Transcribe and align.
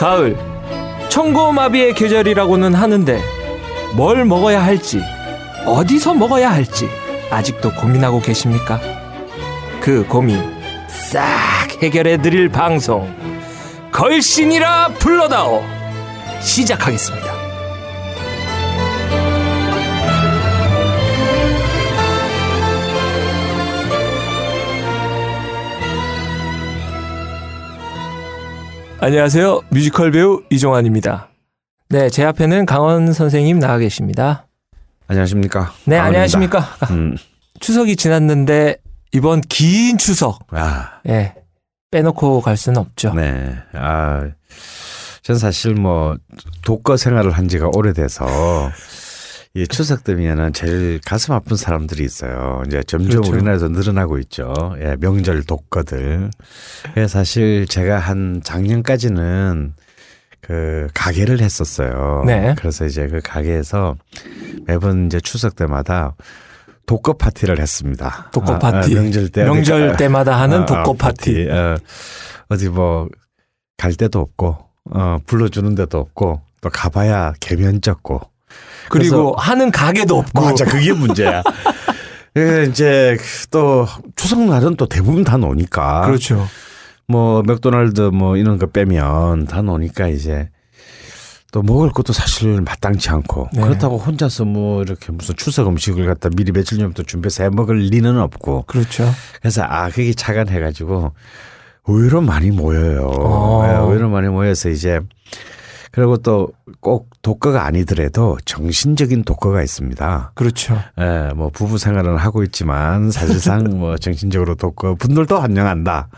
가을, 0.00 0.34
청고마비의 1.10 1.92
계절이라고는 1.92 2.72
하는데 2.72 3.20
뭘 3.94 4.24
먹어야 4.24 4.64
할지, 4.64 4.98
어디서 5.66 6.14
먹어야 6.14 6.50
할지 6.50 6.88
아직도 7.30 7.74
고민하고 7.74 8.22
계십니까? 8.22 8.80
그 9.82 10.06
고민 10.06 10.40
싹 10.88 11.20
해결해 11.82 12.16
드릴 12.16 12.48
방송 12.48 13.14
걸신이라 13.92 14.94
불러다오 15.00 15.62
시작하겠습니다. 16.40 17.29
안녕하세요. 29.02 29.62
뮤지컬 29.70 30.10
배우 30.10 30.42
이종환입니다. 30.50 31.28
네, 31.88 32.10
제 32.10 32.22
앞에는 32.24 32.66
강원 32.66 33.12
선생님 33.12 33.58
나와 33.58 33.78
계십니다. 33.78 34.46
안녕하십니까? 35.06 35.72
네, 35.86 35.96
강원입니다. 35.96 36.04
안녕하십니까? 36.04 36.58
음. 36.90 37.16
추석이 37.60 37.96
지났는데 37.96 38.76
이번 39.12 39.40
긴 39.40 39.96
추석 39.98 40.46
아, 40.50 41.00
예 41.08 41.34
빼놓고 41.90 42.42
갈 42.42 42.56
수는 42.56 42.78
없죠. 42.78 43.14
네. 43.14 43.56
아, 43.72 44.28
전 45.22 45.38
사실 45.38 45.74
뭐 45.74 46.16
독거 46.62 46.96
생활을 46.96 47.32
한 47.32 47.48
지가 47.48 47.70
오래돼서 47.74 48.26
이 49.54 49.66
추석 49.66 50.04
되면은 50.04 50.52
제일 50.52 51.00
가슴 51.04 51.34
아픈 51.34 51.56
사람들이 51.56 52.04
있어요. 52.04 52.62
이제 52.66 52.82
점점 52.84 53.10
그렇죠. 53.20 53.32
우리나라에서 53.32 53.68
늘어나고 53.68 54.18
있죠. 54.20 54.52
예, 54.80 54.96
명절 55.00 55.42
독거들. 55.42 56.30
사실 57.08 57.66
제가 57.66 57.98
한 57.98 58.40
작년까지는 58.44 59.74
그 60.40 60.86
가게를 60.94 61.40
했었어요. 61.40 62.22
네. 62.26 62.54
그래서 62.58 62.86
이제 62.86 63.08
그 63.08 63.20
가게에서 63.22 63.96
매번 64.66 65.06
이제 65.06 65.20
추석 65.20 65.56
때마다 65.56 66.14
독거 66.86 67.14
파티를 67.14 67.58
했습니다. 67.60 68.30
독거 68.32 68.54
아, 68.54 68.58
파티. 68.58 68.96
아, 68.96 69.02
명절 69.02 69.28
때 69.30 69.44
명절 69.44 69.96
때마다 69.96 70.40
하는 70.40 70.62
어, 70.62 70.66
독거 70.66 70.90
어, 70.90 70.94
파티. 70.94 71.48
어, 71.50 71.76
어디 72.48 72.68
뭐 72.68 73.08
갈 73.80 73.94
데도 73.94 74.20
없고 74.20 74.58
어, 74.92 75.18
불러주는 75.24 75.74
데도 75.74 75.98
없고 75.98 76.42
또 76.60 76.68
가봐야 76.68 77.32
개면 77.40 77.80
적고 77.80 78.20
그리고 78.90 79.34
하는 79.38 79.70
가게도 79.70 80.18
없고. 80.18 80.44
맞아 80.44 80.64
그게 80.66 80.92
문제야. 80.92 81.42
예, 82.36 82.66
이제 82.68 83.16
또 83.50 83.86
추석 84.14 84.40
날은 84.40 84.76
또 84.76 84.86
대부분 84.86 85.24
다 85.24 85.36
노니까 85.36 86.02
그렇죠. 86.06 86.46
뭐 87.08 87.42
맥도날드 87.42 88.02
뭐 88.02 88.36
이런 88.36 88.58
거 88.58 88.66
빼면 88.66 89.46
다 89.46 89.62
노니까 89.62 90.06
이제 90.08 90.48
또 91.52 91.62
먹을 91.62 91.90
것도 91.90 92.12
사실 92.12 92.60
마땅치 92.60 93.10
않고 93.10 93.48
네. 93.52 93.62
그렇다고 93.62 93.98
혼자서 93.98 94.44
뭐 94.44 94.82
이렇게 94.82 95.10
무슨 95.10 95.34
추석 95.34 95.66
음식을 95.66 96.06
갖다 96.06 96.28
미리 96.36 96.52
며칠 96.52 96.78
전부터 96.78 97.02
준비해서 97.02 97.42
해 97.42 97.50
먹을 97.50 97.78
리는 97.78 98.16
없고 98.18 98.64
그렇죠. 98.68 99.12
그래서 99.40 99.64
아 99.64 99.88
그게 99.88 100.14
착안해가지고 100.14 101.12
의외로 101.88 102.20
많이 102.20 102.52
모여요. 102.52 103.08
어. 103.08 103.66
예, 103.66 103.72
의외로 103.72 104.08
많이 104.08 104.28
모여서 104.28 104.68
이제 104.68 105.00
그리고 105.92 106.16
또 106.18 106.52
꼭 106.80 107.10
독거가 107.22 107.66
아니더라도 107.66 108.38
정신적인 108.44 109.24
독거가 109.24 109.62
있습니다. 109.62 110.32
그렇죠. 110.34 110.78
예, 110.98 111.32
뭐 111.34 111.50
부부 111.50 111.76
생활은 111.76 112.16
하고 112.16 112.42
있지만 112.42 113.10
사실상 113.10 113.64
뭐 113.78 113.96
정신적으로 113.98 114.54
독거 114.54 114.94
분들도 114.94 115.38
환영한다. 115.38 116.08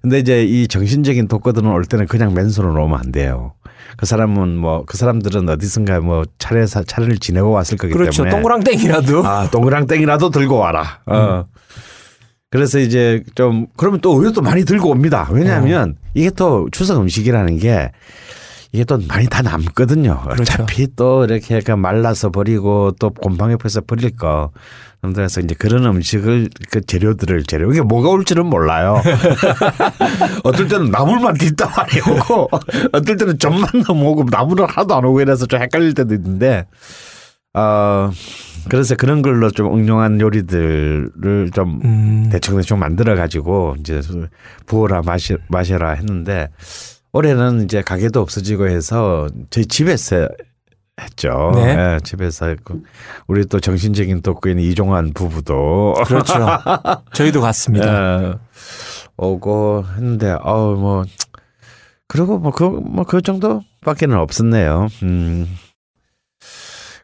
근데 0.00 0.18
이제 0.18 0.44
이 0.44 0.66
정신적인 0.68 1.28
독거들은 1.28 1.70
올 1.70 1.84
때는 1.84 2.06
그냥 2.06 2.32
맨손으로 2.32 2.82
오면 2.84 2.98
안 2.98 3.12
돼요. 3.12 3.52
그 3.98 4.06
사람은 4.06 4.56
뭐 4.56 4.84
그 4.86 4.96
사람들은 4.96 5.48
어디선가 5.48 6.00
뭐 6.00 6.24
차례 6.38 6.64
차례를 6.64 7.18
지내고 7.18 7.50
왔을 7.50 7.76
거기 7.76 7.92
그렇죠. 7.92 8.24
때문에 8.24 8.30
동그랑땡이라도. 8.30 9.26
아, 9.26 9.50
동그랑땡이라도 9.50 10.30
들고 10.30 10.56
와라. 10.56 11.00
어. 11.06 11.44
그래서 12.50 12.78
이제 12.78 13.22
좀 13.34 13.66
그러면 13.76 14.00
또 14.00 14.12
의외로 14.12 14.32
또 14.32 14.40
많이 14.40 14.64
들고 14.64 14.88
옵니다. 14.90 15.28
왜냐하면 15.30 15.96
이게 16.14 16.30
또 16.30 16.68
추석 16.72 16.98
음식이라는 17.00 17.58
게 17.58 17.90
이게 18.72 18.84
또 18.84 18.98
많이 19.08 19.26
다 19.26 19.42
남거든요. 19.42 20.20
그렇죠. 20.22 20.42
어차피 20.42 20.88
또 20.96 21.24
이렇게 21.24 21.60
그 21.60 21.72
말라서 21.72 22.30
버리고 22.30 22.92
또 22.98 23.10
곰팡이 23.10 23.56
펴서 23.56 23.80
버릴 23.80 24.16
거. 24.16 24.50
그래서 25.14 25.40
이제 25.40 25.54
그런 25.56 25.84
음식을 25.86 26.48
그 26.70 26.80
재료들을 26.84 27.44
재료 27.44 27.70
이게 27.70 27.80
뭐가 27.80 28.08
올지는 28.08 28.46
몰라요. 28.46 29.00
어떨 30.42 30.66
때는 30.68 30.90
나물만 30.90 31.34
뒷다 31.34 31.70
많이 31.76 32.00
오고 32.00 32.48
어떨 32.92 33.16
때는 33.16 33.38
전만 33.38 33.68
넘어오고 33.86 34.24
나물은 34.30 34.66
하나도 34.68 34.96
안 34.96 35.04
오고 35.04 35.20
이래서 35.20 35.46
좀 35.46 35.60
헷갈릴 35.60 35.94
때도 35.94 36.14
있는데 36.14 36.66
어 37.54 38.10
그래서 38.68 38.96
그런 38.96 39.22
걸로 39.22 39.50
좀 39.50 39.78
응용한 39.78 40.20
요리들을 40.20 41.50
좀 41.54 41.80
음, 41.84 42.28
대충 42.30 42.56
대충 42.56 42.78
만들어 42.78 43.14
가지고 43.14 43.76
이제 43.78 44.00
부어라 44.66 45.02
마시, 45.02 45.36
마셔라 45.48 45.92
했는데 45.92 46.48
올해는 47.16 47.64
이제 47.64 47.82
가게도 47.82 48.20
없어지고 48.20 48.68
해서 48.68 49.28
저희 49.50 49.66
집에서 49.66 50.28
했죠. 51.00 51.52
네. 51.54 51.76
예, 51.76 51.98
집에서 52.04 52.46
했고 52.46 52.80
우리 53.26 53.46
또 53.46 53.60
정신적인 53.60 54.22
독거인 54.22 54.58
이종환 54.58 55.12
부부도 55.12 55.94
그렇죠. 56.06 56.34
저희도 57.12 57.40
갔습니다. 57.40 58.22
예, 58.22 58.34
오고 59.16 59.84
했는데 59.96 60.36
어우 60.42 60.76
뭐 60.76 61.04
그리고 62.08 62.38
뭐그뭐그 62.38 63.22
정도밖에는 63.22 64.16
없었네요. 64.16 64.88
음. 65.02 65.46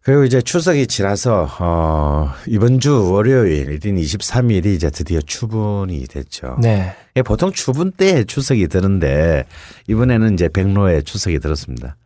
그리고 0.03 0.25
이제 0.25 0.43
추석이 0.43 0.89
지나서 0.89 1.49
어 1.61 2.33
이번 2.49 2.81
주 2.81 3.13
월요일인 3.13 3.97
23일이 3.97 4.67
이제 4.67 4.91
드디어 4.91 5.21
추분이 5.21 6.07
됐죠. 6.09 6.59
네. 6.61 6.95
예, 7.17 7.23
보통 7.23 7.53
추분 7.53 7.93
때 7.93 8.25
추석이 8.25 8.67
드는데 8.67 9.45
이번에는 9.89 10.35
이제 10.35 10.49
백로에 10.49 11.03
추석이 11.03 11.39
들었습니다. 11.39 11.97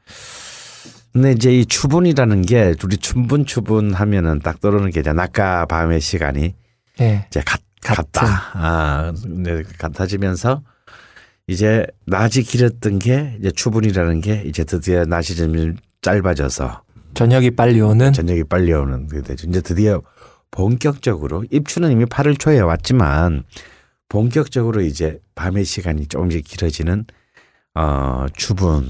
근데 1.13 1.33
이제 1.33 1.59
이 1.59 1.65
추분이라는 1.65 2.43
게 2.43 2.75
우리 2.85 2.99
춘분 2.99 3.47
추분 3.47 3.95
하면은 3.95 4.41
딱 4.41 4.61
떠오르는 4.61 4.91
게 4.91 5.01
이제 5.01 5.15
낮과 5.15 5.65
밤의 5.67 6.01
시간이 6.03 6.55
네. 6.99 7.27
이제 7.29 7.41
같. 7.45 7.61
같다. 7.95 8.51
아, 8.55 9.13
근데 9.23 9.63
같아지면서 9.79 10.63
이제 11.47 11.87
낮이 12.07 12.43
길었던 12.43 12.99
게 12.99 13.37
이제 13.39 13.51
추분이라는 13.53 14.21
게 14.21 14.43
이제 14.45 14.65
드디어 14.65 15.05
낮이 15.05 15.37
좀 15.37 15.77
짧아져서 16.03 16.83
저녁이 17.17 17.51
빨리 17.53 17.81
오는. 17.81 18.13
저녁이 18.13 18.45
빨리 18.45 18.73
오는 18.73 19.09
게 19.09 19.23
되죠. 19.23 19.49
이제 19.49 19.61
드디어 19.61 20.03
본격적으로 20.51 21.45
입추는 21.51 21.91
이미 21.91 22.05
8월 22.05 22.39
초에 22.39 22.61
왔지만 22.61 23.45
본격적으로 24.09 24.83
이제 24.83 25.19
밤의 25.35 25.65
시간이 25.65 26.07
조금씩 26.07 26.45
길어지는 26.45 27.05
어 27.75 28.27
추분 28.35 28.87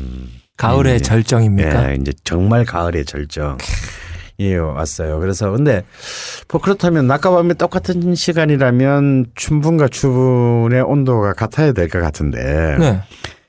가을의 0.56 0.94
예. 0.94 0.98
절정입니까? 0.98 1.90
예, 1.90 1.94
이제 1.96 2.12
정말 2.24 2.64
가을의 2.64 3.04
절정. 3.04 3.58
예, 4.38 4.56
왔어요. 4.56 5.18
그래서 5.18 5.50
근데 5.50 5.84
뭐 6.50 6.60
그렇다면 6.60 7.06
낮과 7.06 7.30
밤이 7.30 7.54
똑같은 7.54 8.14
시간이라면 8.14 9.26
춘분과 9.34 9.88
추분의 9.88 10.82
온도가 10.82 11.32
같아야 11.32 11.72
될 11.72 11.88
것 11.88 12.00
같은데 12.00 12.76
네. 12.78 13.00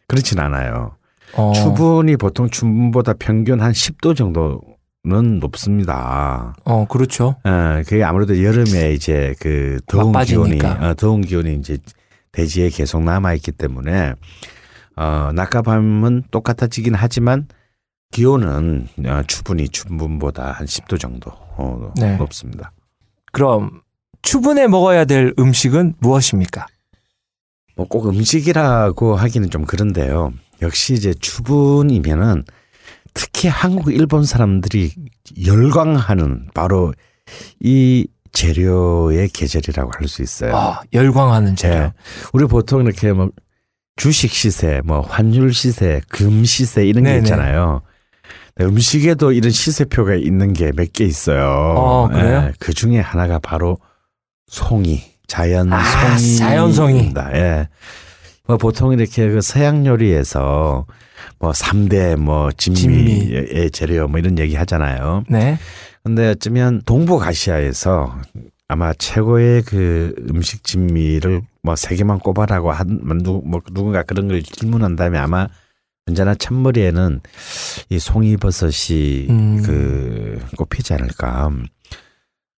그렇진 0.07 0.39
않아요. 0.39 0.95
어, 1.33 1.51
추분이 1.53 2.17
보통 2.17 2.49
춘분보다 2.49 3.13
평균 3.19 3.61
한 3.61 3.71
10도 3.71 4.15
정도는 4.15 5.39
높습니다. 5.39 6.55
어, 6.63 6.85
그렇죠. 6.87 7.35
어, 7.43 7.81
그게 7.85 8.03
아무래도 8.03 8.41
여름에 8.43 8.93
이제 8.93 9.35
그 9.39 9.79
더운 9.87 10.11
막 10.11 10.23
기온이 10.23 10.57
빠지니까. 10.57 10.89
어, 10.89 10.93
더운 10.95 11.21
기온이 11.21 11.55
이제 11.55 11.77
대지에 12.31 12.69
계속 12.69 13.03
남아 13.03 13.33
있기 13.35 13.51
때문에 13.51 14.13
어, 14.95 15.31
낮과 15.33 15.61
밤은 15.61 16.23
똑같아지긴 16.31 16.95
하지만 16.95 17.47
기온은 18.11 18.87
어, 19.05 19.21
추분이 19.27 19.69
춘분보다 19.69 20.51
한 20.51 20.65
10도 20.65 20.99
정도 20.99 21.31
어, 21.57 21.91
네. 21.97 22.15
높습니다. 22.17 22.71
그럼 23.31 23.81
추분에 24.21 24.67
먹어야 24.67 25.05
될 25.05 25.33
음식은 25.37 25.95
무엇입니까? 25.99 26.65
뭐 27.77 27.85
꼭 27.87 28.07
음식이라고 28.09 29.15
하기는 29.15 29.49
좀 29.49 29.63
그런데요. 29.65 30.33
역시 30.61 30.93
이제 30.93 31.13
추분이면은 31.13 32.43
특히 33.13 33.47
한국 33.47 33.93
일본 33.93 34.25
사람들이 34.25 34.91
열광하는 35.45 36.49
바로 36.53 36.93
이 37.59 38.07
재료의 38.33 39.29
계절이라고 39.29 39.91
할 39.95 40.07
수 40.07 40.21
있어요. 40.21 40.55
아, 40.55 40.81
열광하는 40.93 41.55
재료. 41.55 41.73
예. 41.75 41.93
우리 42.33 42.45
보통 42.45 42.81
이렇게 42.85 43.11
뭐 43.13 43.29
주식 43.95 44.31
시세, 44.31 44.81
뭐 44.85 45.01
환율 45.01 45.53
시세, 45.53 46.01
금 46.09 46.43
시세 46.45 46.85
이런 46.85 47.03
게 47.03 47.09
네네. 47.11 47.19
있잖아요. 47.23 47.81
네, 48.55 48.65
음식에도 48.65 49.31
이런 49.31 49.51
시세표가 49.51 50.15
있는 50.15 50.53
게 50.53 50.71
몇 50.71 50.91
개 50.93 51.03
있어요. 51.05 51.43
어, 51.75 52.07
그래요? 52.09 52.43
예, 52.47 52.53
그 52.59 52.73
중에 52.73 52.99
하나가 52.99 53.39
바로 53.39 53.77
송이, 54.47 55.01
자연 55.27 55.71
아, 55.73 55.83
송이. 56.17 56.35
자연 56.37 56.73
송이. 56.73 57.13
예. 57.33 57.67
뭐 58.47 58.57
보통 58.57 58.93
이렇게 58.93 59.29
그 59.29 59.41
서양 59.41 59.85
요리에서 59.85 60.85
뭐 61.39 61.51
3대 61.51 62.15
뭐 62.15 62.49
진미의 62.51 63.45
진미. 63.45 63.71
재료 63.71 64.07
뭐 64.07 64.19
이런 64.19 64.37
얘기 64.39 64.55
하잖아요. 64.55 65.23
네. 65.29 65.57
근데 66.03 66.29
어쩌면 66.29 66.81
동북아시아에서 66.85 68.17
아마 68.69 68.93
최고의 68.93 69.63
그 69.63 70.15
음식 70.29 70.63
진미를 70.63 71.41
뭐 71.61 71.75
세 71.75 71.95
개만 71.95 72.19
꼽아라고 72.19 72.71
한, 72.71 73.01
누, 73.23 73.41
뭐 73.45 73.61
누군가 73.73 74.03
그런 74.03 74.29
걸 74.29 74.41
질문한 74.41 74.95
다음에 74.95 75.17
아마 75.17 75.47
언제나 76.07 76.33
첫머리에는 76.35 77.19
이 77.89 77.99
송이버섯이 77.99 79.27
음. 79.29 79.61
그 79.65 80.39
꼽히지 80.57 80.93
않을까. 80.93 81.51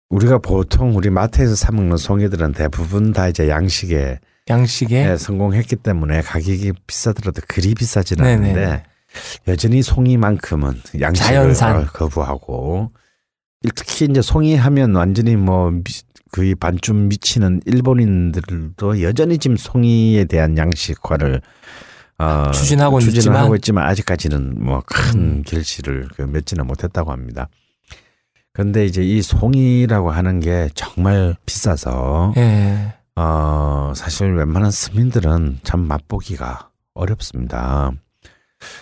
우리가 0.10 0.38
보통 0.38 0.96
우리 0.96 1.10
마트에서 1.10 1.56
사 1.56 1.72
먹는 1.72 1.98
송이들은 1.98 2.54
대부분 2.54 3.12
다 3.12 3.28
이제 3.28 3.50
양식에 3.50 4.20
양식에 4.50 5.04
네, 5.08 5.18
성공했기 5.18 5.76
때문에 5.78 6.22
가격이 6.22 6.72
비싸더라도 6.88 7.42
그리 7.48 7.74
비싸지는 7.76 8.24
네네. 8.24 8.36
않는데 8.50 8.84
여전히 9.50 9.82
송이만큼은 9.82 10.82
양식을 11.02 11.28
자연산. 11.28 11.76
어, 11.76 11.86
거부하고 11.92 12.92
특히 13.76 14.06
이제 14.06 14.22
송이 14.22 14.56
하면 14.56 14.96
완전히 14.96 15.36
뭐 15.36 15.72
미- 15.72 15.84
거의 16.32 16.56
반쯤 16.56 17.10
미치는 17.10 17.62
일본인들도 17.66 19.02
여전히 19.02 19.38
지금 19.38 19.58
송이에 19.58 20.26
대한 20.26 20.58
양식화를 20.58 21.42
어, 22.20 22.52
추진하고는 22.54 23.06
추진을 23.06 23.20
있지만. 23.36 23.56
있지만 23.58 23.86
아직까지는 23.88 24.64
뭐큰 24.64 25.20
음. 25.20 25.44
결실을 25.46 26.08
그 26.16 26.22
맺지는 26.22 26.66
못했다고 26.66 27.12
합니다. 27.12 27.50
그런데 28.58 28.88
이제 28.88 29.04
이 29.04 29.22
송이라고 29.22 30.10
하는 30.10 30.40
게 30.40 30.68
정말 30.74 31.36
비싸서 31.46 32.34
예. 32.38 32.92
어, 33.16 33.94
사실 33.96 34.34
웬만한 34.34 34.72
서민들은 34.72 35.60
참 35.62 35.82
맛보기가 35.82 36.70
어렵습니다. 36.96 37.92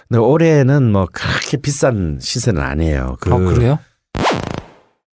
근데 0.07 0.17
올해는 0.21 0.93
뭐 0.93 1.09
그렇게 1.11 1.57
비싼 1.57 2.19
시세는 2.21 2.61
아니에요. 2.61 3.17
그어 3.19 3.37
그래요? 3.37 3.77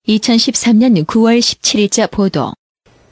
2013년 0.06 1.06
9월 1.06 1.38
17일자 1.38 2.10
보도. 2.10 2.52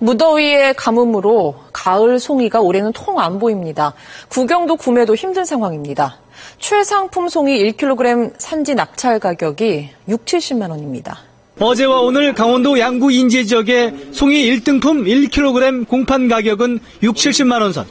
무더위의 0.01 0.75
가뭄으로 0.75 1.55
가을 1.73 2.21
송이가 2.21 2.61
올해는 2.61 2.93
통 2.93 3.19
안 3.19 3.39
보입니다. 3.39 3.95
구경도 4.29 4.77
구매도 4.77 5.15
힘든 5.15 5.47
상황입니다. 5.47 6.19
최상품 6.59 7.31
송이 7.31 7.73
1kg 7.73 8.35
산지 8.37 8.75
낙찰 8.75 9.19
가격이 9.19 9.89
6, 10.09 10.25
70만 10.27 10.69
원입니다. 10.69 11.28
어제와 11.61 12.01
오늘 12.01 12.33
강원도 12.35 12.79
양구 12.79 13.11
인제 13.11 13.45
지역의 13.45 14.13
송이 14.13 14.45
1등품 14.51 15.05
1kg 15.31 15.89
공판 15.89 16.29
가격은 16.29 16.79
6, 17.03 17.15
70만 17.17 17.61
원 17.61 17.73
선. 17.73 17.85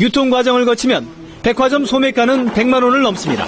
유통 0.00 0.30
과정을 0.30 0.64
거치면 0.64 1.06
백화점 1.42 1.84
소매가는 1.84 2.48
100만 2.50 2.82
원을 2.82 3.02
넘습니다. 3.02 3.46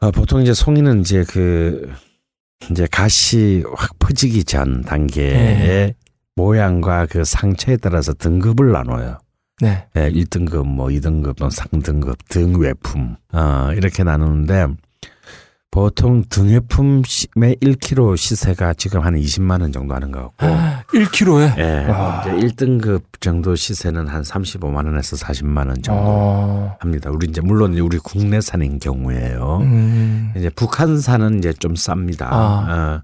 어, 0.00 0.10
보통 0.12 0.40
이제 0.40 0.54
송이는 0.54 1.00
이제 1.00 1.24
그 1.28 1.92
이제 2.70 2.86
가시 2.90 3.64
확 3.74 3.98
퍼지기 3.98 4.44
전 4.44 4.82
단계의 4.82 5.32
네. 5.34 5.94
모양과 6.36 7.06
그 7.06 7.24
상처에 7.24 7.76
따라서 7.78 8.14
등급을 8.14 8.70
나눠요. 8.70 9.18
네. 9.60 9.84
예, 9.96 10.08
1등급, 10.10 10.64
뭐 10.64 10.86
2등급, 10.86 11.36
또 11.36 11.50
상등급, 11.50 12.16
등외품 12.28 13.16
어, 13.32 13.72
이렇게 13.74 14.04
나누는데 14.04 14.68
보통 15.70 16.24
등외품의 16.30 17.56
1kg 17.60 18.16
시세가 18.16 18.74
지금 18.74 19.02
한 19.02 19.14
20만 19.14 19.60
원 19.60 19.70
정도 19.70 19.94
하는 19.94 20.10
것 20.10 20.22
같고 20.36 20.46
1kg에. 20.98 21.58
예, 21.58 21.84
와. 21.86 22.24
이제 22.26 22.46
1등급 22.46 23.02
정도 23.20 23.54
시세는 23.54 24.08
한 24.08 24.22
35만 24.22 24.86
원에서 24.86 25.16
40만 25.16 25.68
원 25.68 25.82
정도 25.82 26.00
어. 26.02 26.76
합니다. 26.80 27.10
우리 27.12 27.26
이제 27.28 27.40
물론 27.42 27.76
우리 27.78 27.98
국내산인 27.98 28.78
경우에요. 28.78 29.58
음. 29.60 30.32
이제 30.36 30.48
북한산은 30.50 31.38
이제 31.38 31.52
좀 31.52 31.74
쌉니다. 31.74 32.22
아. 32.30 33.02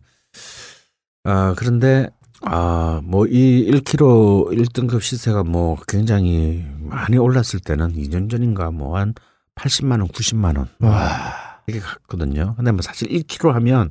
어, 1.27 1.31
어, 1.31 1.55
그런데 1.57 2.09
아, 2.47 3.01
뭐 3.05 3.27
이 3.27 3.71
1kg 3.71 4.53
1등급 4.57 5.01
시세가 5.03 5.45
뭐 5.45 5.77
굉장히 5.87 6.65
많이 6.81 7.19
올랐을 7.19 7.61
때는 7.65 7.93
2년 7.95 8.31
전인가 8.31 8.71
뭐 8.71 8.97
한 8.99 9.15
80만 9.55 10.01
원, 10.01 10.09
90만 10.09 10.57
원 10.59 10.69
와. 10.81 11.54
이렇게 11.67 11.85
갔거든요. 11.85 12.55
근데 12.57 12.71
뭐 12.73 12.83
사실 12.83 13.09
1kg 13.09 13.53
하면 13.53 13.91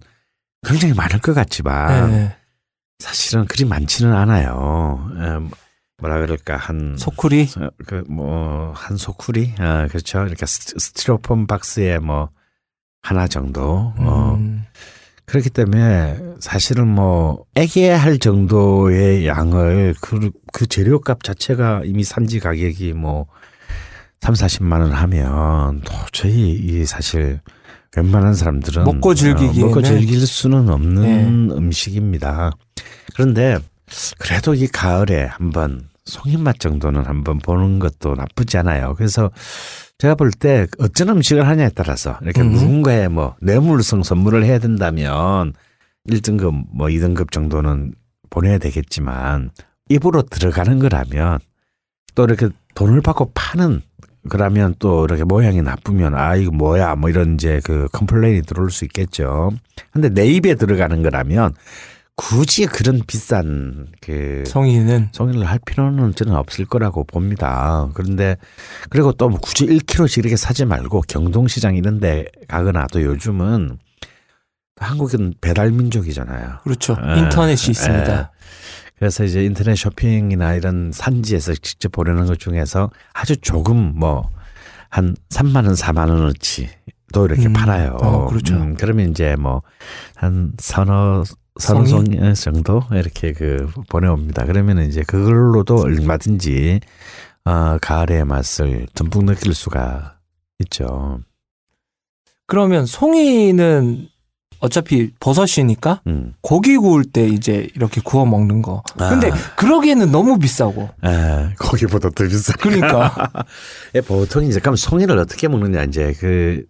굉장히 0.65 0.93
많을 0.93 1.19
것 1.19 1.33
같지만 1.33 2.11
네. 2.11 2.35
사실은 2.99 3.45
그리 3.45 3.65
많지는 3.65 4.13
않아요. 4.13 5.09
에, 5.17 5.55
뭐라 5.97 6.19
그럴까 6.19 6.57
한 6.57 6.95
소쿠리. 6.97 7.49
그뭐 7.87 8.71
한 8.75 8.97
소쿠리 8.97 9.53
아 9.59 9.87
그렇죠. 9.87 10.25
스- 10.45 10.75
스티로폼 10.77 11.47
박스에 11.47 11.99
뭐 11.99 12.29
하나 13.01 13.27
정도 13.27 13.93
어 13.97 14.35
음. 14.37 14.65
그렇기 15.25 15.49
때문에 15.49 16.19
사실은 16.39 16.87
뭐 16.87 17.45
애기할 17.55 18.19
정도의 18.19 19.25
양을 19.25 19.95
그, 20.01 20.31
그 20.51 20.67
재료값 20.67 21.23
자체가 21.23 21.83
이미 21.85 22.03
산지 22.03 22.39
가격이 22.39 22.93
뭐 22.93 23.27
3, 24.21 24.33
40만 24.33 24.81
원 24.81 24.91
하면 24.91 25.81
도저히 25.81 26.51
이 26.51 26.85
사실 26.85 27.39
웬만한 27.95 28.33
사람들은 28.33 28.83
먹고 28.85 29.09
어, 29.11 29.13
먹고 29.13 29.81
즐길 29.81 30.25
수는 30.25 30.69
없는 30.69 31.47
네. 31.47 31.55
음식입니다. 31.55 32.51
그런데 33.13 33.59
그래도 34.19 34.53
이 34.53 34.67
가을에 34.67 35.25
한번 35.25 35.87
송이맛 36.05 36.59
정도는 36.59 37.05
한번 37.05 37.37
보는 37.39 37.79
것도 37.79 38.15
나쁘지 38.15 38.57
않아요. 38.57 38.93
그래서 38.97 39.29
제가 39.99 40.15
볼 40.15 40.31
때 40.31 40.67
어떤 40.79 41.09
음식을 41.09 41.47
하냐에 41.47 41.69
따라서 41.75 42.17
이렇게 42.21 42.41
음. 42.41 42.51
누군가의 42.51 43.09
뭐 43.09 43.35
뇌물성 43.41 44.03
선물을 44.03 44.43
해야 44.43 44.59
된다면 44.59 45.53
1등급 46.09 46.65
뭐 46.73 46.87
2등급 46.87 47.31
정도는 47.31 47.93
보내야 48.29 48.57
되겠지만 48.57 49.51
입으로 49.89 50.23
들어가는 50.23 50.79
거라면 50.79 51.39
또 52.15 52.23
이렇게 52.25 52.49
돈을 52.75 53.01
받고 53.01 53.31
파는 53.33 53.81
그러면 54.29 54.73
또 54.79 55.05
이렇게 55.05 55.23
모양이 55.23 55.61
나쁘면 55.61 56.15
아 56.15 56.35
이거 56.35 56.51
뭐야 56.51 56.95
뭐 56.95 57.09
이런 57.09 57.35
이제 57.35 57.59
그 57.63 57.87
complain이 57.91 58.43
들어올 58.43 58.71
수 58.71 58.85
있겠죠. 58.85 59.51
근데 59.91 60.09
내 60.09 60.25
입에 60.27 60.55
들어가는 60.55 61.03
거라면 61.03 61.53
굳이 62.15 62.65
그런 62.67 63.01
비싼 63.07 63.87
그 63.99 64.43
송이는 64.45 65.09
송이를 65.11 65.45
할 65.45 65.59
필요는 65.65 66.13
저는 66.13 66.35
없을 66.35 66.65
거라고 66.65 67.03
봅니다. 67.03 67.89
그런데 67.95 68.37
그리고 68.89 69.11
또 69.13 69.29
뭐 69.29 69.39
굳이 69.39 69.65
1kg씩 69.65 70.19
이렇게 70.19 70.35
사지 70.35 70.63
말고 70.65 71.01
경동시장 71.07 71.75
이런 71.75 71.99
데 71.99 72.25
가거나 72.47 72.87
또 72.91 73.01
요즘은 73.01 73.77
한국은 74.77 75.33
배달 75.41 75.71
민족이잖아요. 75.71 76.59
그렇죠. 76.63 76.97
예, 77.15 77.19
인터넷이 77.19 77.67
예. 77.67 77.71
있습니다. 77.71 78.31
그래서 78.97 79.23
이제 79.23 79.43
인터넷 79.43 79.75
쇼핑이나 79.75 80.53
이런 80.53 80.91
산지에서 80.93 81.55
직접 81.55 81.91
보내는 81.91 82.25
것 82.25 82.39
중에서 82.39 82.89
아주 83.13 83.37
조금 83.37 83.93
뭐 83.95 84.33
한 84.93 85.15
3만 85.29 85.65
원, 85.65 85.73
4만 85.73 86.07
원어치 86.09 86.69
또 87.13 87.25
이렇게 87.25 87.47
음. 87.47 87.53
팔아요. 87.53 87.97
어, 87.99 88.27
그렇죠. 88.27 88.53
음, 88.55 88.75
그러면 88.75 89.09
이제 89.09 89.35
뭐 89.35 89.63
한 90.15 90.53
서너 90.59 91.23
서너 91.59 91.85
송이? 91.85 92.17
송 92.35 92.53
정도 92.53 92.83
이렇게 92.91 93.33
그 93.33 93.67
보내옵니다. 93.89 94.45
그러면 94.45 94.83
이제 94.85 95.01
그걸로도 95.01 95.77
얼마든지 95.77 96.79
어, 97.45 97.77
가을의 97.81 98.25
맛을 98.25 98.85
듬뿍 98.93 99.25
느낄 99.25 99.55
수가 99.55 100.19
있죠. 100.59 101.21
그러면 102.45 102.85
송이는 102.85 104.09
어차피 104.63 105.11
버섯이니까 105.19 105.99
음. 106.07 106.35
고기 106.39 106.77
구울 106.77 107.03
때 107.03 107.27
이제 107.27 107.67
이렇게 107.75 107.99
구워 108.01 108.25
먹는 108.25 108.61
거. 108.61 108.81
근데 108.97 109.29
아. 109.29 109.35
그러기에는 109.57 110.09
너무 110.09 110.39
비싸고. 110.39 110.89
에, 111.03 111.53
거기보다 111.59 112.09
더 112.11 112.23
비싸. 112.23 112.53
그러니까. 112.53 113.13
예, 113.93 113.99
보통 113.99 114.45
이제 114.45 114.61
그럼 114.61 114.77
송이를 114.77 115.17
어떻게 115.17 115.49
먹느냐 115.49 115.83
이제 115.83 116.13
그 116.17 116.63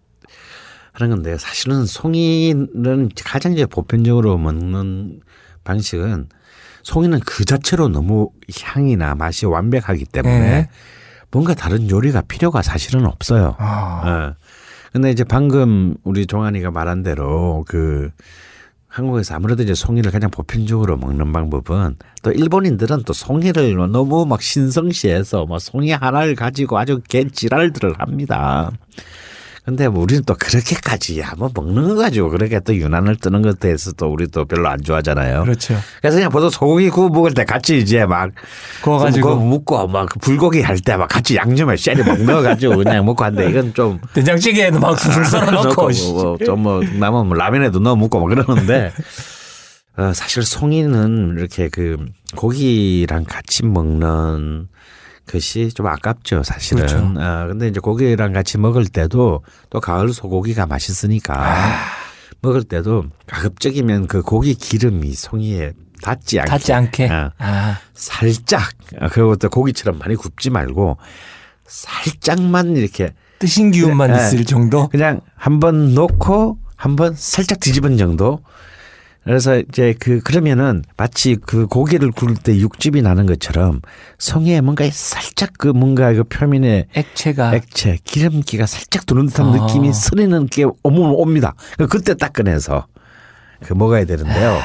하는 0.92 1.10
건데 1.10 1.38
사실은 1.38 1.86
송이는 1.86 3.10
가장 3.24 3.52
이제 3.52 3.64
보편적으로 3.64 4.38
먹는 4.38 5.20
방식은 5.62 6.28
송이는 6.82 7.20
그 7.20 7.44
자체로 7.44 7.86
너무 7.86 8.30
향이나 8.60 9.14
맛이 9.14 9.46
완벽하기 9.46 10.06
때문에 10.06 10.40
네. 10.40 10.68
뭔가 11.30 11.54
다른 11.54 11.88
요리가 11.88 12.22
필요가 12.22 12.60
사실은 12.60 13.06
없어요. 13.06 13.54
아. 13.60 14.02
예. 14.34 14.43
근데 14.94 15.10
이제 15.10 15.24
방금 15.24 15.96
우리 16.04 16.24
종환이가 16.24 16.70
말한 16.70 17.02
대로 17.02 17.64
그 17.66 18.12
한국에서 18.86 19.34
아무래도 19.34 19.64
이제 19.64 19.74
송이를 19.74 20.12
가장 20.12 20.30
보편적으로 20.30 20.96
먹는 20.96 21.32
방법은 21.32 21.96
또 22.22 22.30
일본인들은 22.30 23.02
또 23.04 23.12
송이를 23.12 23.74
너무 23.90 24.24
막 24.24 24.40
신성시해서 24.40 25.46
뭐 25.46 25.58
송이 25.58 25.90
하나를 25.90 26.36
가지고 26.36 26.78
아주 26.78 27.00
개 27.08 27.26
지랄들을 27.26 27.94
합니다. 27.98 28.70
근데 29.64 29.88
뭐 29.88 30.02
우리는 30.02 30.22
또 30.26 30.34
그렇게까지 30.34 31.20
야뭐 31.20 31.50
먹는 31.54 31.88
거 31.88 31.94
가지고 31.94 32.28
그렇게 32.28 32.60
또 32.60 32.74
유난을 32.74 33.16
뜨는 33.16 33.40
것에 33.40 33.58
대해서 33.58 33.92
또 33.92 34.08
우리 34.08 34.26
또 34.26 34.44
별로 34.44 34.68
안 34.68 34.82
좋아하잖아요. 34.82 35.42
그렇죠. 35.44 35.74
그래서 36.02 36.16
그냥 36.18 36.30
보통 36.30 36.50
소고기 36.50 36.90
구워 36.90 37.08
먹을 37.08 37.32
때 37.32 37.44
같이 37.46 37.78
이제 37.78 38.04
막 38.04 38.30
구워가지고. 38.82 39.36
묻고 39.36 39.88
막그 39.88 40.18
불고기 40.18 40.60
할 40.60 40.76
때 40.84 40.96
막 40.98 41.08
같이 41.08 41.36
양념에 41.36 41.76
쎄리 41.76 42.02
막 42.04 42.20
넣어가지고 42.20 42.76
그냥 42.76 43.06
먹고 43.06 43.24
하는데 43.24 43.48
이건 43.48 43.72
좀 43.72 43.98
된장찌개에는 44.12 44.80
막 44.80 44.98
술술 45.00 45.24
썰어 45.24 45.50
넣고. 45.50 45.90
좀뭐 46.44 46.82
남은 46.98 47.26
뭐 47.28 47.34
라면에도 47.36 47.78
넣어 47.78 47.96
먹고 47.96 48.20
막 48.20 48.26
그러는데 48.44 48.92
어, 49.96 50.12
사실 50.12 50.42
송이는 50.42 51.36
이렇게 51.38 51.68
그 51.70 51.96
고기랑 52.36 53.24
같이 53.24 53.64
먹는 53.64 54.66
것이 55.26 55.70
좀 55.72 55.86
아깝죠 55.86 56.42
사실은. 56.42 56.86
그렇죠. 56.86 56.98
어, 57.18 57.46
근데 57.48 57.68
이제 57.68 57.80
고기랑 57.80 58.32
같이 58.32 58.58
먹을 58.58 58.86
때도 58.86 59.42
또 59.70 59.80
가을 59.80 60.12
소고기가 60.12 60.66
맛있으니까 60.66 61.34
아. 61.36 61.76
먹을 62.40 62.62
때도 62.62 63.06
가급적이면 63.26 64.06
그 64.06 64.22
고기 64.22 64.54
기름이 64.54 65.14
송이에 65.14 65.72
닿지 66.02 66.40
않게, 66.40 66.50
닿지 66.50 66.72
않게. 66.72 67.08
어, 67.08 67.32
아, 67.38 67.78
살짝 67.94 68.62
어, 69.00 69.08
그리고 69.10 69.36
또 69.36 69.48
고기처럼 69.48 69.98
많이 69.98 70.14
굽지 70.14 70.50
말고 70.50 70.98
살짝만 71.66 72.76
이렇게 72.76 73.14
뜨신 73.38 73.70
기운만 73.70 74.12
네. 74.12 74.18
있을 74.18 74.44
정도. 74.44 74.88
그냥 74.88 75.20
한번 75.36 75.94
놓고 75.94 76.58
한번 76.76 77.14
살짝 77.16 77.60
뒤집은 77.60 77.96
정도. 77.96 78.40
그래서 79.24 79.58
이제 79.58 79.94
그 79.98 80.20
그러면은 80.20 80.82
마치 80.98 81.36
그 81.36 81.66
고기를 81.66 82.10
구울 82.12 82.34
때 82.34 82.56
육즙이 82.56 83.00
나는 83.00 83.24
것처럼 83.26 83.80
성에 84.18 84.60
뭔가 84.60 84.86
살짝 84.92 85.52
그 85.58 85.68
뭔가 85.68 86.12
그 86.12 86.24
표면에 86.24 86.88
액체가. 86.94 87.54
액체 87.54 87.98
기름기가 88.04 88.66
살짝 88.66 89.06
도는 89.06 89.26
듯한 89.26 89.46
아. 89.48 89.52
느낌이 89.66 89.92
스리는 89.94 90.46
게 90.48 90.64
오면 90.82 91.00
옵니다. 91.10 91.54
그때 91.88 92.14
딱 92.14 92.34
꺼내서 92.34 92.86
그 93.62 93.72
먹어야 93.72 94.04
되는데요. 94.04 94.58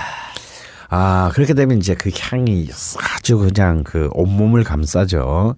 아 0.90 1.32
그렇게 1.34 1.54
되면 1.54 1.78
이제 1.78 1.94
그 1.96 2.10
향이 2.14 2.68
아주 3.16 3.38
그냥 3.38 3.84
그 3.86 4.10
온몸을 4.12 4.64
감싸죠. 4.64 5.56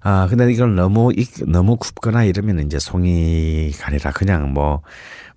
아 0.00 0.26
근데 0.28 0.50
이걸 0.52 0.74
너무 0.74 1.12
익- 1.16 1.50
너무 1.50 1.76
굽거나 1.76 2.24
이러면 2.24 2.60
이제 2.66 2.78
송이가 2.78 3.86
아니라 3.88 4.10
그냥 4.12 4.52
뭐 4.52 4.82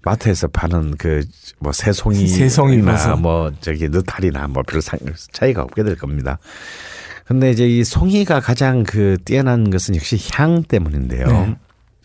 마트에서 0.03 0.48
파는 0.48 0.98
그 0.98 1.24
뭐 1.62 1.72
새송이 1.72 2.25
새송이 2.27 2.81
버섯. 2.81 3.15
뭐 3.15 3.51
저기 3.62 3.88
느타리나 3.88 4.48
뭐 4.48 4.63
별 4.63 4.81
차이가 5.31 5.62
없게 5.62 5.84
될 5.84 5.96
겁니다. 5.96 6.39
근데 7.25 7.51
이제 7.51 7.67
이 7.67 7.84
송이가 7.84 8.41
가장 8.41 8.84
그 8.84 9.15
뛰어난 9.24 9.70
것은 9.70 9.96
역시 9.96 10.17
향 10.34 10.63
때문인데요. 10.63 11.27
네. 11.27 11.55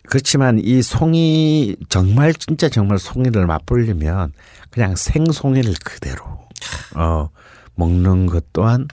그렇지만 0.03 0.59
이 0.59 0.81
송이 0.81 1.75
정말 1.89 2.33
진짜 2.33 2.69
정말 2.69 2.97
송이를 2.97 3.45
맛보려면 3.45 4.31
그냥 4.69 4.95
생송이를 4.95 5.73
그대로 5.83 6.23
어 6.95 7.29
먹는 7.75 8.27
것 8.27 8.53
또한 8.53 8.87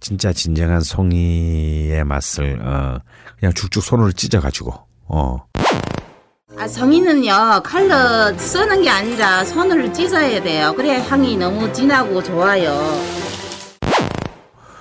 진짜 0.00 0.32
진정한 0.32 0.80
송이의 0.80 2.02
맛을 2.04 2.58
어 2.62 2.98
그냥 3.38 3.52
죽죽 3.54 3.82
손으로 3.84 4.10
찢어 4.12 4.40
가지고 4.40 4.74
어 5.06 5.44
아, 6.58 6.66
성인은요 6.66 7.60
칼로 7.62 8.36
쓰는 8.38 8.82
게 8.82 8.88
아니라 8.88 9.44
손으로 9.44 9.92
찢어야 9.92 10.42
돼요. 10.42 10.72
그래야 10.74 11.02
향이 11.02 11.36
너무 11.36 11.70
진하고 11.72 12.22
좋아요. 12.22 12.74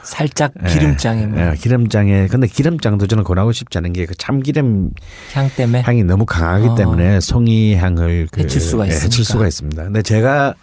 살짝 0.04 0.52
예, 0.64 0.72
기름장에 0.72 1.26
뭐 1.26 1.40
예, 1.42 1.56
기름장에 1.56 2.28
근데 2.28 2.46
기름장도 2.48 3.08
저는 3.08 3.24
권하고 3.24 3.52
싶지 3.52 3.78
않은 3.80 3.92
게 3.92 4.06
그 4.06 4.16
참기름 4.16 4.92
향 5.34 5.50
때문에. 5.50 5.82
향이 5.82 6.04
너무 6.04 6.26
강하기 6.26 6.68
어. 6.70 6.76
때문에 6.76 7.20
송이 7.20 7.76
향을 7.76 8.28
그 8.32 8.42
해칠 8.42 8.62
수가 8.62 8.88
예, 8.88 8.92
해칠. 8.92 9.26
수가 9.26 9.48
있습니다. 9.48 9.84
근데 9.84 10.02
제가 10.04 10.54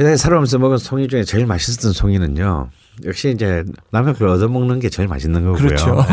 예전에 0.00 0.16
살아오면서 0.16 0.58
먹은 0.58 0.76
송이 0.78 1.08
중에 1.08 1.22
제일 1.24 1.46
맛있었던 1.46 1.92
송이는요. 1.92 2.68
역시 3.04 3.30
이제 3.30 3.64
남의 3.90 4.14
걸 4.14 4.28
얻어먹는 4.28 4.80
게 4.80 4.88
제일 4.88 5.08
맛있는 5.08 5.44
거고요. 5.44 5.56
그렇죠. 5.58 6.04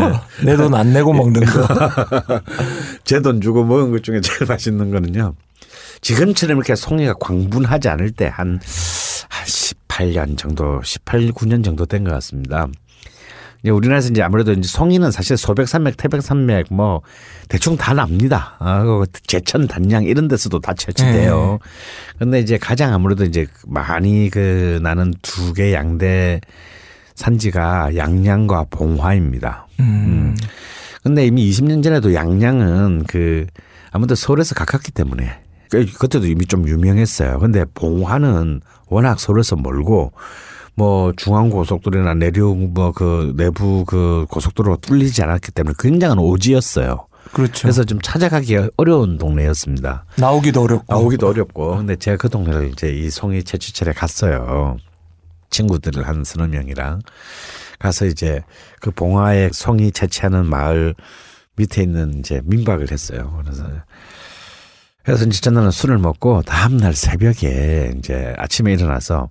예. 0.42 0.46
내돈 0.46 0.74
안 0.75 0.94
내고 0.94 1.13
먹는 1.13 1.42
거. 1.46 1.68
제 3.06 3.20
돈 3.22 3.42
주고 3.42 3.63
먹은 3.63 3.92
것 3.92 4.04
중에 4.04 4.22
제일 4.22 4.46
맛있는 4.48 4.92
거는요. 4.92 5.34
지금처럼 6.01 6.58
이렇게 6.58 6.75
송이가 6.75 7.13
광분하지 7.20 7.89
않을 7.89 8.12
때 8.12 8.27
한 8.27 8.60
한 9.30 9.46
18년 9.46 10.38
정도, 10.38 10.80
18, 10.84 11.32
9년 11.32 11.63
정도 11.63 11.86
된 11.86 12.04
것 12.04 12.12
같습니다. 12.12 12.68
이제 13.66 13.72
우리나라에서 13.72 14.10
이제 14.10 14.22
아무래도 14.22 14.52
이제 14.52 14.68
송이는 14.70 15.10
사실 15.10 15.38
소백산맥, 15.38 15.98
태백산맥 15.98 16.68
뭐 16.70 17.02
대충 17.50 17.76
다 17.78 17.96
납니다. 17.96 18.56
아, 18.60 18.84
그 18.84 19.06
제천, 19.26 19.68
단양 19.68 20.04
이런 20.04 20.28
데서도 20.28 20.60
다 20.60 20.76
채취돼요. 20.76 21.58
근데 22.20 22.40
이제 22.40 22.60
가장 22.60 22.94
아무래도 22.94 23.24
이제 23.24 23.48
많이 23.66 24.30
그 24.30 24.80
나는 24.84 25.16
두 25.24 25.54
개 25.56 25.74
양대 25.74 26.42
산지가 27.16 27.96
양양과 27.96 28.66
봉화입니다. 28.70 29.66
음. 29.80 30.36
근데 31.02 31.26
이미 31.26 31.50
20년 31.50 31.82
전에도 31.84 32.14
양양은 32.14 33.06
그 33.08 33.48
아무래도 33.92 34.14
서울에서 34.14 34.54
가깝기 34.54 34.92
때문에 34.92 35.40
그- 35.72 35.86
그때도 35.92 36.28
이미 36.28 36.46
좀 36.46 36.68
유명했어요. 36.68 37.40
근데 37.40 37.66
봉화는 37.74 38.62
워낙 38.90 39.20
서울에서 39.20 39.56
멀고 39.56 40.12
뭐 40.75 41.13
중앙 41.15 41.50
고속도로나 41.50 42.15
내륙 42.15 42.58
뭐 42.74 42.91
그 42.91 43.34
내부 43.38 43.86
그 43.86 44.25
고속도로가 44.29 44.77
뚫리지 44.82 45.24
않았기 45.24 45.51
때문에 45.51 45.74
굉장한 45.79 46.20
오지였어요. 46.20 47.08
그렇죠. 47.34 47.63
그래서 47.63 47.84
좀 47.84 48.00
찾아가기 48.01 48.58
어려운 48.77 49.17
동네였습니다. 49.17 50.05
나오기도 50.17 50.62
어렵고. 50.62 50.94
나오기도 50.94 51.27
어렵고. 51.27 51.77
근데 51.77 51.96
제가 51.96 52.17
그 52.17 52.29
동네를 52.29 52.70
이제 52.70 52.89
이 52.89 53.10
송이 53.10 53.44
채취철에 53.44 53.94
갔어요. 53.94 54.77
친구들을 55.50 56.08
한 56.08 56.24
서너 56.24 56.48
명이랑 56.48 57.01
가서 57.79 58.05
이제 58.05 58.41
그 58.79 58.91
봉화의 58.91 59.50
송이 59.53 59.91
채취하는 59.91 60.46
마을 60.46 60.96
밑에 61.55 61.82
있는 61.84 62.20
이제 62.20 62.41
민박을 62.46 62.91
했어요. 62.91 63.41
그래서 63.44 63.65
그래서 65.03 65.25
이제 65.25 65.39
전날은 65.41 65.72
술을 65.72 65.98
먹고 65.98 66.41
다음날 66.44 66.94
새벽에 66.94 67.94
이제 67.98 68.34
아침에 68.38 68.74
일어나서 68.74 69.29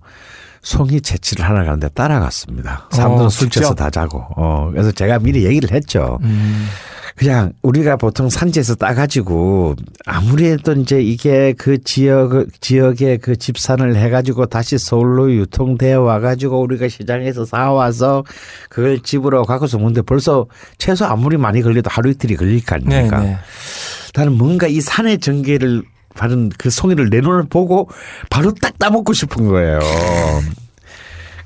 송이 0.65 0.99
채취를 0.99 1.45
하러 1.45 1.63
가는데 1.63 1.89
따라갔습니다. 1.89 2.87
사람들은 2.91 3.27
어, 3.27 3.29
술 3.29 3.49
직접? 3.49 3.59
취해서 3.59 3.75
다 3.75 3.91
자고. 3.91 4.25
어, 4.35 4.69
그래서 4.71 4.91
제가 4.91 5.19
미리 5.19 5.45
얘기를 5.45 5.71
했죠. 5.71 6.17
음. 6.23 6.67
그냥 7.15 7.53
우리가 7.61 7.95
보통 7.95 8.29
산지에서 8.29 8.75
따가지고 8.75 9.75
아무리 10.05 10.47
해도 10.47 10.73
이제 10.73 10.99
이게 11.01 11.53
그 11.53 11.81
지역 11.81 12.47
지역의 12.59 13.19
그 13.19 13.37
집산을 13.37 13.95
해가지고 13.95 14.47
다시 14.47 14.77
서울로 14.77 15.31
유통되어 15.31 16.01
와가지고 16.01 16.59
우리가 16.59 16.89
시장에서 16.89 17.45
사와서 17.45 18.25
그걸 18.67 18.99
집으로 18.99 19.45
갖고서 19.45 19.77
먹는데 19.77 20.01
벌써 20.01 20.47
최소 20.77 21.05
아무리 21.05 21.37
많이 21.37 21.61
걸려도 21.61 21.89
하루 21.89 22.09
이틀이 22.09 22.35
걸릴 22.35 22.65
거 22.65 22.77
네, 22.79 22.97
아닙니까? 22.97 23.21
네. 23.21 23.37
나는 24.13 24.33
뭔가 24.33 24.67
이 24.67 24.81
산의 24.81 25.19
정기를 25.19 25.83
받은 26.15 26.49
그 26.57 26.69
송이를 26.69 27.09
내 27.09 27.21
눈을 27.21 27.43
보고 27.49 27.89
바로 28.29 28.51
딱 28.53 28.77
따먹고 28.79 29.13
싶은 29.13 29.47
거예요. 29.47 29.79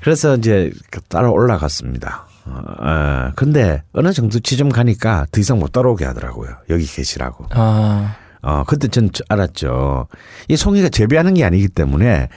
그래서 0.00 0.36
이제 0.36 0.72
그 0.90 1.00
따라 1.02 1.30
올라갔습니다. 1.30 2.26
어, 2.46 2.62
어, 2.78 3.32
근데 3.36 3.82
어느 3.92 4.12
정도 4.12 4.40
지점 4.40 4.70
가니까 4.70 5.26
더 5.30 5.40
이상 5.40 5.58
못 5.58 5.72
따라오게 5.72 6.04
하더라고요. 6.06 6.50
여기 6.70 6.86
계시라고. 6.86 7.46
아. 7.50 8.16
어, 8.42 8.64
그때 8.66 8.88
전 8.88 9.10
알았죠. 9.28 10.08
이 10.48 10.56
송이가 10.56 10.88
재배하는 10.88 11.34
게 11.34 11.44
아니기 11.44 11.68
때문에 11.68 12.28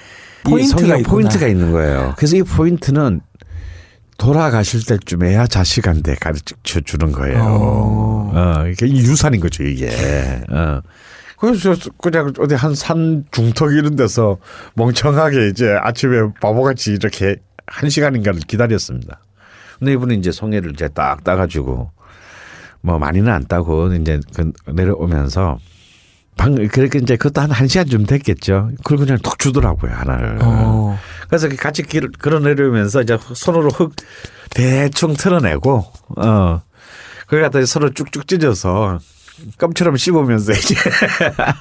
이 0.46 0.50
포인트가. 0.50 0.98
포인트가 1.06 1.48
있는 1.48 1.72
거예요. 1.72 2.14
그래서 2.18 2.36
이 2.36 2.44
포인트는 2.44 3.22
돌아가실 4.18 4.86
때쯤에야 4.86 5.48
자식한테 5.48 6.16
가르쳐 6.16 6.82
주는 6.82 7.12
거예요. 7.14 7.40
어. 7.42 8.32
어, 8.36 8.68
이게 8.68 8.88
유산인 8.90 9.40
거죠, 9.40 9.64
이게. 9.64 9.90
어. 10.50 10.82
그래서 11.40 11.76
그냥 12.02 12.32
어디 12.40 12.56
한 12.56 12.74
산 12.76 13.26
중턱 13.32 13.74
이런 13.74 13.96
데서 13.96 14.38
멍청하게 14.76 15.50
이제 15.50 15.78
아침에 15.82 16.20
바보같이 16.42 16.92
이렇게 16.94 17.36
한 17.68 17.90
시간인가를 17.90 18.40
기다렸습니다. 18.48 19.20
근데 19.80 19.94
이분은 19.94 20.20
이제 20.20 20.32
송이를 20.32 20.72
이제 20.74 20.88
딱 20.90 21.24
따가지고 21.24 21.92
뭐 22.82 23.00
많이는 23.00 23.32
안 23.32 23.46
따고 23.48 23.92
이제 23.94 24.20
그 24.36 24.52
내려오면서 24.72 25.58
방 26.36 26.56
그렇게 26.68 27.00
이제 27.00 27.16
그것도 27.16 27.42
한 27.42 27.52
한 27.52 27.68
시간쯤 27.68 28.06
됐겠죠. 28.06 28.72
그걸 28.84 28.98
그냥 29.06 29.18
툭 29.22 29.38
주더라고요 29.40 29.92
하나를. 29.94 30.40
어. 30.42 30.98
그래서 31.28 31.48
같이 31.50 31.84
길 31.84 32.10
걸어 32.12 32.40
내려오면서 32.40 33.02
이제 33.04 33.18
손으로 33.36 33.70
흙 33.70 33.94
대충 34.50 35.14
털어내고 35.14 35.86
어 36.18 36.62
그걸 37.26 37.42
갖다 37.44 37.64
서로 37.66 37.92
쭉쭉 37.94 38.28
찢어서 38.28 39.00
껌처럼 39.58 39.98
씹으면서 39.98 40.54
이제 40.54 40.76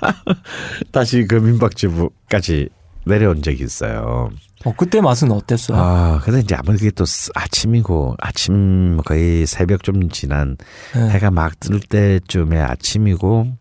다시 0.93 1.25
그 1.27 1.37
민박집까지 1.37 2.69
내려온 3.05 3.43
적이 3.43 3.65
있어요. 3.65 4.31
어, 4.65 4.75
그때 4.77 5.01
맛은 5.01 5.33
어땠어요? 5.33 5.77
아, 5.77 6.21
근데 6.23 6.41
이제 6.41 6.55
아무래도 6.55 6.89
또 6.91 7.05
아침이고 7.35 8.15
아침 8.21 9.01
거의 9.05 9.45
새벽 9.47 9.83
좀 9.83 10.09
지난 10.11 10.57
네. 10.95 11.11
해가 11.11 11.31
막 11.31 11.59
뜰 11.59 11.81
때쯤에 11.81 12.61
아침이고 12.61 13.57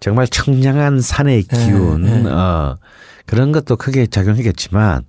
정말 0.00 0.26
청량한 0.26 1.00
산의 1.00 1.44
네, 1.44 1.56
기운 1.56 2.02
네. 2.24 2.28
어, 2.28 2.76
그런 3.26 3.52
것도 3.52 3.76
크게 3.76 4.06
작용하겠지만 4.08 5.04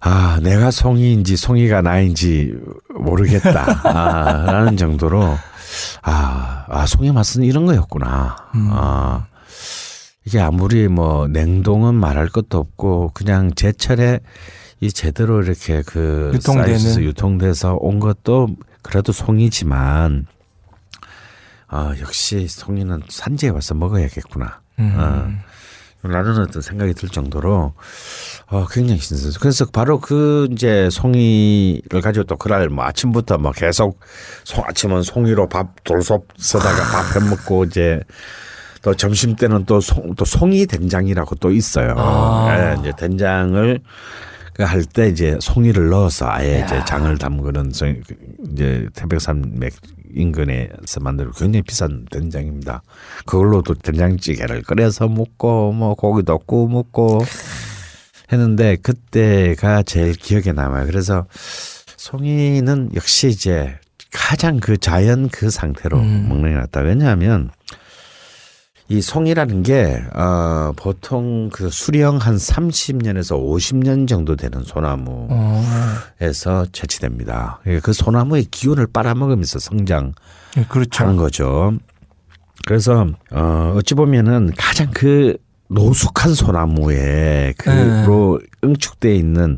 아 0.00 0.40
내가 0.42 0.70
송이인지 0.70 1.36
송이가 1.36 1.82
나인지 1.82 2.54
모르겠다 2.94 3.80
아, 3.84 4.50
라는 4.52 4.76
정도로 4.76 5.36
아, 6.02 6.66
아 6.68 6.86
송이 6.86 7.12
맛은 7.12 7.42
이런 7.42 7.66
거였구나 7.66 8.36
음. 8.54 8.68
아 8.72 9.26
이게 10.24 10.40
아무리 10.40 10.88
뭐 10.88 11.28
냉동은 11.28 11.94
말할 11.94 12.28
것도 12.28 12.58
없고 12.58 13.10
그냥 13.14 13.52
제철에 13.54 14.20
이 14.80 14.90
제대로 14.90 15.42
이렇게 15.42 15.82
그 15.82 16.32
유통되는. 16.34 17.02
유통돼서 17.02 17.76
온 17.76 18.00
것도 18.00 18.48
그래도 18.82 19.12
송이지만 19.12 20.26
아 21.68 21.94
역시 22.00 22.48
송이는 22.48 23.02
산지에 23.08 23.50
와서 23.50 23.74
먹어야겠구나. 23.74 24.60
음. 24.80 24.94
어, 24.96 25.51
라는 26.02 26.38
어떤 26.40 26.60
생각이 26.62 26.94
들 26.94 27.08
정도로 27.08 27.74
어, 28.48 28.66
굉장히 28.70 29.00
신선해요. 29.00 29.38
그래서 29.40 29.66
바로 29.72 30.00
그 30.00 30.48
이제 30.50 30.88
송이를 30.90 32.00
가지고 32.00 32.24
또 32.24 32.36
그날 32.36 32.68
뭐 32.68 32.84
아침부터 32.84 33.38
뭐 33.38 33.52
계속 33.52 34.00
송 34.44 34.64
아침은 34.66 35.02
송이로 35.02 35.48
밥 35.48 35.84
돌솥 35.84 36.26
써다가 36.36 36.82
밥 36.82 37.16
해 37.22 37.28
먹고 37.28 37.64
이제 37.64 38.00
또 38.82 38.94
점심 38.94 39.36
때는 39.36 39.64
또 39.64 39.80
송, 39.80 40.14
또 40.16 40.24
송이 40.24 40.66
된장이라고 40.66 41.36
또 41.36 41.52
있어요. 41.52 41.94
아. 41.96 42.48
예, 42.74 42.80
이제 42.80 42.92
된장을 42.98 43.78
그 43.78 43.84
할 44.58 44.84
때 44.84 45.08
이제 45.08 45.38
송이를 45.40 45.88
넣어서 45.88 46.26
아예 46.28 46.62
이제 46.64 46.84
장을 46.86 47.16
담그는 47.16 47.70
송- 47.72 48.02
이제 48.52 48.86
태백산맥 48.94 49.74
인근에서 50.14 51.00
만드는 51.00 51.30
굉장히 51.36 51.62
비싼 51.62 52.04
된장입니다. 52.10 52.82
그걸로도 53.24 53.74
된장찌개를 53.76 54.62
끓여서 54.62 55.08
먹고 55.08 55.72
뭐 55.72 55.94
고기도 55.94 56.38
구워 56.38 56.68
먹고 56.68 57.24
했는데 58.30 58.76
그때가 58.76 59.82
제일 59.84 60.12
기억에 60.12 60.52
남아요. 60.52 60.86
그래서 60.86 61.26
송이는 61.96 62.90
역시 62.94 63.28
이제 63.28 63.74
가장 64.12 64.58
그 64.60 64.76
자연 64.76 65.28
그 65.30 65.48
상태로 65.50 65.98
음. 65.98 66.26
먹는 66.28 66.50
게 66.50 66.54
낫다. 66.56 66.80
왜냐하면 66.80 67.50
이 68.92 69.00
송이라는 69.00 69.62
게, 69.62 70.02
어, 70.14 70.72
보통 70.76 71.48
그 71.50 71.70
수령 71.70 72.18
한 72.18 72.36
30년에서 72.36 73.40
50년 73.42 74.06
정도 74.06 74.36
되는 74.36 74.62
소나무에서 74.62 75.30
어. 76.60 76.66
채취됩니다. 76.72 77.60
예, 77.68 77.80
그 77.80 77.94
소나무의 77.94 78.44
기운을 78.50 78.88
빨아먹으면서 78.92 79.60
성장하는 79.60 80.12
예, 80.58 80.64
그렇죠. 80.64 81.16
거죠. 81.16 81.72
그래서, 82.66 83.06
어, 83.30 83.72
어찌 83.76 83.94
보면은 83.94 84.52
가장 84.58 84.90
그 84.92 85.38
노숙한 85.70 86.34
소나무에 86.34 87.54
그로 87.56 88.40
응축되어 88.62 89.14
있는 89.14 89.56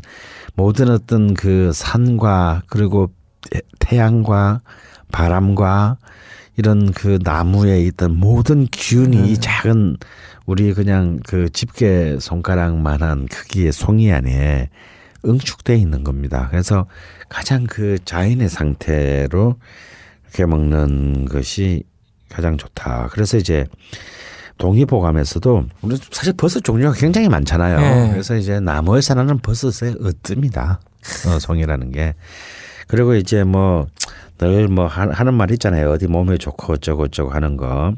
모든 0.55 0.89
어떤 0.89 1.33
그 1.33 1.71
산과 1.73 2.61
그리고 2.67 3.11
태- 3.51 3.59
태양과 3.79 4.61
바람과 5.11 5.97
이런 6.57 6.91
그 6.91 7.19
나무에 7.21 7.81
있던 7.81 8.17
모든 8.17 8.65
기운이 8.65 9.31
이 9.31 9.37
작은 9.37 9.97
우리 10.45 10.73
그냥 10.73 11.19
그 11.25 11.49
집게 11.49 12.17
손가락만한 12.19 13.27
크기의 13.27 13.71
송이 13.71 14.11
안에 14.11 14.69
응축돼 15.25 15.75
있는 15.75 16.03
겁니다. 16.03 16.47
그래서 16.51 16.85
가장 17.29 17.65
그 17.65 17.97
자연의 18.05 18.49
상태로 18.49 19.55
이렇게 20.23 20.45
먹는 20.45 21.25
것이 21.25 21.83
가장 22.29 22.57
좋다. 22.57 23.09
그래서 23.11 23.37
이제 23.37 23.65
동의보감에서도 24.57 25.65
우리 25.81 25.97
사실 26.11 26.33
버섯 26.33 26.63
종류가 26.63 26.93
굉장히 26.93 27.27
많잖아요. 27.27 27.79
네. 27.79 28.11
그래서 28.11 28.35
이제 28.35 28.59
나무에서 28.59 29.13
나는 29.13 29.39
버섯의 29.39 29.95
으뜸이다. 30.01 30.79
어, 31.27 31.39
송이라는 31.39 31.91
게. 31.91 32.15
그리고 32.87 33.15
이제 33.15 33.43
뭐 33.43 33.87
늘 34.37 34.67
뭐 34.67 34.87
하는 34.87 35.33
말 35.33 35.51
있잖아요. 35.51 35.91
어디 35.91 36.07
몸에 36.07 36.37
좋고 36.37 36.73
어쩌고 36.73 37.03
어쩌고 37.03 37.31
하는 37.31 37.55
거. 37.57 37.93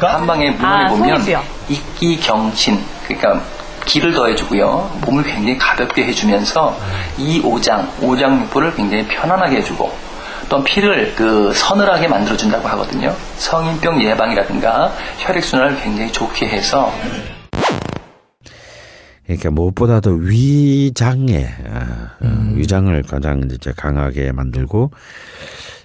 한방에 0.00 0.50
문헌에 0.50 0.84
아, 0.84 0.86
보면 0.88 1.20
송이뼈. 1.22 1.42
이기경신 1.70 2.78
그러니까 3.06 3.40
기를 3.86 4.12
더해주고요 4.12 4.98
몸을 5.06 5.22
굉장히 5.24 5.56
가볍게 5.56 6.04
해주면서 6.04 6.76
이 7.16 7.40
오장 7.42 7.88
오장육부를 8.02 8.74
굉장히 8.74 9.06
편안하게 9.06 9.56
해주고 9.58 9.90
또 10.50 10.62
피를 10.62 11.14
그 11.16 11.52
서늘하게 11.54 12.06
만들어준다고 12.08 12.68
하거든요 12.68 13.14
성인병 13.38 14.02
예방이라든가 14.02 14.92
혈액순환을 15.18 15.76
굉장히 15.80 16.12
좋게 16.12 16.48
해서 16.48 16.92
그러니까 19.26 19.50
무엇보다도 19.50 20.12
위장에 20.12 21.46
아, 21.68 22.16
어, 22.20 22.52
위장을 22.54 23.02
가장 23.02 23.48
이제 23.52 23.72
강하게 23.76 24.32
만들고 24.32 24.92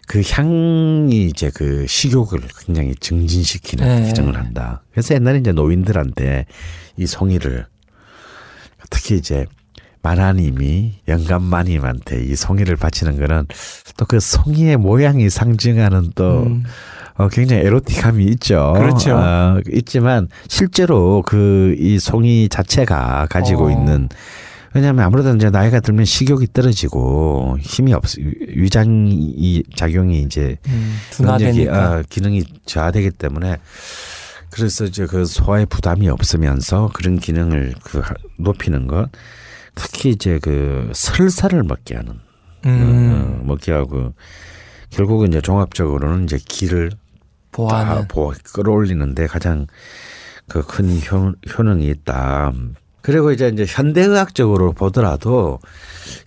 그 0.08 0.22
향이 0.30 1.26
이제 1.26 1.50
그 1.54 1.86
식욕을 1.88 2.40
굉장히 2.66 2.94
증진시키는 2.96 3.86
네. 3.86 4.14
기능을 4.14 4.38
한다. 4.38 4.84
그래서 4.92 5.16
옛날에 5.16 5.40
이제 5.40 5.52
노인들한테 5.52 6.46
이 6.98 7.08
송이를 7.08 7.66
특히 8.90 9.16
이제 9.16 9.46
마나님이 10.04 11.02
영감 11.08 11.44
마님한테 11.44 12.24
이 12.26 12.36
송이를 12.36 12.76
바치는 12.76 13.20
거는 13.20 13.46
또 13.98 14.06
그 14.06 14.20
송이의 14.20 14.78
모양이 14.78 15.30
상징하는 15.30 16.12
또 16.16 16.44
음. 16.44 16.64
어, 17.16 17.28
굉장히 17.30 17.64
에로틱함이 17.64 18.24
있죠. 18.26 18.74
그렇죠. 18.76 19.16
어, 19.16 19.60
있지만 19.72 20.28
실제로 20.48 21.22
그 21.26 21.76
이 21.78 22.00
송이 22.00 22.50
자체가 22.50 23.28
가지고 23.30 23.66
어. 23.68 23.72
있는 23.72 24.10
왜냐하면 24.74 25.04
아무래도 25.06 25.36
이제 25.36 25.50
나이가 25.50 25.80
들면 25.82 26.06
식욕이 26.06 26.48
떨어지고 26.54 27.58
힘이 27.60 27.94
없 27.94 28.04
위장이 28.18 29.64
작용이 29.76 30.22
이제 30.22 30.58
음, 30.68 30.96
둔화되니까. 31.12 31.92
어, 32.00 32.04
기능이 32.10 32.44
저하되기 32.66 33.12
때문에 33.12 33.58
그래서 34.50 34.86
이제 34.86 35.06
그 35.06 35.26
소화에 35.26 35.66
부담이 35.66 36.08
없으면서 36.10 36.90
그런 36.94 37.20
기능을 37.20 37.74
그 37.84 38.00
하- 38.00 38.14
높이는 38.38 38.88
것 38.88 39.10
특히 39.76 40.10
이제 40.12 40.40
그 40.42 40.90
설사를 40.94 41.62
먹게 41.64 41.96
하는 41.96 42.14
음, 42.66 43.40
어, 43.42 43.46
먹게 43.46 43.72
하고 43.72 44.14
결국은 44.92 45.30
이제 45.30 45.42
종합적으로는 45.42 46.26
이제 46.26 46.38
기를 46.46 46.92
보완은. 47.52 48.02
다 48.02 48.08
보, 48.08 48.34
끌어올리는데 48.54 49.28
가장 49.28 49.68
그 50.48 50.62
큰 50.64 51.00
효능이 51.58 51.88
있다. 51.88 52.52
그리고 53.02 53.32
이제 53.32 53.48
이제 53.48 53.66
현대의학적으로 53.68 54.74
보더라도 54.74 55.60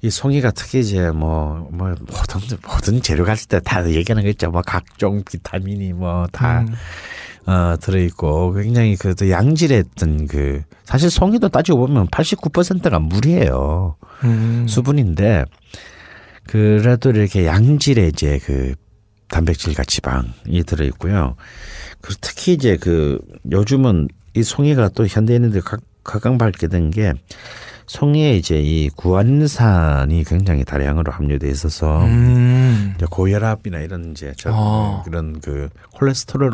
이 0.03 0.11
송이가 0.11 0.51
특히 0.53 0.81
이제 0.81 1.11
뭐, 1.11 1.69
뭐, 1.71 1.89
모든, 1.91 2.59
모든 2.67 3.01
재료 3.03 3.25
갔을 3.25 3.47
때다 3.49 3.91
얘기하는 3.91 4.25
거 4.25 4.29
있죠. 4.31 4.51
뭐 4.51 4.61
각종 4.63 5.23
비타민이 5.23 5.93
뭐 5.93 6.27
다, 6.33 6.63
음. 6.63 6.75
어, 7.47 7.77
들어있고 7.81 8.55
굉장히 8.55 8.97
그또 8.97 9.31
양질했던 9.31 10.27
그, 10.27 10.63
사실 10.85 11.11
송이도 11.11 11.51
따지고 11.51 11.87
보면 11.87 12.09
89%가 12.09 12.99
물이에요. 12.99 13.97
음. 14.25 14.67
수분인데 14.69 15.45
그래도 16.47 17.11
이렇게 17.11 17.47
양질의 17.47 18.09
이제 18.09 18.39
그 18.45 18.75
단백질과 19.29 19.85
지방이 19.85 20.63
들어 20.67 20.85
있고요. 20.87 21.37
그 22.01 22.15
특히 22.21 22.53
이제 22.53 22.77
그 22.77 23.19
요즘은 23.51 24.09
이 24.35 24.43
송이가 24.43 24.91
또 24.91 25.07
현대인들 25.07 25.61
각- 25.63 25.81
각광받게 26.05 26.69
된 26.69 26.91
게 26.91 27.13
송이에 27.87 28.37
이제 28.37 28.59
이 28.63 28.89
구안산이 28.89 30.25
굉장히 30.25 30.65
다량으로 30.65 31.13
함유돼 31.13 31.49
있어서 31.51 32.03
음. 32.05 32.95
고혈압이나 33.11 33.81
이런 33.81 34.13
이제 34.13 34.33
저 34.39 34.51
아. 34.55 35.03
그런 35.05 35.39
그 35.41 35.69
콜레스테롤 35.93 36.51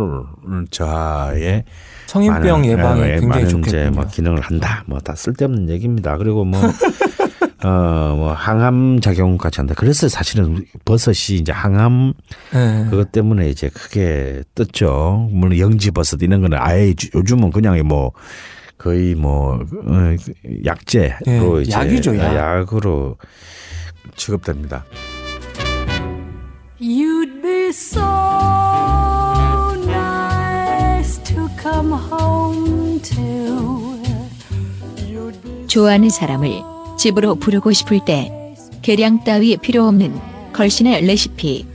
저하에 0.72 1.64
성인병 2.06 2.62
많은, 2.62 2.64
예방에 2.64 3.02
예, 3.14 3.20
굉장히 3.20 3.48
좋겠군요. 3.48 3.90
뭐 3.92 4.06
기능을 4.06 4.40
한다. 4.40 4.82
뭐 4.86 4.98
다 4.98 5.14
쓸데없는 5.14 5.68
얘기입니다. 5.70 6.16
그리고 6.16 6.44
뭐 6.44 6.60
어, 7.62 8.14
뭐 8.16 8.32
항암 8.32 9.00
작용까지 9.00 9.60
한다. 9.60 9.74
그래서 9.76 10.08
사실은 10.08 10.64
버섯이 10.84 11.38
이제 11.40 11.52
항암 11.52 12.14
네. 12.52 12.86
그것 12.90 13.12
때문에 13.12 13.48
이제 13.50 13.68
크게 13.68 14.42
떴죠. 14.54 15.28
물론 15.30 15.58
영지 15.58 15.90
버섯 15.90 16.22
이런 16.22 16.40
거는 16.40 16.56
아예 16.60 16.94
주- 16.94 17.08
요즘은 17.14 17.50
그냥 17.50 17.78
뭐 17.86 18.12
거의 18.78 19.14
뭐 19.14 19.56
어, 19.56 20.16
약재로 20.64 21.58
예, 21.58 21.62
이제 21.62 21.72
약이죠, 21.72 22.16
약. 22.16 22.34
약으로 22.34 23.16
취급됩니다. 24.16 24.84
You'd 26.80 27.42
be 27.42 27.68
so 27.68 28.00
nice 29.86 31.18
to 31.24 31.46
come 31.60 31.92
home 31.92 33.00
to. 33.02 34.00
You'd 35.06 35.42
be 35.42 35.66
좋아하는 35.66 36.08
사람을 36.08 36.48
집으로 37.00 37.34
부르고 37.36 37.72
싶을 37.72 38.04
때 38.04 38.30
계량 38.82 39.24
따위 39.24 39.56
필요 39.56 39.86
없는 39.86 40.20
걸신의 40.52 41.06
레시피. 41.06 41.66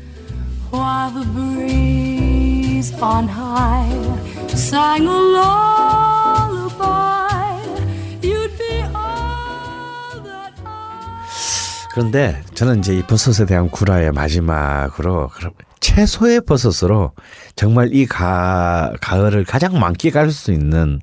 그런데 11.92 12.44
저는 12.54 12.80
이제 12.80 12.96
이 12.96 13.02
버섯에 13.02 13.48
대한 13.48 13.72
구라의 13.72 14.12
마지막으로 14.12 15.30
그럼 15.30 15.54
채소의 15.80 16.42
버섯으로 16.42 17.14
정말 17.56 17.90
이 17.96 18.06
가, 18.06 18.94
가을을 19.02 19.46
가장 19.46 19.80
만끽할 19.80 20.30
수 20.30 20.52
있는 20.52 21.00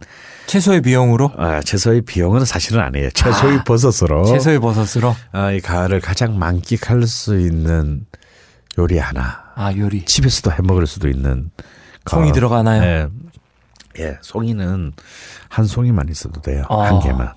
채소의 0.52 0.82
비용으로 0.82 1.32
아, 1.38 1.62
채소의 1.62 2.02
비용은 2.02 2.44
사실은 2.44 2.82
아니에요. 2.82 3.08
채소의 3.12 3.60
아, 3.60 3.64
버섯으로 3.64 4.26
채소의 4.26 4.58
버섯으로 4.60 5.16
아, 5.32 5.50
이 5.50 5.62
가을을 5.62 6.00
가장 6.00 6.38
만끽할 6.38 7.06
수 7.06 7.40
있는 7.40 8.04
요리 8.76 8.98
하나. 8.98 9.44
아 9.54 9.74
요리 9.74 10.04
집에서도 10.04 10.52
해 10.52 10.56
먹을 10.62 10.86
수도 10.86 11.08
있는 11.08 11.50
송이 12.06 12.28
거. 12.28 12.34
들어가나요? 12.34 12.82
예. 12.82 13.08
예, 13.98 14.18
송이는 14.20 14.92
한 15.48 15.64
송이만 15.64 16.10
있어도 16.10 16.42
돼요. 16.42 16.66
아. 16.68 16.82
한 16.82 17.00
개만. 17.00 17.32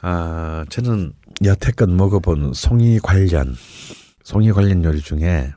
아, 0.00 0.64
저는 0.70 1.12
여태껏 1.44 1.88
먹어본 1.88 2.54
송이 2.54 2.98
관련 2.98 3.56
송이 4.24 4.50
관련 4.50 4.82
요리 4.82 5.00
중에 5.00 5.52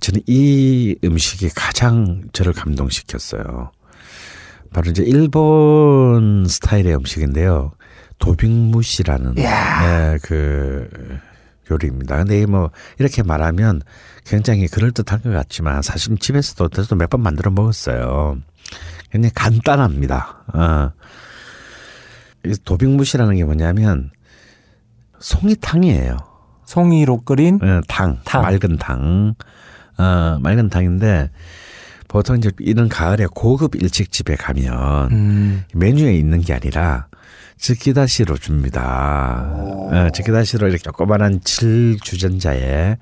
저는 0.00 0.20
이 0.26 0.96
음식이 1.04 1.50
가장 1.50 2.22
저를 2.32 2.52
감동시켰어요. 2.52 3.70
바로 4.74 4.90
이제 4.90 5.04
일본 5.04 6.46
스타일의 6.48 6.96
음식인데요. 6.96 7.72
도빅무시라는 8.18 9.38
예, 9.38 10.18
그 10.22 10.88
요리입니다. 11.70 12.16
근데 12.16 12.40
이뭐 12.40 12.70
이렇게 12.98 13.22
말하면 13.22 13.82
굉장히 14.26 14.66
그럴 14.66 14.90
듯한 14.90 15.22
것 15.22 15.30
같지만 15.30 15.80
사실 15.82 16.18
집에서도 16.18 16.68
저도 16.68 16.96
몇번 16.96 17.20
만들어 17.20 17.52
먹었어요. 17.52 18.38
굉장히 19.10 19.32
간단합니다. 19.32 20.44
어. 20.52 20.90
이 22.44 22.54
도빅무시라는 22.64 23.36
게 23.36 23.44
뭐냐면 23.44 24.10
송이탕이에요. 25.20 26.16
송이로 26.66 27.20
끓인 27.20 27.60
예, 27.62 27.80
탕, 27.86 28.18
탕. 28.24 28.42
맑은 28.42 28.78
탕, 28.78 29.34
어, 29.98 30.38
맑은 30.40 30.68
탕인데 30.68 31.30
보통 32.08 32.36
이제 32.36 32.50
이런 32.58 32.88
가을에 32.88 33.26
고급 33.34 33.74
일식집에 33.76 34.36
가면 34.36 35.10
음, 35.12 35.64
메뉴에 35.74 36.14
있는 36.14 36.40
게 36.40 36.54
아니라 36.54 37.06
즈키다시로 37.58 38.36
줍니다. 38.36 39.50
어, 39.54 40.08
즈키다시로 40.12 40.68
이렇게 40.68 40.82
조그만한 40.82 41.40
질 41.44 41.98
주전자에 42.02 42.96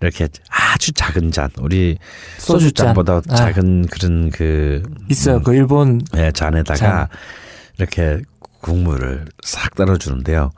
이렇게 0.00 0.28
아주 0.50 0.92
작은 0.92 1.30
잔, 1.30 1.48
우리 1.60 1.96
소주잔. 2.38 2.60
소주잔보다 2.94 3.20
아. 3.28 3.36
작은 3.36 3.86
그런 3.86 4.30
그 4.30 4.82
있어요. 5.08 5.40
그 5.42 5.54
일본 5.54 6.00
예, 6.16 6.32
잔에다가 6.32 6.76
잔. 6.76 7.08
이렇게 7.78 8.20
국물을 8.60 9.26
싹 9.44 9.74
따라 9.76 9.96
주는데요. 9.96 10.50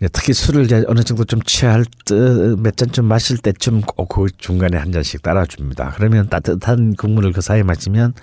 이제 0.00 0.08
특히 0.12 0.32
술을 0.32 0.64
이제 0.64 0.82
어느 0.88 1.02
정도 1.02 1.24
좀 1.24 1.42
취할 1.42 1.84
때, 2.06 2.14
몇 2.58 2.76
잔쯤 2.76 3.04
마실 3.04 3.36
때쯤 3.36 3.82
꼭그 3.82 4.28
중간에 4.38 4.78
한 4.78 4.92
잔씩 4.92 5.20
따라줍니다. 5.22 5.92
그러면 5.96 6.28
따뜻한 6.28 6.94
국물을 6.96 7.32
그 7.32 7.42
사이에 7.42 7.62
마시면 7.62 8.14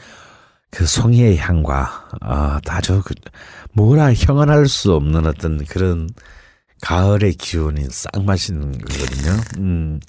그 0.72 0.86
송이의 0.86 1.38
향과 1.38 2.10
아, 2.22 2.60
아주 2.68 3.02
그 3.06 3.14
뭐라 3.74 4.14
형언할 4.14 4.68
수 4.68 4.94
없는 4.94 5.28
어떤 5.28 5.64
그런 5.66 6.10
가을의 6.82 7.34
기운이 7.34 7.88
싹 7.92 8.24
마시는 8.24 8.72
거거든요. 8.72 9.40
음. 9.58 10.00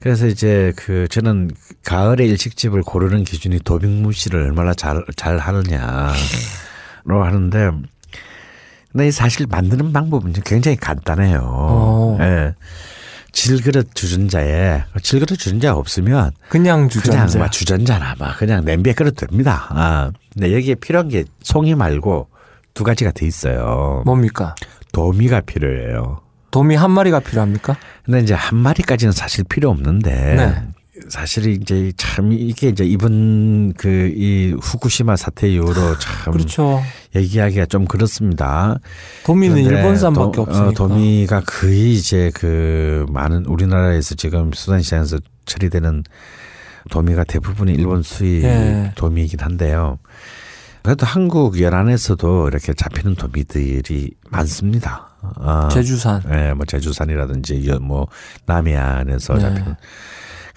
그래서 0.00 0.26
이제 0.26 0.72
그 0.76 1.06
저는 1.08 1.50
가을의 1.84 2.28
일식집을 2.30 2.82
고르는 2.82 3.24
기준이 3.24 3.60
도빅무시를 3.60 4.40
얼마나 4.40 4.74
잘, 4.74 5.04
잘 5.16 5.38
하느냐로 5.38 6.14
하는데 7.06 7.70
근데 8.92 9.10
사실 9.10 9.46
만드는 9.48 9.92
방법은 9.92 10.32
굉장히 10.44 10.76
간단해요. 10.76 11.40
어. 11.42 12.18
예. 12.20 12.54
질그릇 13.32 13.94
주전자에 13.94 14.84
질그릇 15.02 15.38
주전자 15.38 15.74
없으면 15.74 16.32
그냥 16.50 16.90
주전자. 16.90 17.24
그냥 17.24 17.40
막 17.40 17.50
주전자나 17.50 18.16
막 18.18 18.38
그냥 18.38 18.64
냄비에 18.64 18.92
끓여도 18.92 19.26
됩니다. 19.26 19.66
아, 19.70 20.12
근데 20.34 20.54
여기에 20.54 20.74
필요한 20.76 21.08
게 21.08 21.24
송이 21.40 21.74
말고 21.74 22.28
두 22.74 22.84
가지가 22.84 23.12
돼 23.12 23.26
있어요. 23.26 24.02
뭡니까? 24.04 24.54
도미가 24.92 25.40
필요해요. 25.42 26.20
도미 26.50 26.76
한 26.76 26.90
마리가 26.90 27.20
필요합니까? 27.20 27.76
근데 28.04 28.20
이제 28.20 28.34
한 28.34 28.58
마리까지는 28.58 29.12
사실 29.12 29.44
필요 29.44 29.70
없는데 29.70 30.34
네. 30.34 30.62
사실 31.12 31.46
이제 31.48 31.92
참 31.98 32.32
이게 32.32 32.68
이제 32.68 32.84
이번 32.86 33.74
그 33.74 34.10
이 34.16 34.54
후쿠시마 34.62 35.16
사태 35.16 35.46
이후로 35.46 35.98
참 35.98 36.32
그렇죠. 36.32 36.82
얘기하기가 37.14 37.66
좀 37.66 37.84
그렇습니다. 37.84 38.78
도미는 39.26 39.56
그런데 39.62 39.76
일본산밖에 39.76 40.36
도- 40.36 40.42
없으니까. 40.42 40.68
어, 40.68 40.72
도미가 40.72 41.42
거의 41.46 41.92
이제 41.92 42.30
그 42.34 43.04
많은 43.10 43.44
우리나라에서 43.44 44.14
지금 44.14 44.52
수산시장에서 44.54 45.18
처리되는 45.44 46.02
도미가 46.90 47.24
대부분이 47.24 47.72
일본 47.74 48.02
수입 48.02 48.44
예. 48.44 48.92
도미이긴 48.94 49.40
한데요. 49.40 49.98
그래도 50.82 51.04
한국 51.04 51.60
연안에서도 51.60 52.48
이렇게 52.48 52.72
잡히는 52.72 53.16
도미들이 53.16 54.10
많습니다. 54.30 55.10
어, 55.20 55.68
제주산. 55.70 56.22
예, 56.32 56.54
뭐 56.54 56.64
제주산이라든지 56.64 57.68
여- 57.68 57.78
뭐 57.80 58.08
남해안에서 58.46 59.34
네. 59.34 59.40
잡히는. 59.40 59.76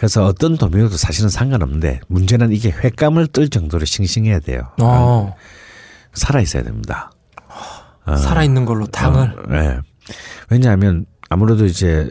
그래서 0.06 0.24
어떤 0.26 0.56
도미도 0.56 0.90
사실은 0.98 1.30
상관없는데 1.30 2.00
문제는 2.10 2.52
이게 2.52 2.70
횟감을 2.70 3.26
뜰 3.26 3.50
정도로 3.50 3.86
싱싱해야 3.86 4.40
돼요. 4.40 4.62
어, 4.80 5.36
살아 6.14 6.42
있어야 6.42 6.62
됩니다. 6.62 7.12
어, 8.06 8.16
살아 8.16 8.44
있는 8.44 8.66
걸로 8.66 8.86
탕을. 8.86 9.20
어, 9.20 9.56
예. 9.56 9.80
왜냐하면 10.52 11.08
아무래도 11.30 11.66
이제 11.66 12.08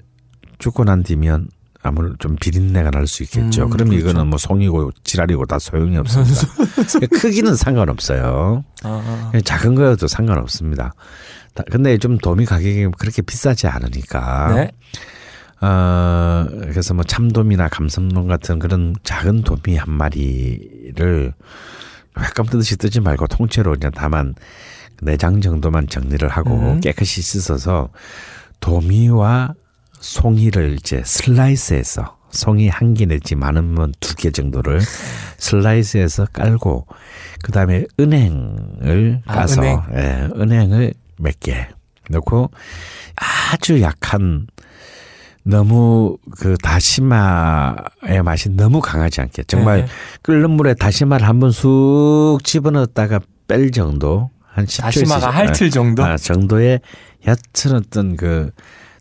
죽고 0.59 0.83
난 0.83 1.05
뒤면 1.05 1.49
아무래도 1.85 2.17
좀 2.17 2.35
비린내가 2.35 2.91
날 2.91 3.07
수 3.07 3.23
있겠죠. 3.23 3.67
음, 3.67 3.71
그러면 3.71 3.91
그렇죠. 3.95 4.11
이거는 4.11 4.27
뭐 4.27 4.39
송이고 4.39 4.91
지랄이고 5.05 5.47
다 5.47 5.61
소용이 5.61 5.97
없습니다. 5.99 6.41
크기는 7.21 7.55
상관없어요. 7.55 8.65
아, 8.83 9.31
작은 9.45 9.77
거여도 9.77 10.09
상관없습니다. 10.09 10.95
다- 11.55 11.63
근데 11.71 11.97
좀 11.99 12.19
도미 12.19 12.45
가격이 12.47 12.89
그렇게 12.99 13.23
비싸지 13.23 13.69
않으니까. 13.69 14.53
네. 14.57 14.71
어, 15.65 16.47
그래서 16.69 16.93
뭐 16.95 17.05
참돔이나 17.05 17.69
감성돔 17.69 18.27
같은 18.29 18.59
그런 18.59 18.95
작은 19.03 19.43
도미 19.43 19.77
한 19.77 19.91
마리를 19.93 21.33
횟감 22.19 22.47
뜨듯이 22.47 22.77
뜨지 22.77 23.01
말고 23.01 23.27
통째로 23.29 23.73
그냥 23.73 23.91
다만 23.95 24.35
내장 25.03 25.41
정도만 25.41 25.89
정리를 25.89 26.27
하고 26.29 26.55
음. 26.55 26.81
깨끗이 26.81 27.23
씻어서 27.23 27.89
도미와 28.61 29.55
송이를 30.01 30.75
이제 30.75 31.03
슬라이스해서 31.05 32.19
송이 32.31 32.69
한 32.69 32.95
개 32.95 33.07
내지 33.07 33.35
많으면 33.37 33.93
두 34.01 34.15
개 34.17 34.31
정도를 34.31 34.81
슬라이스해서 35.39 36.27
깔고 36.33 36.87
그 37.43 37.53
다음에 37.53 37.85
은행을 37.99 39.23
아, 39.27 39.35
까서 39.35 39.63
은행. 39.63 39.83
예, 39.95 40.29
은행을 40.37 40.95
몇 41.19 41.35
개 41.41 41.69
넣고 42.11 42.51
아주 43.17 43.81
약한 43.81 44.47
너무 45.45 46.17
그 46.39 46.57
다시마의 46.63 48.23
맛이 48.25 48.49
너무 48.51 48.81
강하지 48.81 49.21
않게 49.21 49.45
정말 49.45 49.83
네. 49.83 49.87
끓는 50.23 50.51
물에 50.51 50.75
다시마를 50.75 51.29
한번 51.29 51.51
쑥 51.51 52.39
집어넣었다가 52.43 53.21
뺄 53.47 53.71
정도 53.71 54.31
한 54.43 54.65
10초 54.65 54.83
다시마가 54.83 55.31
핥을 55.31 55.71
정도? 55.71 56.05
아, 56.05 56.17
정도의 56.17 56.81
얕은 57.27 57.77
어떤 57.77 58.17
그 58.17 58.51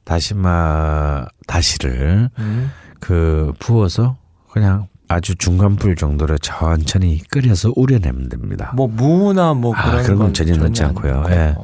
다시마 0.03 1.25
다시를 1.47 2.29
음. 2.39 2.71
그 2.99 3.53
부어서 3.59 4.17
그냥 4.51 4.87
아주 5.07 5.35
중간 5.35 5.75
불 5.75 5.95
정도로 5.95 6.37
천천히 6.39 7.19
끓여서 7.29 7.71
우려내면 7.75 8.29
됩니다. 8.29 8.73
뭐 8.75 8.87
무나 8.87 9.53
뭐 9.53 9.73
아, 9.75 9.91
그런 9.91 10.03
그런 10.03 10.17
건건 10.17 10.33
전혀 10.33 10.57
넣지 10.57 10.83
않고요. 10.83 11.17
않고. 11.19 11.31
예. 11.31 11.55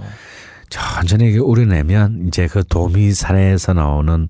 천천히 0.70 1.36
우려내면 1.38 2.28
이제 2.28 2.48
그 2.48 2.63
도미산에서 2.63 3.74
나오는 3.74 4.30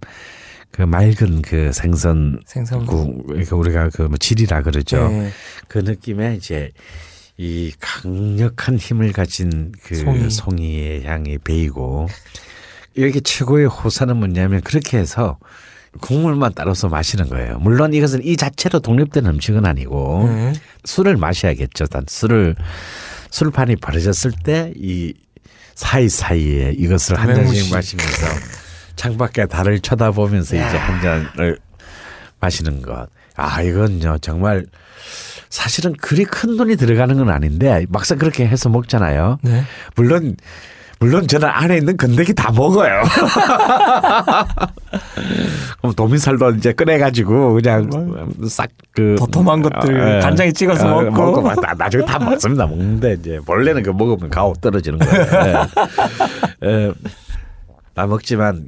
그 0.71 0.83
맑은 0.83 1.41
그 1.41 1.71
생선 1.73 2.39
생선 2.45 2.85
국, 2.85 3.25
그러니까 3.27 3.55
우리가 3.55 3.89
그 3.89 4.03
뭐 4.03 4.17
질이라 4.17 4.61
그러죠. 4.63 5.07
네. 5.09 5.29
그 5.67 5.79
느낌에 5.79 6.35
이제 6.35 6.71
이 7.37 7.71
강력한 7.79 8.77
힘을 8.77 9.11
가진 9.11 9.71
그 9.83 9.95
송이. 9.95 10.29
송이. 10.29 10.77
의 10.79 11.03
향이 11.05 11.37
배이고 11.39 12.07
여기 12.97 13.21
최고의 13.21 13.67
호사는 13.67 14.15
뭐냐면 14.17 14.61
그렇게 14.61 14.97
해서 14.97 15.37
국물만 16.01 16.51
따라서 16.55 16.87
마시는 16.87 17.29
거예요. 17.29 17.57
물론 17.59 17.93
이것은 17.93 18.23
이 18.23 18.37
자체로 18.37 18.79
독립된 18.79 19.25
음식은 19.25 19.65
아니고 19.65 20.25
네. 20.27 20.53
술을 20.85 21.17
마셔야겠죠. 21.17 21.87
단 21.87 22.03
술을 22.07 22.55
술판이 23.31 23.77
벌어졌을 23.77 24.31
때 24.43 24.71
이 24.75 25.13
사이 25.75 26.09
사이에 26.09 26.73
이것을 26.77 27.17
한. 27.17 27.33
잔씩 27.33 27.73
마시면서 27.73 28.25
창밖에 29.03 29.45
달을 29.45 29.79
쳐다보면서 29.79 30.57
이제 30.57 30.65
한 30.77 31.01
잔을 31.01 31.57
마시는 32.41 32.81
것. 32.81 33.07
아, 33.37 33.61
이건요, 33.61 34.17
정말 34.19 34.65
사실은 35.49 35.93
그리 35.93 36.25
큰 36.25 36.57
돈이 36.57 36.75
들어가는 36.75 37.15
건 37.15 37.29
아닌데 37.29 37.85
막상 37.87 38.17
그렇게 38.17 38.45
해서 38.45 38.67
먹잖아요. 38.67 39.37
네. 39.41 39.63
물론 39.95 40.35
물론 40.99 41.29
저는 41.29 41.47
안에 41.47 41.77
있는 41.77 41.95
건더기 41.95 42.33
다 42.33 42.51
먹어요. 42.51 43.03
그럼 45.79 45.93
도민살도 45.95 46.51
이제 46.55 46.73
꺼내가지고 46.73 47.53
그냥 47.53 47.89
싹 48.49 48.67
그 48.91 49.15
도톰한 49.17 49.61
것들 49.61 50.19
간장에 50.19 50.51
찍어서 50.51 51.03
먹고. 51.03 51.41
막 51.41 51.61
나- 51.61 51.73
나중에 51.73 52.03
다 52.03 52.19
먹습니다. 52.19 52.67
먹는데 52.67 53.13
이제 53.13 53.39
원래는 53.47 53.83
그 53.83 53.91
먹으면 53.91 54.29
가오 54.29 54.51
떨어지는 54.59 54.99
거예요. 54.99 55.25
예. 55.45 56.67
예. 56.67 56.91
다 57.93 58.05
먹지만 58.07 58.67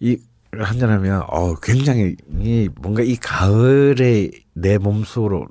이 0.00 0.16
한잔하면 0.52 1.22
어 1.28 1.54
굉장히 1.56 2.16
이 2.40 2.68
뭔가 2.76 3.02
이 3.02 3.16
가을에 3.16 4.30
내 4.52 4.78
몸속으로 4.78 5.46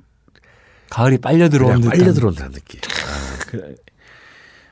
가을이 0.90 1.18
빨려 1.18 1.48
들어온 1.48 1.80
듯한. 1.80 1.98
빨려 1.98 2.12
들어온다는 2.12 2.52
느낌. 2.52 2.80
아, 2.84 3.44
그래. 3.46 3.74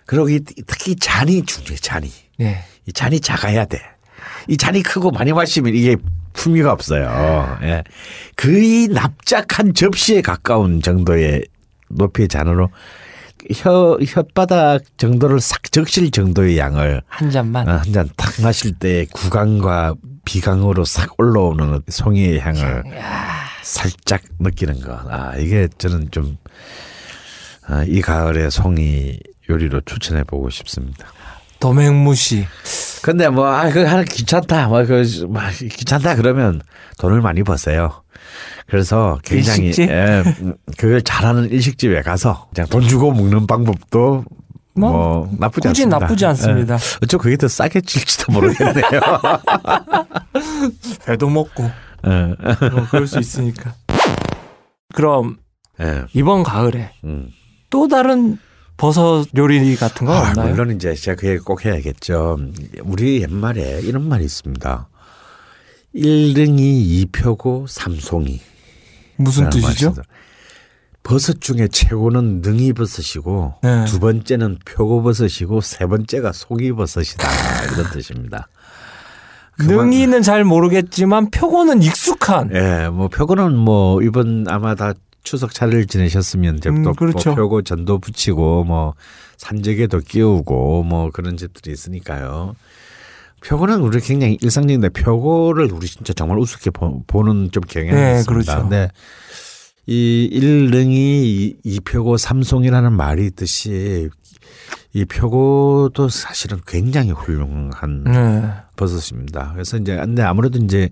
그리고 0.07 0.29
이, 0.29 0.41
특히 0.67 0.95
잔이 0.97 1.45
중요해, 1.45 1.77
잔이. 1.77 2.11
네. 2.39 2.65
이 2.87 2.93
잔이 2.93 3.21
작아야 3.21 3.65
돼. 3.65 3.81
이 4.49 4.57
잔이 4.57 4.83
크고 4.83 5.11
많이 5.11 5.33
마시면 5.33 5.75
이게 5.75 5.97
풍미가 6.33 6.73
없어요. 6.73 7.59
예. 7.63 7.83
거의 8.37 8.89
납작한 8.89 9.75
접시에 9.75 10.21
가까운 10.21 10.83
정도의 10.83 11.45
높이의 11.89 12.29
잔으로 12.29 12.71
혀, 13.51 13.97
혓바닥 14.01 14.83
정도를 14.97 15.41
싹 15.41 15.63
적실 15.71 16.11
정도의 16.11 16.59
양을 16.59 17.03
한 17.07 17.31
잔만. 17.31 17.69
한잔 17.69 18.09
탁 18.17 18.33
마실 18.43 18.75
때 18.75 19.07
구강과 19.13 19.95
비강으로 20.25 20.85
싹 20.85 21.15
올라오는 21.19 21.83
송이의 21.89 22.41
향을 22.41 22.85
살짝 23.63 24.23
느끼는 24.39 24.81
거. 24.81 24.93
아, 25.09 25.37
이게 25.37 25.69
저는 25.79 26.11
좀, 26.11 26.37
아, 27.67 27.85
이 27.87 28.01
가을에 28.01 28.51
송이 28.51 29.19
요리로 29.49 29.81
추천해 29.83 30.23
보고 30.25 30.49
싶습니다. 30.51 31.09
도맹무시. 31.59 32.47
근데 33.03 33.29
뭐, 33.29 33.47
아, 33.47 33.69
그거 33.71 33.89
하나 33.89 34.03
귀찮다. 34.05 34.69
뭐, 34.69 34.85
그, 34.85 35.05
뭐, 35.29 35.41
귀찮다 35.59 36.17
그러면 36.17 36.61
돈을 36.99 37.21
많이 37.21 37.43
버세요. 37.43 38.03
그래서 38.67 39.19
굉장히, 39.25 39.67
일식집? 39.67 39.91
예, 39.91 40.23
음, 40.41 40.55
그걸 40.77 41.03
잘하는 41.03 41.51
일식집에 41.51 42.03
가서 42.03 42.49
그냥 42.55 42.69
돈 42.69 42.83
주고 42.83 43.13
먹는 43.13 43.47
방법도 43.47 44.25
뭐, 44.75 44.91
뭐, 44.91 45.31
나쁘지 45.39 45.69
굳이 45.69 45.83
않습니다. 45.83 45.99
나쁘지 45.99 46.27
않습니다. 46.27 46.75
예. 46.75 46.79
어쩌 47.03 47.19
그게 47.19 47.37
더 47.37 47.49
싸게 47.49 47.83
질지도 47.83 48.33
모르겠네요. 48.33 49.01
배도 51.07 51.29
먹고. 51.29 51.65
예. 52.07 52.69
뭐 52.71 52.87
그럴 52.91 53.07
수 53.07 53.19
있으니까. 53.19 53.75
그럼 54.95 55.37
예. 55.81 56.05
이번 56.15 56.43
가을에 56.43 56.93
음. 57.05 57.29
또 57.71 57.89
다른 57.89 58.39
버섯 58.77 59.27
요리 59.37 59.77
같은 59.77 60.07
거 60.07 60.15
아, 60.15 60.29
없나요? 60.29 60.51
물론 60.51 60.75
이제 60.75 60.95
제가 60.95 61.21
그 61.21 61.29
얘기 61.29 61.39
꼭 61.39 61.65
해야겠죠. 61.65 62.39
우리 62.83 63.23
옛말에 63.23 63.81
이런 63.83 64.09
말이 64.09 64.25
있습니다. 64.25 64.89
일등이 65.93 66.83
이표고 67.01 67.67
삼송이. 67.69 68.41
무슨 69.17 69.51
뜻이죠? 69.51 69.95
버섯 71.03 71.41
중에 71.41 71.69
최고는 71.69 72.43
능이버섯이고 72.43 73.55
네. 73.63 73.85
두 73.87 73.99
번째는 73.99 74.59
표고버섯이고 74.65 75.61
세 75.61 75.87
번째가 75.87 76.33
송이버섯이다 76.33 77.29
이런 77.73 77.91
뜻입니다. 77.91 78.49
능이는 79.59 80.23
잘 80.23 80.45
모르겠지만 80.45 81.31
표고는 81.31 81.83
익숙한. 81.83 82.51
예, 82.55 82.89
뭐 82.89 83.09
표고는 83.09 83.57
뭐 83.57 84.01
이번 84.03 84.47
아마 84.49 84.75
다 84.75 84.95
추석 85.25 85.53
차를 85.53 85.87
지내셨으면 85.87 86.59
이제 86.59 86.69
음, 86.69 86.83
또 86.83 86.93
그렇죠. 86.93 87.31
뭐 87.31 87.37
표고 87.37 87.63
전도 87.63 87.99
붙이고 87.99 88.65
뭐 88.65 88.95
산적에도 89.37 89.99
끼우고 90.01 90.85
뭐 90.85 91.11
그런 91.11 91.37
집들이 91.37 91.73
있으니까요. 91.73 92.55
표고는 93.47 93.81
우리 93.81 94.01
굉장히 94.01 94.39
일상적인데 94.41 94.91
표고를 94.91 95.71
우리 95.73 95.87
진짜 95.87 96.13
정말 96.13 96.39
우습게 96.39 96.71
보, 96.71 97.03
는좀 97.23 97.63
경향이 97.69 97.93
네, 97.93 98.19
있습니다. 98.21 98.33
그렇죠. 98.33 98.63
근데 98.63 98.91
이 99.87 100.29
일릉이 100.31 101.25
이- 101.27 101.57
이표고 101.65 102.17
삼송이라는 102.17 102.93
말이 102.93 103.27
있듯이 103.27 104.09
이 104.95 105.05
표고도 105.05 106.09
사실은 106.09 106.59
굉장히 106.67 107.11
훌륭한 107.11 108.05
네. 108.05 108.53
버섯입니다. 108.77 109.51
그래서 109.55 109.77
이제 109.79 109.97
근데 109.97 110.23
아무래도 110.23 110.59
이제 110.59 110.89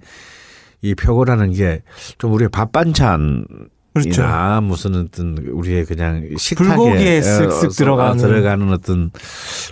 이 0.82 0.94
표고라는 0.94 1.52
게 1.52 1.82
좀 2.18 2.32
우리의 2.32 2.48
밥 2.48 2.72
반찬 2.72 3.44
그렇죠. 3.92 4.22
이나 4.22 4.60
무슨 4.60 4.94
어떤 4.94 5.36
우리의 5.38 5.84
그냥 5.84 6.28
식탁에 6.38 6.68
불고기에 6.76 7.18
어, 7.18 7.22
쓱쓱 7.22 7.64
어, 7.64 7.68
들어가는. 7.70 8.16
들어가는 8.22 8.72
어떤 8.72 9.10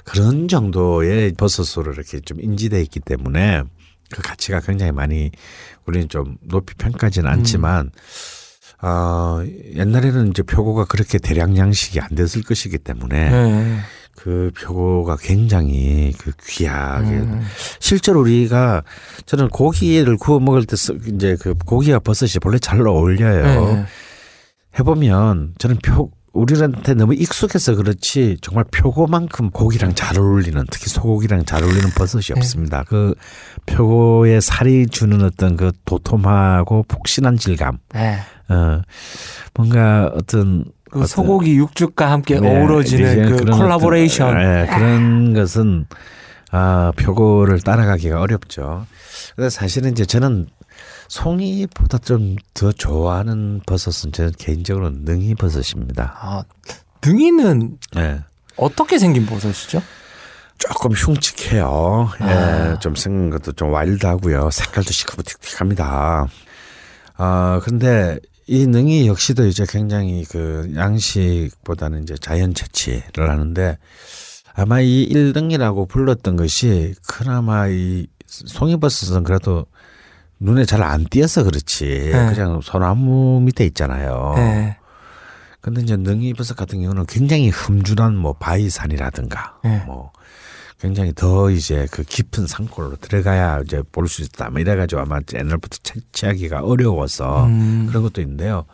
그런 0.04 0.48
정도의 0.48 1.32
버섯으로 1.36 1.92
이렇게 1.92 2.18
좀 2.20 2.40
인지돼 2.40 2.80
있기 2.82 3.00
때문에 3.00 3.62
그 4.10 4.22
가치가 4.22 4.60
굉장히 4.60 4.90
많이 4.92 5.30
우리는 5.86 6.08
좀 6.08 6.36
높이 6.42 6.74
평가하지는 6.74 7.30
않지만 7.30 7.90
어, 8.82 9.42
옛날에는 9.74 10.28
이제 10.30 10.42
표고가 10.42 10.84
그렇게 10.86 11.18
대량 11.18 11.56
양식이 11.56 12.00
안 12.00 12.08
됐을 12.14 12.42
것이기 12.42 12.78
때문에 12.78 13.30
네. 13.30 13.78
그 14.16 14.50
표고가 14.60 15.16
굉장히 15.20 16.12
그 16.18 16.32
귀하게 16.48 17.08
음. 17.08 17.40
실제로 17.80 18.20
우리가 18.20 18.82
저는 19.26 19.48
고기를 19.48 20.16
구워 20.16 20.40
먹을 20.40 20.64
때 20.64 20.74
쓰- 20.76 20.98
이제 21.06 21.36
그 21.40 21.54
고기와 21.54 22.00
버섯이 22.00 22.32
원래 22.44 22.58
잘 22.58 22.80
어울려요. 22.86 23.44
네. 23.74 23.84
해보면 24.78 25.54
저는 25.58 25.78
표 25.82 26.10
우리한테 26.32 26.94
너무 26.94 27.14
익숙해서 27.14 27.74
그렇지 27.74 28.36
정말 28.42 28.64
표고만큼 28.70 29.50
고기랑 29.50 29.94
잘 29.94 30.18
어울리는 30.18 30.62
특히 30.70 30.88
소고기랑 30.88 31.44
잘 31.44 31.64
어울리는 31.64 31.88
버섯이 31.90 32.22
네. 32.26 32.34
없습니다. 32.36 32.84
그 32.86 33.14
표고의 33.66 34.40
살이 34.40 34.86
주는 34.86 35.22
어떤 35.22 35.56
그 35.56 35.72
도톰하고 35.84 36.84
폭신한 36.86 37.38
질감, 37.38 37.78
네. 37.94 38.18
어 38.48 38.82
뭔가 39.54 40.12
어떤 40.14 40.64
그 40.90 41.06
소고기 41.06 41.56
육즙과 41.56 42.10
함께 42.10 42.38
네, 42.38 42.48
어우러지는 42.48 43.36
그 43.36 43.44
콜라보레이션. 43.44 44.28
어떤, 44.28 44.42
예, 44.42 44.66
그런 44.66 45.34
것은 45.34 45.86
아, 46.50 46.92
표고를 46.96 47.60
따라가기가 47.60 48.20
어렵죠. 48.20 48.86
근데 49.36 49.50
사실은 49.50 49.92
이제 49.92 50.04
저는 50.04 50.46
송이보다 51.08 51.98
좀 51.98 52.36
더 52.58 52.72
좋아하는 52.72 53.60
버섯은 53.66 54.12
저는 54.12 54.32
개인적으로 54.36 54.90
능이 54.90 55.36
버섯입니다. 55.36 56.14
아, 56.20 56.42
능이는 57.04 57.78
예. 57.96 58.24
어떻게 58.56 58.98
생긴 58.98 59.26
버섯이죠? 59.26 59.80
조금 60.58 60.90
흉측해요. 60.90 62.10
예, 62.20 62.24
아. 62.24 62.78
좀 62.80 62.96
생긴 62.96 63.30
것도 63.30 63.52
좀 63.52 63.72
와일드하고요. 63.72 64.50
색깔도 64.50 64.90
시커멓틱틱합니다. 64.90 66.26
아, 67.16 67.60
근데 67.62 68.18
이 68.48 68.66
능이 68.66 69.06
역시도 69.06 69.46
이제 69.46 69.64
굉장히 69.68 70.24
그 70.24 70.72
양식보다는 70.74 72.02
이제 72.02 72.16
자연 72.20 72.54
채취를 72.54 73.30
하는데 73.30 73.78
아마 74.54 74.80
이 74.80 75.04
일등이라고 75.04 75.86
불렀던 75.86 76.34
것이 76.34 76.94
그나마 77.06 77.68
이 77.68 78.08
송이버섯은 78.26 79.22
그래도 79.22 79.66
눈에 80.40 80.64
잘 80.64 80.82
안 80.82 81.04
띄어서 81.04 81.44
그렇지. 81.44 81.84
네. 82.12 82.32
그냥 82.32 82.60
소나무 82.62 83.40
밑에 83.40 83.64
있잖아요. 83.66 84.34
네. 84.36 84.76
근데 85.60 85.82
이제 85.82 85.96
능이버섯 85.96 86.56
같은 86.56 86.80
경우는 86.80 87.06
굉장히 87.06 87.48
흠준한 87.50 88.16
뭐 88.16 88.32
바위산이라든가 88.34 89.58
네. 89.64 89.82
뭐 89.86 90.12
굉장히 90.80 91.12
더 91.12 91.50
이제 91.50 91.88
그 91.90 92.04
깊은 92.04 92.46
산골로 92.46 92.96
들어가야 92.96 93.62
이제 93.64 93.82
볼 93.90 94.06
수 94.06 94.22
있다. 94.22 94.50
뭐 94.50 94.60
이래가지고 94.60 95.02
아마 95.02 95.18
옛날부터 95.34 95.78
채취하기가 95.82 96.60
어려워서 96.60 97.46
음. 97.46 97.86
그런 97.88 98.04
것도 98.04 98.20
있는데요. 98.20 98.64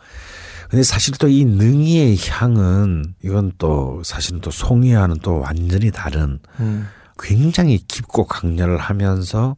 근데 0.69 0.83
사실 0.83 1.15
또 1.17 1.27
이 1.27 1.45
능이의 1.45 2.17
향은 2.29 3.15
이건 3.23 3.51
또 3.57 4.01
사실은 4.03 4.41
또 4.41 4.51
송이와는 4.51 5.17
또 5.23 5.39
완전히 5.39 5.89
다른 5.91 6.39
음. 6.59 6.87
굉장히 7.17 7.79
깊고 7.87 8.25
강렬을 8.27 8.77
하면서 8.77 9.55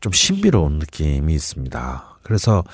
좀 0.00 0.12
신비로운 0.12 0.78
느낌이 0.78 1.34
있습니다. 1.34 2.18
그래서 2.22 2.64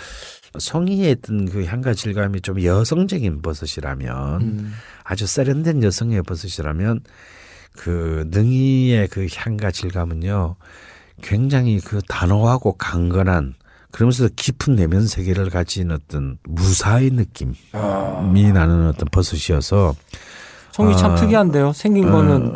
송이의 0.59 1.17
어떤 1.19 1.49
그 1.49 1.65
향과 1.65 1.95
질감이 1.95 2.41
좀 2.41 2.63
여성적인 2.63 3.43
버섯이라면 3.43 4.43
음. 4.43 4.75
아주 5.05 5.27
세련된 5.27 5.83
여성의 5.83 6.23
버섯이라면 6.23 7.01
그 7.77 8.29
능이의 8.31 9.09
그 9.09 9.27
향과 9.35 9.71
질감은요 9.71 10.57
굉장히 11.23 11.81
그 11.81 12.01
단호하고 12.07 12.75
강건한 12.75 13.55
그러면서 13.93 14.29
깊은 14.35 14.75
내면 14.75 15.07
세계를 15.07 15.51
가진 15.51 15.91
어떤 15.91 16.39
무사의 16.45 17.11
느낌이 17.11 17.55
나는 18.53 18.89
어떤 18.89 19.09
버섯이어서 19.11 19.95
송이 20.73 20.97
참 20.97 21.13
아. 21.13 21.15
특이한데요. 21.15 21.73
생긴 21.75 22.11
거는 22.11 22.53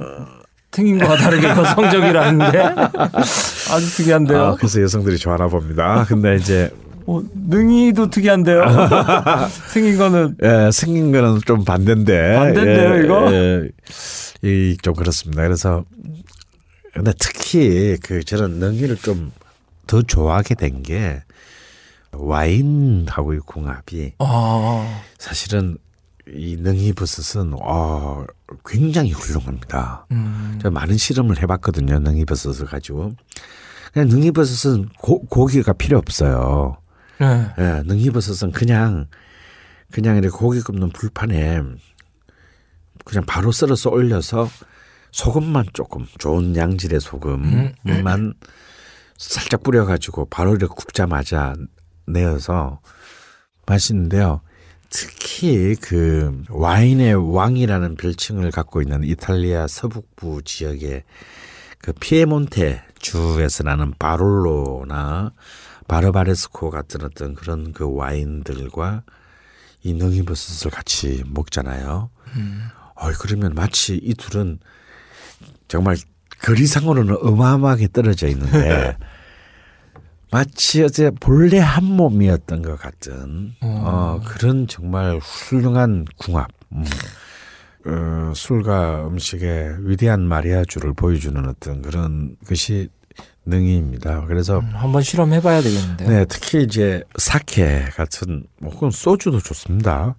생긴 0.76 0.98
거와 0.98 1.16
다르게 1.16 1.48
여성적이라는데 1.48 2.58
아주 3.72 3.96
특이한데요. 3.96 4.42
아, 4.42 4.54
그래서 4.56 4.82
여성들이 4.82 5.16
좋아하나 5.16 5.48
봅니다. 5.48 6.04
근데 6.06 6.36
이제 6.36 6.70
어, 7.06 7.22
능이도 7.48 8.10
특이한데요. 8.10 8.62
생긴 9.72 9.96
거는 9.96 10.36
예, 10.42 10.70
생긴 10.70 11.12
거는 11.12 11.40
좀 11.46 11.64
반대인데. 11.64 12.34
반대인데요, 12.34 12.98
예, 12.98 13.04
이거? 13.04 13.32
예, 13.32 13.68
이, 14.42 14.76
좀 14.82 14.92
그렇습니다. 14.92 15.42
그래서, 15.42 15.84
근데 16.92 17.12
특히 17.18 17.96
그 18.02 18.22
저는 18.24 18.58
능이를 18.58 18.96
좀 18.96 19.32
더 19.86 20.02
좋아하게 20.02 20.56
된 20.56 20.82
게 20.82 21.22
와인하고의 22.12 23.40
궁합이 23.46 24.14
아, 24.18 25.00
사실은 25.16 25.78
이 26.34 26.56
능이버섯은 26.58 27.54
어, 27.62 28.24
굉장히 28.64 29.12
훌륭합니다. 29.12 30.06
음, 30.12 30.58
제가 30.58 30.70
많은 30.70 30.96
실험을 30.96 31.42
해봤거든요. 31.42 31.98
능이버섯을 31.98 32.66
가지고. 32.66 33.12
그냥 33.92 34.08
능이버섯은 34.08 34.90
고, 34.98 35.24
고기가 35.26 35.72
필요 35.72 35.98
없어요. 35.98 36.76
네. 37.18 37.48
예, 37.58 37.82
능이버섯은 37.86 38.52
그냥 38.52 39.06
그냥 39.90 40.16
이렇게 40.16 40.36
고기 40.36 40.60
굽는 40.60 40.90
불판에 40.90 41.62
그냥 43.04 43.24
바로 43.26 43.52
썰어서 43.52 43.90
올려서 43.90 44.48
소금만 45.12 45.66
조금 45.72 46.06
좋은 46.18 46.56
양질의 46.56 47.00
소금만 47.00 48.34
살짝 49.16 49.62
뿌려가지고 49.62 50.26
바로 50.26 50.54
이렇게 50.54 50.74
굽자마자 50.74 51.54
내어서 52.06 52.80
맛있는데요. 53.66 54.42
특히 54.90 55.74
그 55.76 56.42
와인의 56.48 57.34
왕이라는 57.34 57.96
별칭을 57.96 58.50
갖고 58.50 58.80
있는 58.80 59.04
이탈리아 59.04 59.66
서북부 59.66 60.42
지역의 60.44 61.04
그 61.78 61.92
피에몬테 61.92 62.82
주에서 62.98 63.62
나는 63.62 63.92
바롤로나 63.98 65.32
바르바레스코 65.88 66.70
같은 66.70 67.02
어떤 67.04 67.34
그런 67.34 67.72
그 67.72 67.92
와인들과 67.94 69.02
이 69.82 69.92
능이버섯을 69.92 70.70
같이 70.72 71.22
먹잖아요. 71.26 72.10
어, 72.94 73.10
그러면 73.20 73.54
마치 73.54 73.96
이 74.02 74.14
둘은 74.14 74.58
정말 75.68 75.96
거리상으로는 76.42 77.16
어마어마하게 77.20 77.88
떨어져 77.92 78.26
있는데 78.28 78.96
마치 80.30 80.82
어제 80.82 81.10
본래 81.10 81.58
한 81.58 81.84
몸이었던 81.84 82.62
것 82.62 82.78
같은 82.78 83.54
어, 83.62 84.20
그런 84.24 84.66
정말 84.66 85.18
훌륭한 85.18 86.04
궁합. 86.16 86.48
음. 86.72 86.84
어, 87.86 88.32
술과 88.34 89.06
음식의 89.06 89.88
위대한 89.88 90.22
마리아주를 90.22 90.92
보여주는 90.94 91.48
어떤 91.48 91.82
그런 91.82 92.36
것이 92.46 92.88
능이입니다. 93.44 94.24
그래서 94.26 94.60
한번 94.72 95.02
실험해봐야 95.02 95.62
되겠는데요. 95.62 96.08
네, 96.08 96.24
특히 96.28 96.64
이제 96.64 97.02
사케 97.16 97.84
같은 97.94 98.44
뭐 98.60 98.72
혹은 98.72 98.90
소주도 98.90 99.38
좋습니다. 99.40 100.16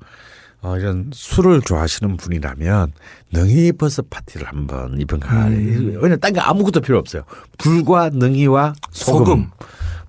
어, 0.62 0.78
이런 0.78 1.12
술을 1.13 1.62
좋아하시는 1.62 2.17
분이라면 2.17 2.93
능이버섯 3.34 4.10
파티를 4.10 4.48
한번 4.48 4.98
이번 5.00 5.20
가을에 5.20 5.56
왜냐면 5.56 6.20
딴게 6.20 6.39
아무것도 6.39 6.80
필요 6.82 6.98
없어요. 6.98 7.24
불과 7.58 8.10
능이와 8.10 8.74
소금 8.91 9.52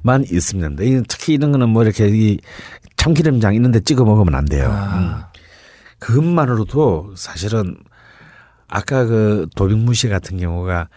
만. 0.02 0.24
이 0.24 0.38
특히 1.08 1.34
이런 1.34 1.52
거는 1.52 1.68
뭐 1.68 1.82
이렇게 1.82 2.08
이 2.08 2.38
참기름장 2.96 3.54
있는데 3.54 3.80
찍어 3.80 4.04
먹으면 4.04 4.34
안 4.34 4.44
돼요. 4.44 4.68
음. 4.68 5.22
그것만으로도 5.98 7.14
사실은 7.16 7.76
아까 8.68 9.04
그 9.06 9.46
도빅무 9.56 9.94
씨 9.94 10.08
같은 10.08 10.38
경우가 10.38 10.88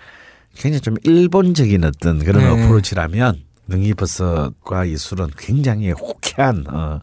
굉장히 0.56 0.82
좀 0.82 0.96
일본적인 1.04 1.84
어떤 1.86 2.20
그런 2.20 2.44
네. 2.44 2.50
어프로치라면 2.50 3.44
능이버섯과 3.68 4.86
이 4.86 4.98
술은 4.98 5.30
굉장히 5.38 5.92
호쾌한 5.92 6.66
어, 6.68 7.00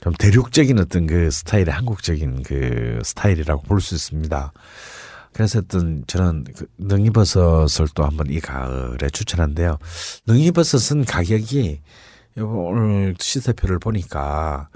좀 0.00 0.12
대륙적인 0.14 0.78
어떤 0.78 1.06
그 1.06 1.30
스타일의 1.30 1.72
한국적인 1.72 2.44
그 2.44 3.00
스타일이라고 3.02 3.62
볼 3.62 3.80
수 3.80 3.94
있습니다. 3.94 4.52
그래서 5.38 5.60
어떤 5.60 6.02
저는 6.08 6.46
그 6.56 6.66
능이버섯을 6.78 7.86
또 7.94 8.04
한번 8.04 8.26
이 8.28 8.40
가을에 8.40 9.08
추천한데요. 9.12 9.78
능이버섯은 10.26 11.04
가격이 11.04 11.80
오늘 12.40 13.14
시세표를 13.20 13.78
보니까 13.78 14.68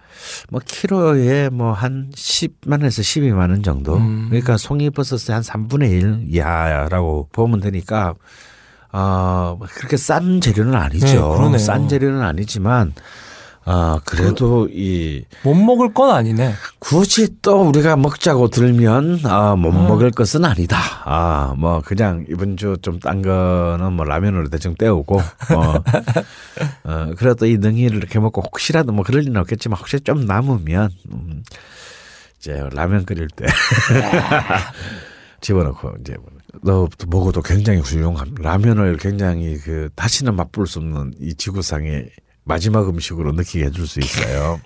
뭐 0.50 0.60
키로에 0.64 1.48
뭐 1.48 1.72
한 1.72 2.12
10만원에서 2.14 3.02
12만 3.02 3.50
원 3.50 3.64
정도. 3.64 3.94
그러니까 4.28 4.56
송이버섯의 4.56 5.34
한 5.34 5.42
3분의 5.42 5.90
1 5.90 6.26
이하라고 6.28 7.28
보면 7.32 7.58
되니까 7.58 8.14
어 8.92 9.58
그렇게 9.74 9.96
싼 9.96 10.40
재료는 10.40 10.70
네, 10.70 10.76
아니죠. 10.76 11.30
그러네요. 11.30 11.58
싼 11.58 11.88
재료는 11.88 12.22
아니지만 12.22 12.92
아 13.64 14.00
그래도 14.04 14.68
이못 14.68 15.56
먹을 15.56 15.94
건 15.94 16.10
아니네. 16.10 16.54
굳이 16.80 17.40
또 17.42 17.62
우리가 17.68 17.94
먹자고 17.96 18.48
들면 18.48 19.20
아, 19.24 19.54
못 19.54 19.70
먹을 19.70 20.10
것은 20.10 20.44
아니다. 20.44 20.76
아, 21.04 21.54
뭐 21.56 21.80
그냥 21.80 22.24
이번 22.28 22.56
주 22.56 22.76
좀 22.82 22.98
딴 22.98 23.22
거는 23.22 23.92
뭐 23.92 24.04
라면으로 24.04 24.48
대충 24.48 24.74
때우고 24.74 25.16
어, 25.18 25.74
어 26.84 27.10
그래도 27.16 27.46
이 27.46 27.56
능이를 27.58 27.98
이렇게 27.98 28.18
먹고 28.18 28.40
혹시라도 28.42 28.92
뭐 28.92 29.04
그럴 29.04 29.22
일은 29.22 29.36
없겠지만 29.36 29.78
혹시 29.78 30.00
좀 30.00 30.26
남으면 30.26 30.90
음, 31.12 31.42
이제 32.38 32.68
라면 32.72 33.04
끓일 33.04 33.28
때 33.36 33.46
집어넣고 35.40 35.92
이제 36.00 36.14
너 36.62 36.88
먹어도 37.08 37.42
굉장히 37.42 37.80
훌륭한 37.80 38.34
라면을 38.38 38.96
굉장히 38.98 39.56
그 39.58 39.88
다시는 39.94 40.34
맛볼 40.36 40.66
수 40.66 40.78
없는 40.80 41.14
이 41.20 41.34
지구상의 41.34 42.10
마지막 42.44 42.88
음식으로 42.88 43.32
느끼게 43.32 43.66
해줄 43.66 43.86
수 43.86 44.00
있어요. 44.00 44.60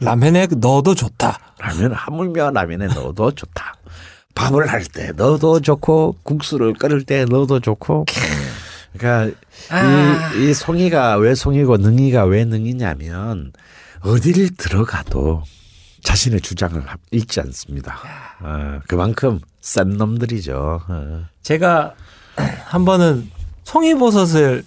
라면에 0.00 0.46
넣어도 0.58 0.94
좋다. 0.94 1.38
라면 1.58 1.92
하물며 1.92 2.50
라면에 2.50 2.86
넣어도 2.88 3.30
좋다. 3.32 3.74
밥을 4.34 4.68
할 4.70 4.84
때 4.84 5.12
넣어도 5.12 5.60
좋고 5.60 6.16
국수를 6.22 6.74
끓일 6.74 7.04
때 7.04 7.24
넣어도 7.24 7.60
좋고. 7.60 8.04
그러니까 8.92 9.38
이, 10.36 10.50
이 10.50 10.54
송이가 10.54 11.16
왜 11.16 11.34
송이고 11.34 11.78
능이가 11.78 12.24
왜 12.24 12.44
능이냐면 12.44 13.52
어디를 14.00 14.50
들어가도 14.56 15.42
자신의 16.02 16.42
주장을 16.42 16.82
잃지 17.10 17.40
않습니다. 17.40 17.98
어, 18.40 18.80
그만큼 18.86 19.40
센 19.60 19.88
놈들이죠. 19.96 20.82
어. 20.86 21.24
제가 21.42 21.94
한 22.66 22.84
번은 22.84 23.30
송이버섯을 23.64 24.64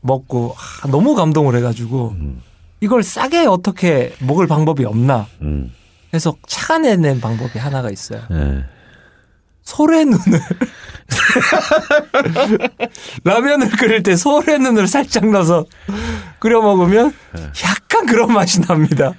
먹고 0.00 0.54
아, 0.82 0.88
너무 0.88 1.14
감동을 1.14 1.54
해가지고 1.56 2.16
이걸 2.80 3.02
싸게 3.02 3.46
어떻게 3.46 4.14
먹을 4.20 4.46
방법이 4.46 4.84
없나 4.84 5.26
음. 5.42 5.72
해서 6.12 6.34
착안해낸 6.46 7.20
방법이 7.20 7.58
하나가 7.58 7.90
있어요. 7.90 8.22
예. 8.32 8.64
소래 9.62 10.04
눈을 10.04 10.40
라면을 13.24 13.70
끓일 13.70 14.02
때 14.02 14.16
소래 14.16 14.58
눈을 14.58 14.88
살짝 14.88 15.30
넣어서 15.30 15.66
끓여 16.40 16.60
먹으면 16.60 17.14
약간 17.64 18.06
그런 18.06 18.32
맛이 18.32 18.60
납니다. 18.62 19.12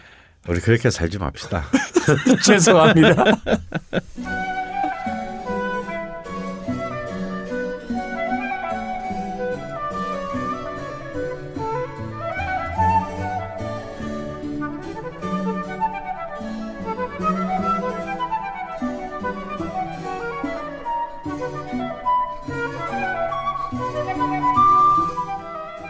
우리 0.47 0.59
그렇게 0.59 0.89
살지 0.89 1.19
맙시다. 1.19 1.63
죄송합니다. 2.43 3.23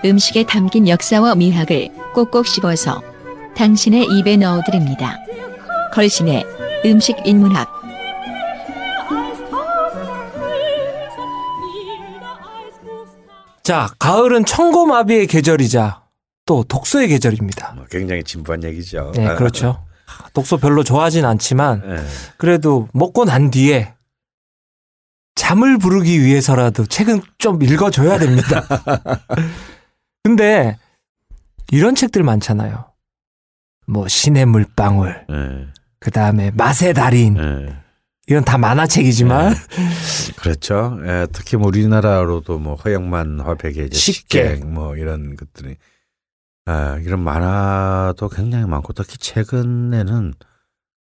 음식에 0.04 0.46
담긴 0.46 0.88
역사와 0.88 1.36
미학을 1.36 1.90
꼭꼭 2.14 2.48
씹어서 2.48 3.02
당신의 3.56 4.06
입에 4.06 4.38
넣어드립니다. 4.38 5.18
걸신의 5.94 6.46
음식 6.86 7.16
인문학 7.26 7.82
자, 13.64 13.89
가을은 13.99 14.45
청고마비의 14.45 15.28
계절이자 15.28 16.02
또 16.45 16.64
독서의 16.64 17.08
계절입니다. 17.10 17.74
뭐 17.76 17.86
굉장히 17.89 18.24
진부한 18.24 18.64
얘기죠. 18.64 19.12
네, 19.16 19.36
그렇죠. 19.36 19.86
독서 20.34 20.58
별로 20.58 20.84
좋아하진 20.84 21.26
않지만 21.26 21.82
예. 21.86 22.04
그래도 22.38 22.88
먹고 22.93 23.26
난 23.26 23.52
뒤에 23.52 23.93
잠을 25.36 25.78
부르기 25.78 26.22
위해서라도 26.22 26.86
책은 26.86 27.22
좀 27.38 27.62
읽어줘야 27.62 28.18
됩니다. 28.18 28.66
근데 30.24 30.78
이런 31.72 31.95
책들 31.95 32.24
많잖아요. 32.24 32.86
뭐 33.88 34.07
신의 34.07 34.45
물방울, 34.45 35.26
예. 35.30 35.67
그 35.99 36.11
다음에 36.11 36.51
맛의 36.51 36.93
달인 36.93 37.38
예. 37.38 37.76
이런 38.28 38.43
다 38.45 38.57
만화책이지만 38.57 39.53
그렇죠. 40.38 40.99
예, 41.05 41.28
특히 41.32 41.57
뭐 41.57 41.67
우리나라로도 41.67 42.59
뭐 42.59 42.76
허영만 42.76 43.39
화백의 43.39 43.88
이제 43.88 43.97
식객. 43.97 44.55
식객 44.55 44.67
뭐 44.67 44.95
이런 44.95 45.36
것들이 45.36 45.76
예, 46.69 47.03
이런 47.03 47.19
만화도 47.22 48.30
굉장히 48.30 48.65
많고 48.65 48.93
특히 48.93 49.17
최근에는 49.17 50.34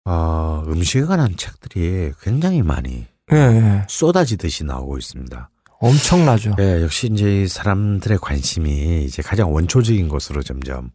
어, 0.06 0.64
음식에 0.68 1.06
관한 1.06 1.36
책들이 1.36 2.12
굉장히 2.22 2.62
많이 2.62 3.08
예, 3.32 3.36
예. 3.36 3.86
쏟아지듯이 3.90 4.64
나오고 4.64 4.98
있습니다. 4.98 5.50
엄청나죠. 5.80 6.56
예, 6.60 6.82
역시 6.82 7.10
이제 7.12 7.44
이 7.44 7.48
사람들의 7.48 8.18
관심이 8.20 9.04
이제 9.04 9.22
가장 9.22 9.54
원초적인 9.54 10.08
곳으로 10.08 10.42
점점 10.42 10.90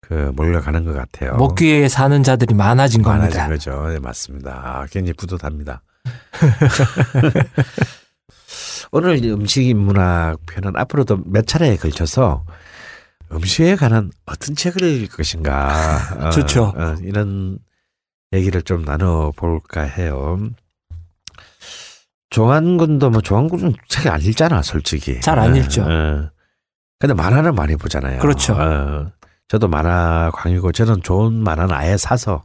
그 0.00 0.32
몰려가는 0.34 0.84
것 0.84 0.92
같아요. 0.92 1.36
먹기 1.36 1.66
위해 1.66 1.88
사는 1.88 2.22
자들이 2.22 2.54
많아진 2.54 3.02
많아진 3.02 3.30
겁니다. 3.30 3.48
거죠. 3.48 3.88
네, 3.88 3.98
맞습니다. 3.98 4.60
아, 4.64 4.86
굉장히 4.90 5.14
뿌듯합니다. 5.14 5.82
오늘 8.92 9.24
이 9.24 9.30
음식 9.30 9.66
인문학 9.66 10.38
편은 10.46 10.76
앞으로도 10.76 11.22
몇 11.24 11.46
차례에 11.46 11.76
걸쳐서 11.76 12.44
음식에 13.32 13.76
관한 13.76 14.10
어떤 14.26 14.54
책을 14.54 14.82
읽을 14.82 15.08
것인가. 15.08 15.98
어, 16.20 16.30
좋죠. 16.30 16.74
어, 16.76 16.94
이런 17.02 17.58
얘기를 18.32 18.62
좀 18.62 18.82
나눠볼까 18.82 19.82
해요. 19.82 20.38
조한군도 22.32 23.10
뭐 23.10 23.20
조한군은 23.20 23.74
책안 23.88 24.20
읽잖아, 24.22 24.62
솔직히. 24.62 25.20
잘안 25.20 25.52
어, 25.52 25.56
읽죠. 25.56 25.82
어. 25.82 26.30
근데 26.98 27.14
만화는 27.14 27.54
많이 27.54 27.76
보잖아요. 27.76 28.20
그렇죠. 28.20 28.54
어. 28.54 29.12
저도 29.48 29.68
만화 29.68 30.30
광이고 30.32 30.72
저는 30.72 31.02
좋은 31.02 31.32
만화는 31.34 31.74
아예 31.74 31.96
사서 31.96 32.42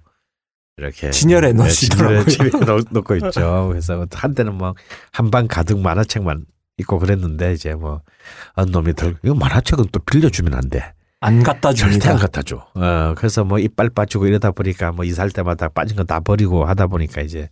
이렇게 0.78 1.10
진열해 1.10 1.54
네, 1.54 1.54
놓으시더라고요. 1.54 2.26
집에 2.26 2.50
놓- 2.50 2.86
놓고 2.92 3.16
있죠. 3.16 3.68
그래서 3.70 4.06
한때는 4.12 4.56
뭐 4.56 4.76
한 5.14 5.32
방 5.32 5.48
가득 5.48 5.80
만화책만 5.80 6.46
있고 6.80 7.00
그랬는데 7.00 7.54
이제 7.54 7.74
뭐 7.74 8.02
어느 8.54 8.70
놈이 8.70 8.94
들 8.94 9.16
이거 9.24 9.34
만화책은 9.34 9.86
또 9.92 10.00
빌려주면 10.00 10.54
안 10.54 10.70
돼. 10.70 10.94
안 11.20 11.42
갖다 11.42 11.74
절대 11.74 11.94
줍니다. 11.94 12.12
안 12.12 12.18
갖다 12.18 12.42
줘. 12.44 12.58
어, 12.76 13.14
그래서 13.18 13.44
뭐 13.44 13.58
이빨 13.60 13.90
빠지고 13.90 14.28
이러다 14.28 14.52
보니까 14.52 14.92
뭐 14.92 15.04
이사할 15.04 15.32
때마다 15.32 15.68
빠진 15.68 15.98
거다 15.98 16.20
버리고 16.20 16.66
하다 16.66 16.88
보니까 16.88 17.22
이제 17.22 17.50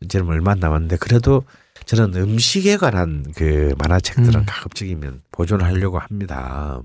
이제는 0.00 0.26
얼마 0.28 0.52
안 0.52 0.60
남았는데 0.60 0.96
그래도 0.96 1.44
저는 1.84 2.20
음식에 2.20 2.76
관한 2.76 3.24
그 3.36 3.74
만화책들은 3.78 4.40
음. 4.40 4.44
가급적이면 4.46 5.22
보존을 5.30 5.64
하려고 5.64 5.98
합니다. 5.98 6.82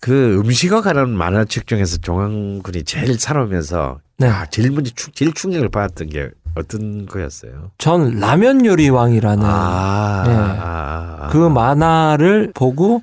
그 0.00 0.38
음식에 0.38 0.80
관한 0.80 1.10
만화책 1.10 1.66
중에서 1.66 1.98
종황군이 1.98 2.84
제일 2.84 3.18
살아오면서 3.18 3.98
네. 4.18 4.28
아, 4.28 4.46
제일 4.46 4.70
먼저 4.70 4.92
충, 4.94 5.12
제일 5.12 5.32
충격을 5.32 5.70
받았던 5.70 6.08
게 6.08 6.30
어떤 6.54 7.06
거였어요? 7.06 7.72
전 7.78 8.18
라면 8.18 8.64
요리 8.64 8.88
왕이라는 8.90 9.44
아, 9.44 10.24
네. 10.24 10.32
아, 10.34 11.18
아, 11.22 11.28
그 11.30 11.36
만화를 11.36 12.52
보고 12.54 13.02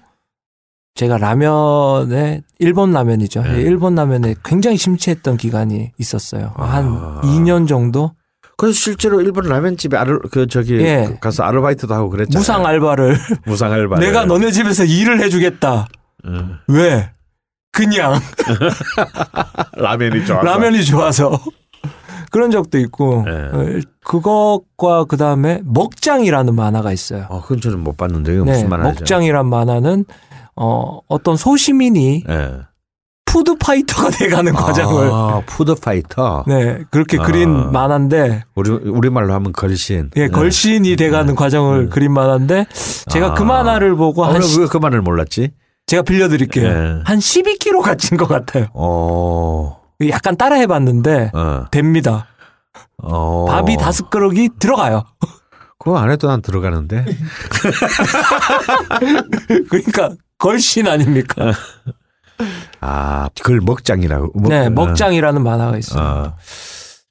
제가 0.96 1.18
라면에 1.18 2.42
일본 2.60 2.92
라면이죠. 2.92 3.44
네. 3.44 3.62
일본 3.62 3.96
라면에 3.96 4.34
굉장히 4.46 4.78
심취했던 4.78 5.36
기간이 5.36 5.92
있었어요. 5.98 6.54
한 6.56 6.86
아. 6.88 7.22
2년 7.22 7.68
정도 7.68 8.12
그래서 8.58 8.76
실제로 8.80 9.20
일본 9.22 9.50
라면집에 9.50 9.98
아르 9.98 10.20
그 10.32 10.48
저기 10.48 10.80
예. 10.80 11.18
가서 11.20 11.44
아르바이트도 11.44 11.94
하고 11.94 12.10
그랬잖아요. 12.10 12.40
무상 12.40 12.66
알바를 12.66 13.18
무상 13.46 13.74
알바. 13.74 14.00
내가 14.00 14.24
너네 14.26 14.52
집에서 14.52 14.86
일을 14.86 15.22
해주겠다. 15.22 15.88
응. 16.28 16.58
왜? 16.70 17.12
그냥 17.74 18.14
라면이 19.76 20.24
좋아. 20.26 20.42
라면이 20.42 20.86
좋아서 20.86 21.38
그런 22.32 22.52
적도 22.52 22.80
있고 22.80 23.24
네. 23.26 23.32
어, 23.32 23.80
그것과 24.02 25.04
그 25.10 25.18
다음에 25.18 25.60
먹장이라는 25.66 26.56
만화가 26.56 26.94
있어요. 26.94 27.26
어, 27.28 27.42
그건 27.42 27.60
저는 27.60 27.82
못 27.82 27.98
봤는데 27.98 28.32
네, 28.32 28.38
무슨 28.40 28.70
만화죠? 28.70 29.00
먹장이란 29.02 29.46
만화는 29.50 30.06
어, 30.56 31.00
어떤 31.08 31.36
소시민이 31.38 32.24
예. 32.30 32.52
food 33.26 33.58
fighter가 33.58 34.10
돼가는 34.12 34.54
과정을 34.54 35.10
아, 35.12 35.42
food 35.46 35.76
fighter. 35.76 36.46
네 36.48 36.80
그렇게 36.92 37.18
아. 37.20 37.24
그린 37.24 37.72
만화인데 37.72 38.44
우리 38.56 38.70
우리 38.70 39.10
말로 39.10 39.34
하면 39.34 39.52
걸신. 39.52 40.12
예, 40.16 40.28
걸신이 40.30 40.96
돼가는 40.96 41.28
네. 41.28 41.34
과정을 41.36 41.80
음. 41.86 41.90
그린 41.90 42.14
만화인데 42.14 42.68
제가 43.10 43.34
그 43.34 43.44
아. 43.44 43.46
만화를 43.46 43.96
보고 43.96 44.24
한 44.24 44.32
오늘 44.36 44.44
시- 44.44 44.60
왜그 44.62 44.78
말을 44.78 45.02
몰랐지? 45.02 45.52
제가 45.88 46.04
빌려드릴게요. 46.04 46.66
예. 46.68 47.02
한 47.04 47.20
12kg 47.20 47.82
갇힌 47.82 48.18
것 48.18 48.28
같아요. 48.28 48.68
어. 48.74 49.82
약간 50.10 50.38
따라 50.38 50.56
해봤는데 50.56 51.32
어. 51.34 51.66
됩니다. 51.72 52.28
어. 53.04 53.46
밥이 53.50 53.76
다섯 53.78 54.10
그릇이 54.10 54.50
들어가요. 54.60 55.04
그거 55.78 55.98
안 55.98 56.10
해도 56.10 56.28
난 56.28 56.42
들어가는데. 56.42 57.06
그러니까 59.70 60.10
걸신 60.38 60.88
아닙니까? 60.88 61.54
아, 62.82 63.30
그걸 63.36 63.62
먹장이라고. 63.62 64.40
먹- 64.40 64.50
네, 64.50 64.66
어. 64.66 64.70
먹장이라는 64.70 65.42
만화가 65.44 65.78
있어요. 65.78 66.04
어. 66.04 66.38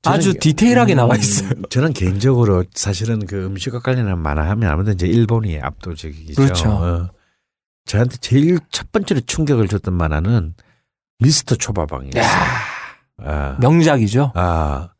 아주 0.06 0.34
디테일하게 0.34 0.94
나와 0.94 1.14
음, 1.14 1.20
있어요. 1.20 1.50
저는 1.70 1.94
개인적으로 1.94 2.64
사실은 2.74 3.24
그 3.24 3.46
음식과 3.46 3.80
관련한 3.80 4.18
만화 4.20 4.48
하면 4.50 4.70
아무래도 4.70 4.92
이제 4.92 5.06
일본이 5.06 5.58
압도적이죠. 5.60 6.34
그렇죠. 6.42 6.70
어. 6.70 7.10
저한테 7.86 8.16
제일 8.18 8.58
첫 8.70 8.92
번째로 8.92 9.20
충격을 9.22 9.68
줬던 9.68 9.94
만화는 9.94 10.54
미스터 11.20 11.54
초밥왕이었어요. 11.54 12.42
아, 13.24 13.56
명작이죠. 13.60 14.32
아, 14.34 14.90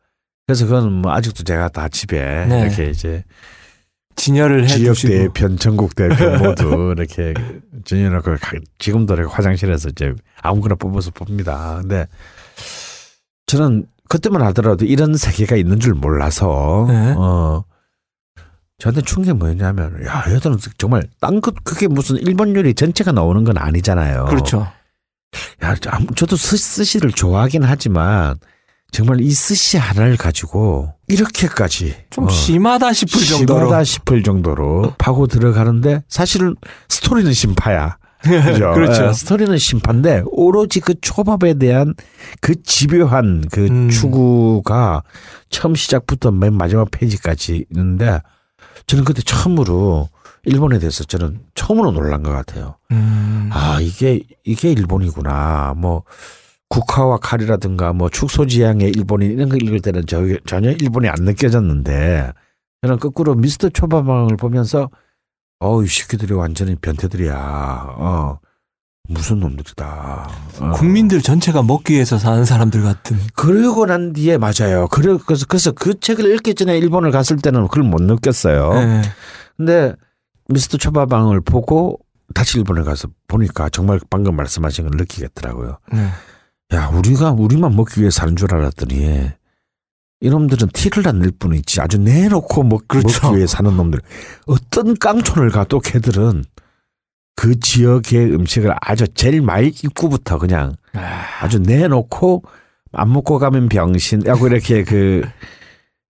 그래서 0.46 0.64
그건 0.64 0.90
뭐 1.02 1.12
아직도 1.12 1.42
제가 1.44 1.68
다 1.68 1.88
집에 1.88 2.46
네. 2.46 2.62
이렇게 2.62 2.88
이제 2.88 3.24
진열을 4.16 4.66
지역 4.66 4.90
해두시고. 4.90 5.12
대편, 5.12 5.56
전국 5.56 5.94
대편 5.94 6.38
모두 6.42 6.94
이렇게 6.96 7.34
전혀놓고 7.84 8.36
지금도 8.78 9.14
이렇게 9.14 9.32
화장실에서 9.32 9.90
이제 9.90 10.14
아무거나 10.40 10.74
뽑아서 10.76 11.10
봅니다. 11.10 11.78
근데 11.80 12.06
저는 13.46 13.86
그때만 14.08 14.42
하더라도 14.42 14.84
이런 14.84 15.16
세계가 15.16 15.56
있는 15.56 15.80
줄 15.80 15.94
몰라서 15.94 16.86
네. 16.88 17.14
어 17.16 17.64
저한테 18.78 19.02
충격이 19.02 19.38
뭐였냐면 19.38 20.04
야 20.06 20.24
얘들은 20.28 20.58
정말 20.78 21.04
딴것 21.20 21.64
그게 21.64 21.88
무슨 21.88 22.16
일본 22.16 22.54
요리 22.54 22.74
전체가 22.74 23.12
나오는 23.12 23.42
건 23.44 23.58
아니잖아요. 23.58 24.26
그렇죠. 24.26 24.66
야, 25.62 25.74
저도 26.14 26.36
스, 26.36 26.56
스시를 26.56 27.10
좋아하긴 27.10 27.64
하지만 27.64 28.36
정말 28.94 29.20
이 29.20 29.32
스시 29.32 29.76
하나를 29.76 30.16
가지고 30.16 30.94
이렇게까지 31.08 31.96
좀 32.10 32.26
어, 32.26 32.28
심하다 32.28 32.92
싶을 32.92 33.20
정도로. 33.26 33.58
심하다 33.58 33.84
싶을 33.84 34.22
정도로 34.22 34.94
파고 34.98 35.26
들어가는데 35.26 36.04
사실은 36.06 36.54
스토리는 36.88 37.32
신파야. 37.32 37.98
그죠? 38.22 38.72
그렇죠. 38.72 39.08
예, 39.08 39.12
스토리는 39.12 39.58
신판데 39.58 40.22
오로지 40.26 40.78
그 40.78 40.94
초밥에 41.00 41.54
대한 41.54 41.94
그 42.40 42.62
집요한 42.62 43.44
그 43.50 43.66
음. 43.66 43.90
추구가 43.90 45.02
처음 45.50 45.74
시작부터 45.74 46.30
맨 46.30 46.54
마지막 46.54 46.88
페이지까지 46.92 47.66
있는데 47.72 48.20
저는 48.86 49.04
그때 49.04 49.22
처음으로 49.22 50.08
일본에 50.44 50.78
대해서 50.78 51.02
저는 51.02 51.40
처음으로 51.56 51.90
놀란 51.90 52.22
것 52.22 52.30
같아요. 52.30 52.76
음. 52.92 53.50
아 53.52 53.78
이게 53.80 54.20
이게 54.44 54.70
일본이구나. 54.70 55.74
뭐 55.76 56.04
국화와 56.68 57.18
칼이라든가 57.18 57.92
뭐 57.92 58.08
축소지향의 58.08 58.90
일본인 58.90 59.32
이런 59.32 59.48
거 59.48 59.56
읽을 59.56 59.80
때는 59.80 60.04
저, 60.06 60.20
전혀 60.46 60.70
일본이 60.70 61.08
안 61.08 61.16
느껴졌는데 61.20 62.32
저는 62.82 62.98
거꾸로 62.98 63.34
미스터 63.34 63.68
초밥왕을 63.68 64.36
보면서 64.36 64.90
어이 65.60 65.86
새끼들이 65.86 66.34
완전히 66.34 66.74
변태들이야. 66.76 67.34
어 67.36 68.38
무슨 69.08 69.38
놈들이다. 69.40 70.30
어. 70.60 70.70
국민들 70.72 71.20
전체가 71.22 71.62
먹기 71.62 71.92
위해서 71.92 72.18
사는 72.18 72.44
사람들 72.44 72.82
같은. 72.82 73.18
그러고 73.36 73.86
난 73.86 74.12
뒤에 74.12 74.38
맞아요. 74.38 74.88
그래- 74.90 75.18
그래서 75.26 75.46
그래서 75.48 75.72
그 75.72 76.00
책을 76.00 76.34
읽기 76.34 76.54
전에 76.54 76.76
일본을 76.78 77.10
갔을 77.10 77.36
때는 77.36 77.68
그걸 77.68 77.84
못 77.84 78.02
느꼈어요. 78.02 78.72
네. 78.74 79.02
근데 79.56 79.94
미스터 80.48 80.78
초밥왕을 80.78 81.42
보고 81.42 81.98
다시 82.34 82.58
일본에 82.58 82.82
가서 82.82 83.08
보니까 83.28 83.68
정말 83.68 84.00
방금 84.10 84.36
말씀하신 84.36 84.88
걸 84.88 84.96
느끼겠더라고요. 84.96 85.78
네. 85.92 86.08
야, 86.74 86.88
우리가 86.88 87.32
우리만 87.32 87.74
먹기 87.76 88.00
위해 88.00 88.10
사는 88.10 88.34
줄 88.36 88.52
알았더니 88.54 89.30
이놈들은 90.20 90.68
티를 90.72 91.06
안 91.08 91.18
낼 91.20 91.30
뿐이지 91.38 91.80
아주 91.80 91.98
내놓고 91.98 92.62
먹, 92.64 92.88
그렇죠. 92.88 93.20
먹기 93.22 93.36
위해 93.36 93.46
사는 93.46 93.76
놈들. 93.76 94.00
어떤 94.46 94.96
깡촌을 94.96 95.50
가도 95.50 95.80
걔들은 95.80 96.44
그 97.36 97.58
지역의 97.60 98.34
음식을 98.34 98.74
아주 98.80 99.06
제일 99.08 99.42
말 99.42 99.66
입구부터 99.66 100.38
그냥 100.38 100.74
아주 101.40 101.58
내놓고 101.58 102.42
안 102.92 103.12
먹고 103.12 103.38
가면 103.38 103.68
병신 103.68 104.20
라고 104.20 104.46
이렇게 104.46 104.84
그 104.84 105.22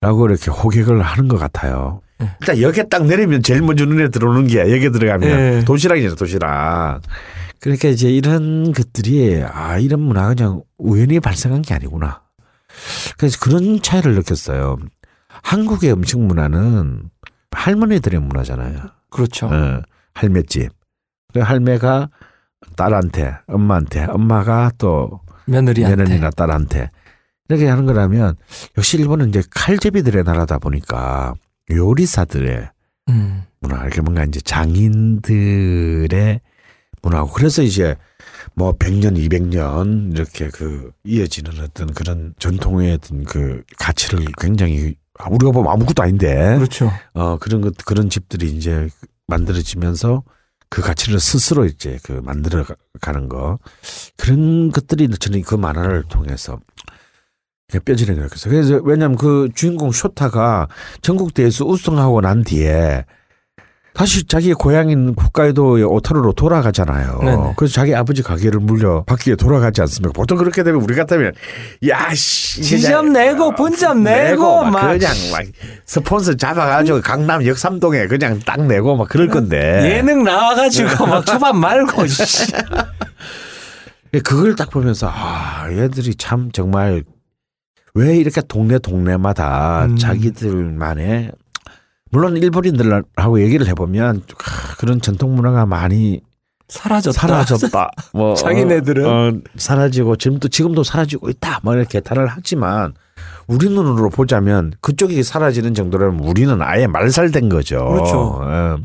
라고 0.00 0.26
이렇게 0.28 0.50
호객을 0.50 1.00
하는 1.02 1.28
것 1.28 1.38
같아요. 1.38 2.00
네. 2.18 2.28
일단 2.40 2.60
여기에 2.60 2.84
딱 2.90 3.06
내리면 3.06 3.42
제일 3.42 3.62
먼저 3.62 3.84
눈에 3.86 4.08
들어오는 4.10 4.46
게 4.46 4.60
여기 4.60 4.90
들어가면 4.92 5.28
네. 5.28 5.64
도시락이죠 5.64 6.14
도시락. 6.14 7.00
그러니까 7.64 7.88
이제 7.88 8.10
이런 8.10 8.72
것들이 8.72 9.42
아 9.42 9.78
이런 9.78 10.00
문화가 10.00 10.34
그냥 10.34 10.62
우연히 10.76 11.18
발생한 11.18 11.62
게 11.62 11.72
아니구나. 11.72 12.20
그래서 13.16 13.38
그런 13.40 13.80
차이를 13.80 14.14
느꼈어요. 14.16 14.76
한국의 15.28 15.94
음식 15.94 16.18
문화는 16.18 17.08
할머니들의 17.52 18.20
문화잖아요. 18.20 18.80
그렇죠. 19.08 19.46
어, 19.46 19.80
할매집. 20.12 20.72
그 21.32 21.40
할매가 21.40 22.10
딸한테, 22.76 23.34
엄마한테, 23.46 24.04
엄마가 24.10 24.70
또 24.76 25.22
며느리한테. 25.46 25.96
며느리나 25.96 26.28
딸한테 26.32 26.90
이렇게 27.48 27.66
하는 27.66 27.86
거라면 27.86 28.36
역시 28.76 28.98
일본은 28.98 29.30
이제 29.30 29.42
칼제비들의 29.48 30.22
나라다 30.24 30.58
보니까 30.58 31.32
요리사들의 31.70 32.68
음. 33.08 33.44
문화 33.60 33.80
이렇게 33.84 34.02
뭔가 34.02 34.22
이제 34.24 34.38
장인들의 34.42 36.40
문화고 37.04 37.32
그래서 37.32 37.62
이제 37.62 37.96
뭐 38.54 38.76
100년, 38.76 39.16
200년 39.28 40.14
이렇게 40.14 40.48
그 40.48 40.90
이어지는 41.04 41.52
어떤 41.60 41.92
그런 41.92 42.34
전통의 42.38 42.92
어떤 42.94 43.24
그 43.24 43.62
가치를 43.78 44.24
굉장히 44.38 44.94
우리가 45.30 45.52
보면 45.52 45.72
아무것도 45.72 46.02
아닌데 46.02 46.54
그렇죠. 46.56 46.90
어 47.12 47.38
그런 47.38 47.60
것 47.60 47.74
그런 47.84 48.10
집들이 48.10 48.50
이제 48.50 48.88
만들어지면서 49.26 50.22
그 50.68 50.82
가치를 50.82 51.20
스스로 51.20 51.66
이제 51.66 51.98
그 52.02 52.12
만들어 52.24 52.64
가- 52.64 52.74
가는 53.00 53.28
거 53.28 53.58
그런 54.16 54.72
것들이 54.72 55.08
저는 55.08 55.42
그 55.42 55.54
만화를 55.54 56.04
통해서 56.08 56.58
그냥 57.68 57.82
뼈저리게 57.84 58.20
느꼈어요. 58.20 58.52
그래서 58.52 58.80
왜냐하면 58.82 59.16
그 59.16 59.48
주인공 59.54 59.92
쇼타가 59.92 60.68
전국 61.00 61.32
대회에서 61.34 61.64
우승하고 61.64 62.20
난 62.20 62.42
뒤에 62.44 63.04
다시 63.94 64.26
자기 64.26 64.52
고향인 64.52 65.14
홋카이도의 65.18 65.84
오타루로 65.84 66.32
돌아가잖아요. 66.32 67.20
네네. 67.22 67.54
그래서 67.56 67.74
자기 67.74 67.94
아버지 67.94 68.22
가게를 68.24 68.58
물려 68.58 69.04
받기에 69.04 69.36
돌아가지 69.36 69.80
않습니까? 69.82 70.12
보통 70.12 70.36
그렇게 70.36 70.64
되면 70.64 70.82
우리 70.82 70.96
같다면 70.96 71.32
야씨 71.86 72.62
지점 72.62 73.12
내고 73.12 73.54
분점 73.54 74.02
내고 74.02 74.64
막, 74.64 74.70
막. 74.72 74.80
그냥 74.92 75.12
막 75.32 75.44
스폰서 75.86 76.34
잡아가지고 76.34 77.02
강남 77.02 77.46
역삼동에 77.46 78.08
그냥 78.08 78.40
딱 78.44 78.60
내고 78.66 78.96
막 78.96 79.08
그럴 79.08 79.28
건데 79.28 79.96
예능 79.96 80.24
나와가지고 80.24 81.06
막 81.06 81.24
초반 81.24 81.56
말고. 81.58 82.06
씨. 82.08 82.52
예, 84.12 84.18
그걸 84.18 84.56
딱 84.56 84.70
보면서 84.70 85.08
아 85.12 85.68
얘들이 85.70 86.16
참 86.16 86.50
정말 86.50 87.04
왜 87.94 88.16
이렇게 88.16 88.40
동네 88.40 88.80
동네마다 88.80 89.84
음. 89.84 89.96
자기들만의 89.96 91.30
물론 92.10 92.36
일본인들하고 92.36 93.40
얘기를 93.40 93.66
해보면 93.68 94.22
아, 94.32 94.74
그런 94.78 95.00
전통 95.00 95.34
문화가 95.34 95.66
많이 95.66 96.20
사라졌다. 96.68 97.18
사라졌다. 97.20 97.90
뭐 98.12 98.34
자기네들은? 98.36 99.06
어, 99.06 99.28
어, 99.28 99.32
사라지고 99.56 100.16
지금도 100.16 100.48
지금도 100.48 100.82
사라지고 100.82 101.28
있다. 101.30 101.60
뭐 101.62 101.74
이렇게 101.74 101.98
개탄을 101.98 102.26
하지만 102.28 102.94
우리 103.46 103.68
눈으로 103.68 104.08
보자면 104.10 104.72
그쪽이 104.80 105.22
사라지는 105.22 105.74
정도라면 105.74 106.20
우리는 106.20 106.60
아예 106.62 106.86
말살된 106.86 107.48
거죠. 107.48 107.86
그렇죠. 107.86 108.40
어. 108.40 108.78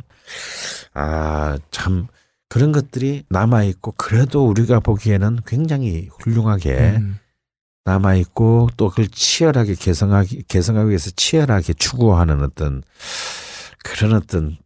아참 0.94 2.08
그런 2.50 2.72
것들이 2.72 3.24
남아 3.30 3.64
있고 3.66 3.94
그래도 3.96 4.48
우리가 4.48 4.80
보기에는 4.80 5.40
굉장히 5.46 6.10
훌륭하게 6.20 6.98
음. 6.98 7.20
남아 7.90 8.16
있고 8.16 8.70
또 8.78 8.90
그걸 8.90 9.08
치열하게 9.08 9.74
개성하기 9.74 10.44
개성하기 10.48 10.90
위해서 10.90 11.10
치열하게 11.16 11.74
추구하는 11.74 12.44
어떤 12.44 12.84
그런 13.84 14.14
어떤 14.14 14.58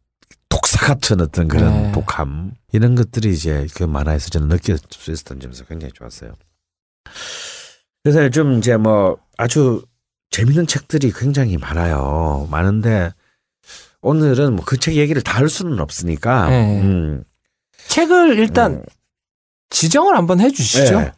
독사 0.49 0.85
같은 0.87 1.21
어떤 1.21 1.47
그런 1.47 1.83
네. 1.83 1.91
독함 1.93 2.51
이런 2.73 2.95
것들이 2.95 3.31
이제 3.31 3.65
그 3.75 3.83
만화에서 3.83 4.29
저는 4.29 4.49
느낄 4.49 4.77
수 4.89 5.11
있었던 5.11 5.39
점에서 5.39 5.63
굉장히 5.65 5.93
좋았어요. 5.93 6.33
그래서 8.03 8.29
좀 8.29 8.57
이제 8.57 8.75
뭐 8.75 9.17
아주 9.37 9.85
재밌는 10.31 10.67
책들이 10.67 11.11
굉장히 11.13 11.57
많아요. 11.57 12.47
많은데 12.51 13.11
오늘은 14.01 14.55
뭐 14.57 14.65
그 14.65 14.77
책 14.77 14.95
얘기를 14.95 15.21
다 15.21 15.37
할 15.39 15.47
수는 15.47 15.79
없으니까 15.79 16.49
네. 16.49 16.81
음, 16.81 17.23
책을 17.87 18.37
일단 18.37 18.73
음. 18.73 18.83
지정을 19.69 20.15
한번 20.17 20.39
해주시죠. 20.41 20.99
네. 20.99 21.11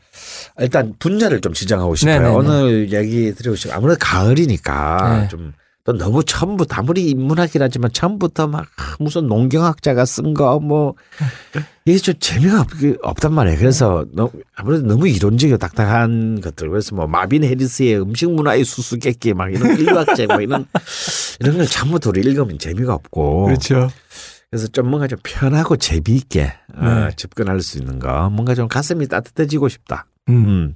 일단 0.60 0.94
분야를 1.00 1.42
좀 1.42 1.54
지정하고 1.54 1.96
싶어요. 1.96 2.20
네네네. 2.20 2.36
오늘 2.36 2.94
얘기 2.94 3.34
드리고 3.34 3.56
싶어요. 3.56 3.78
아무래도 3.78 4.00
가을이니까 4.02 5.20
네. 5.22 5.28
좀. 5.28 5.54
또 5.88 5.94
너무 5.94 6.24
처음부터 6.24 6.78
아무리 6.78 7.12
인문학이라지만 7.12 7.92
처음부터 7.94 8.48
막 8.48 8.66
무슨 8.98 9.28
농경학자가 9.28 10.04
쓴 10.06 10.34
거 10.34 10.60
뭐 10.60 10.96
이게 11.86 12.00
좀 12.00 12.16
재미가 12.20 12.62
없, 12.62 12.68
없단 13.04 13.32
말이에요. 13.32 13.60
그래서 13.60 14.04
너무, 14.12 14.32
아무래도 14.56 14.88
너무 14.88 15.08
이론적이고 15.08 15.58
딱딱한 15.60 16.42
것들 16.42 16.72
그래서 16.72 16.96
뭐 16.96 17.06
마빈 17.06 17.44
해리스의 17.44 18.02
음식 18.02 18.32
문화의 18.32 18.66
수수께끼 18.66 19.36
막 19.36 19.54
이런 19.54 19.78
인류학제 19.78 20.26
뭐 20.26 20.42
이런 20.42 20.66
이런 21.40 21.58
걸 21.58 21.68
처음부터 21.68 22.10
우리 22.10 22.22
읽으면 22.22 22.58
재미가 22.58 22.92
없고 22.96 23.46
그렇죠. 23.46 23.88
그래서 24.50 24.66
좀 24.70 24.88
뭔가 24.90 25.08
좀 25.08 25.20
편하고 25.22 25.78
재미있게 25.78 26.52
어, 26.78 26.84
네. 26.84 27.10
접근할 27.16 27.62
수 27.62 27.78
있는 27.78 28.00
거 28.00 28.28
뭔가 28.32 28.56
좀 28.56 28.68
가슴이 28.68 29.08
따뜻해지고 29.08 29.70
싶다. 29.70 30.08
음. 30.30 30.36
음. 30.36 30.76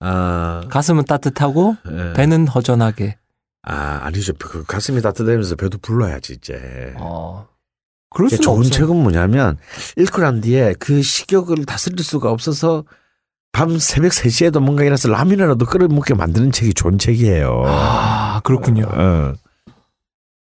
아, 0.00 0.64
가슴은 0.68 1.04
따뜻하고 1.04 1.76
예. 1.90 2.12
배는 2.14 2.48
허전하게. 2.48 3.18
아, 3.62 4.00
아니죠. 4.02 4.32
그 4.38 4.64
가슴이 4.64 5.02
따뜻해지면서 5.02 5.56
배도 5.56 5.78
불러야지, 5.78 6.34
이제. 6.34 6.94
어. 6.96 7.46
그럴 8.08 8.30
수는 8.30 8.42
좋은 8.42 8.58
없어요. 8.58 8.72
책은 8.72 8.96
뭐냐면, 8.96 9.58
읽고 9.98 10.22
난 10.22 10.40
뒤에 10.40 10.74
그 10.78 11.02
식욕을 11.02 11.66
다스릴 11.66 12.02
수가 12.02 12.30
없어서 12.30 12.84
밤 13.52 13.78
새벽 13.78 14.12
3시에도 14.12 14.60
뭔가 14.60 14.82
일어나서 14.82 15.08
라면이라도 15.08 15.66
끓여 15.66 15.88
먹게 15.88 16.14
만드는 16.14 16.52
책이 16.52 16.74
좋은 16.74 16.98
책이에요. 16.98 17.64
아 17.66 18.40
그렇군요. 18.44 18.86
어. 18.90 19.34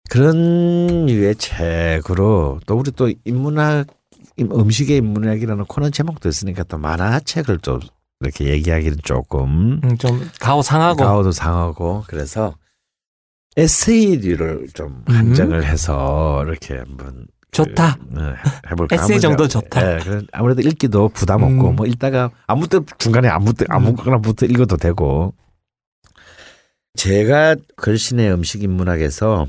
그런 0.10 1.06
류의 1.06 1.36
책으로 1.36 2.60
또 2.66 2.76
우리 2.76 2.92
또 2.92 3.12
인문학, 3.26 3.88
음식의 4.40 4.98
인문학이라는 4.98 5.66
코너 5.66 5.90
제목도 5.90 6.30
있으니까 6.30 6.64
또 6.64 6.78
만화책을 6.78 7.60
또 7.60 7.80
이렇게 8.22 8.46
얘기하기는 8.46 8.98
조금 9.04 9.80
음, 9.84 9.98
좀 9.98 10.30
가오 10.40 10.62
상하고. 10.62 10.98
가오도 11.04 11.32
상하고 11.32 12.04
그래서 12.08 12.54
에세이류를 13.56 14.68
좀 14.74 15.04
음. 15.10 15.16
한정을 15.16 15.64
해서 15.66 16.44
이렇게 16.46 16.78
한번 16.78 17.28
좋다. 17.52 17.96
그, 17.96 18.20
네, 18.20 18.34
해볼까. 18.72 18.96
에세이 18.96 19.20
정도 19.20 19.48
좋다. 19.48 19.82
네, 19.84 19.98
그런- 20.04 20.28
아무래도 20.34 20.62
읽기도 20.62 21.10
부담 21.10 21.44
없고 21.44 21.70
음. 21.70 21.76
뭐 21.78 21.86
읽다가 21.88 22.30
아무 22.46 22.68
때 22.68 22.80
중간에 22.98 23.28
아무 23.30 23.54
때 23.54 23.66
아무거나 23.70 24.20
부터 24.20 24.46
읽어도 24.46 24.78
되고. 24.78 25.34
제가 26.96 27.56
걸신의 27.78 28.32
음식 28.34 28.62
인문학에서 28.64 29.48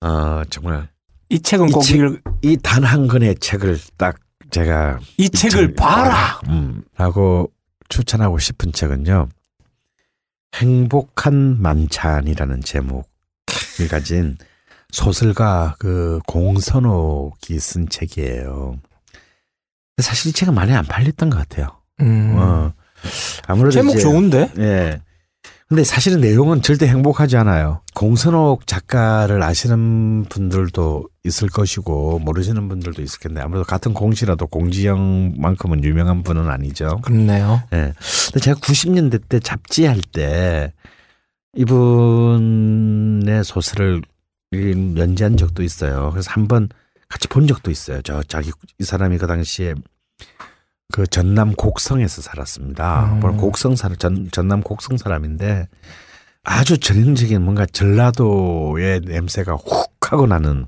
어 0.00 0.42
정말 0.50 0.88
이 1.28 1.40
책은 1.40 1.68
이꼭 1.68 1.82
책- 1.84 2.00
읽, 2.00 2.22
이단한 2.42 3.06
권의 3.06 3.36
책을 3.36 3.78
딱 3.96 4.16
제가 4.50 4.98
이 5.18 5.28
책을 5.30 5.74
봐라. 5.74 6.40
음, 6.48 6.82
라고 6.96 7.50
추천하고 7.88 8.38
싶은 8.38 8.72
책은요. 8.72 9.28
행복한 10.54 11.60
만찬이라는 11.60 12.62
제목을 12.62 13.04
가진 13.90 14.38
소설가 14.90 15.76
그 15.78 16.20
공선옥이 16.26 17.58
쓴 17.58 17.88
책이에요. 17.88 18.78
사실 20.00 20.30
이 20.30 20.32
책은 20.32 20.54
많이 20.54 20.72
안 20.72 20.84
팔렸던 20.84 21.30
것 21.30 21.36
같아요. 21.38 21.68
음. 22.00 22.34
어. 22.38 22.72
아무래도 23.46 23.72
제목 23.72 23.92
이제- 23.92 24.00
좋은데? 24.02 24.52
예. 24.58 25.00
근데 25.68 25.82
사실은 25.82 26.20
내용은 26.20 26.62
절대 26.62 26.86
행복하지 26.86 27.36
않아요. 27.38 27.80
공선옥 27.94 28.68
작가를 28.68 29.42
아시는 29.42 30.26
분들도 30.28 31.08
있을 31.24 31.48
것이고 31.48 32.20
모르시는 32.20 32.68
분들도 32.68 33.02
있을 33.02 33.18
텐데 33.18 33.40
아무래도 33.40 33.64
같은 33.64 33.92
공시라도 33.92 34.46
공지영만큼은 34.46 35.82
유명한 35.82 36.22
분은 36.22 36.48
아니죠. 36.48 37.00
그렇네요. 37.02 37.62
예. 37.72 37.92
근데 38.26 38.40
제가 38.40 38.60
90년대 38.60 39.28
때 39.28 39.40
잡지할 39.40 40.00
때 40.12 40.72
이분의 41.56 43.42
소설을 43.42 44.02
연재한 44.52 45.36
적도 45.36 45.64
있어요. 45.64 46.10
그래서 46.12 46.30
한번 46.30 46.68
같이 47.08 47.26
본 47.26 47.48
적도 47.48 47.72
있어요. 47.72 48.02
저 48.02 48.22
자기 48.22 48.52
이 48.78 48.84
사람이 48.84 49.18
그 49.18 49.26
당시에 49.26 49.74
그 50.92 51.06
전남 51.06 51.54
곡성에서 51.54 52.22
살았습니다. 52.22 53.18
음. 53.22 53.36
곡성 53.36 53.76
사 53.76 53.88
전, 53.98 54.28
전남 54.30 54.62
곡성 54.62 54.96
사람인데 54.96 55.68
아주 56.44 56.78
전형적인 56.78 57.42
뭔가 57.42 57.66
전라도의 57.66 59.00
냄새가 59.00 59.54
훅 59.56 60.12
하고 60.12 60.26
나는 60.26 60.66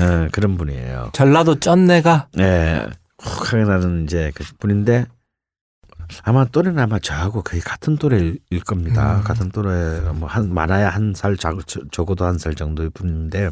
어, 0.00 0.28
그런 0.32 0.56
분이에요. 0.56 1.10
전라도 1.12 1.60
쩐내가 1.60 2.26
예, 2.38 2.86
훅 3.22 3.52
하게 3.52 3.64
나는 3.64 4.04
이제 4.04 4.32
그 4.34 4.44
분인데 4.58 5.06
아마 6.24 6.44
또래는 6.44 6.80
아마 6.80 6.98
저하고 6.98 7.42
거의 7.42 7.62
같은 7.62 7.96
또래일 7.96 8.40
겁니다. 8.66 9.18
음. 9.18 9.22
같은 9.24 9.50
또래 9.50 10.00
뭐 10.12 10.28
한 10.28 10.52
많아야 10.52 10.90
한 10.90 11.14
살 11.14 11.36
적어도 11.36 12.24
한 12.24 12.38
살 12.38 12.54
정도의 12.56 12.90
분인데 12.90 13.50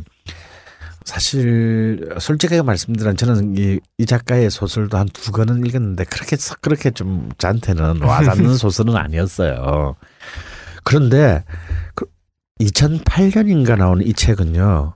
사실 1.05 2.09
솔직하게 2.19 2.63
말씀드리면 2.63 3.17
저는 3.17 3.57
이, 3.57 3.79
이 3.99 4.07
작가의 4.07 4.51
소설도 4.51 4.99
한 4.99 5.09
두 5.13 5.31
권은 5.33 5.67
읽었는데 5.67 6.05
그렇게 6.05 6.37
썩 6.37 6.61
그렇게 6.63 6.91
좀 6.91 7.31
저한테는 7.39 8.03
와닿는 8.03 8.55
소설은 8.57 8.97
아니었어요. 8.97 9.97
그런데 10.85 11.45
그 11.95 12.07
2008년인가 12.61 13.77
나온 13.77 14.01
이 14.03 14.13
책은요. 14.13 14.95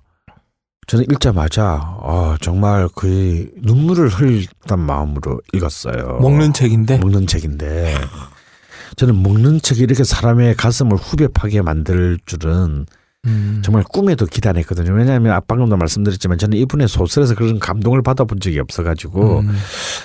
저는 0.86 1.04
읽자마자 1.10 1.64
아, 2.00 2.36
정말 2.40 2.88
거의 2.88 3.50
눈물을 3.56 4.08
흘렸단 4.08 4.78
마음으로 4.78 5.40
읽었어요. 5.52 6.18
먹는 6.20 6.52
책인데. 6.52 6.98
먹는 6.98 7.26
책인데 7.26 7.94
저는 8.96 9.20
먹는 9.22 9.60
책이 9.60 9.82
이렇게 9.82 10.04
사람의 10.04 10.54
가슴을 10.54 10.96
후벼 10.96 11.28
파게 11.34 11.60
만들 11.62 12.18
줄은 12.24 12.86
음. 13.26 13.60
정말 13.64 13.82
꿈에도 13.84 14.26
기대했거든요. 14.26 14.92
왜냐하면 14.92 15.32
아, 15.32 15.40
방금도 15.40 15.76
말씀드렸지만 15.76 16.38
저는 16.38 16.56
이분의 16.58 16.88
소설에서 16.88 17.34
그런 17.34 17.58
감동을 17.58 18.02
받아본 18.02 18.40
적이 18.40 18.60
없어가지고 18.60 19.40
음. 19.40 19.56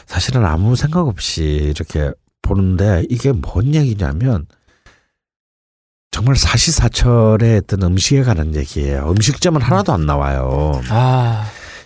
사실은 0.06 0.46
아무 0.46 0.76
생각 0.76 1.08
없이 1.08 1.44
이렇게 1.76 2.12
보는데 2.42 3.04
이게 3.10 3.32
뭔 3.32 3.74
얘기냐면 3.74 4.46
정말 6.12 6.36
사시사철의 6.36 7.58
어떤 7.58 7.84
음식에 7.84 8.24
관한 8.24 8.54
얘기예요. 8.56 9.10
음식점은 9.10 9.62
하나도 9.62 9.94
안 9.94 10.06
나와요. 10.06 10.82
아, 10.90 11.46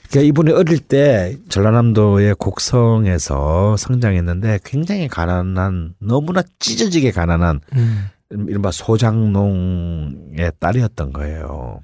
그러니까 0.10 0.28
이분이 0.28 0.52
어릴 0.52 0.80
때 0.80 1.38
전라남도의 1.50 2.36
곡성에서 2.36 3.78
성장했는데 3.78 4.60
굉장히 4.64 5.08
가난한 5.08 5.94
너무나 6.00 6.42
찢어지게 6.60 7.12
가난한 7.12 7.60
음. 7.76 8.10
이른바 8.30 8.72
소장농의 8.72 10.52
딸이었던 10.60 11.14
거예요. 11.14 11.80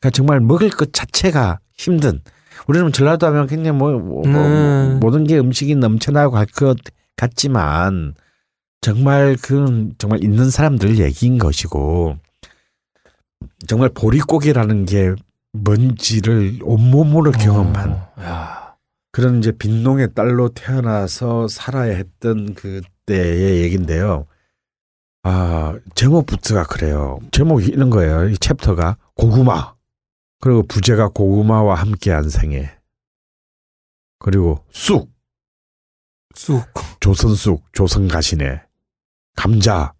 그러니까 0.00 0.10
정말 0.12 0.40
먹을 0.40 0.70
것 0.70 0.92
자체가 0.92 1.58
힘든. 1.76 2.20
우리는 2.66 2.92
전라도 2.92 3.26
하면 3.26 3.46
굉장히 3.46 3.76
뭐, 3.78 3.92
뭐, 3.92 4.22
뭐 4.26 4.42
음. 4.42 4.98
모든 5.00 5.24
게 5.24 5.38
음식이 5.38 5.74
넘쳐나고 5.76 6.36
할것 6.36 6.78
같지만 7.16 8.14
정말 8.80 9.36
그 9.40 9.90
정말 9.98 10.22
있는 10.22 10.50
사람들 10.50 10.98
얘기인 10.98 11.38
것이고 11.38 12.16
정말 13.66 13.88
보릿고개라는 13.90 14.86
게 14.86 15.14
뭔지를 15.52 16.58
온몸으로 16.62 17.32
경험한 17.32 17.90
어, 17.90 18.12
야. 18.20 18.76
그런 19.10 19.38
이제 19.38 19.52
빈농의 19.52 20.14
딸로 20.14 20.50
태어나서 20.50 21.48
살아야 21.48 21.94
했던 21.94 22.54
그때의 22.54 23.62
얘긴데요. 23.62 24.26
아, 25.22 25.78
제목부터가 25.94 26.64
그래요. 26.64 27.18
제목이 27.32 27.66
이런 27.66 27.90
거예요. 27.90 28.28
이 28.28 28.36
챕터가 28.38 28.96
고구마. 29.14 29.74
그리고 30.40 30.62
부제가 30.62 31.08
고구마와 31.08 31.74
함께한 31.74 32.28
생애. 32.30 32.78
그리고 34.20 34.64
쑥, 34.70 35.12
쑥. 36.34 36.64
조선쑥, 37.00 37.72
조선가시네. 37.72 38.62
감자, 39.36 39.92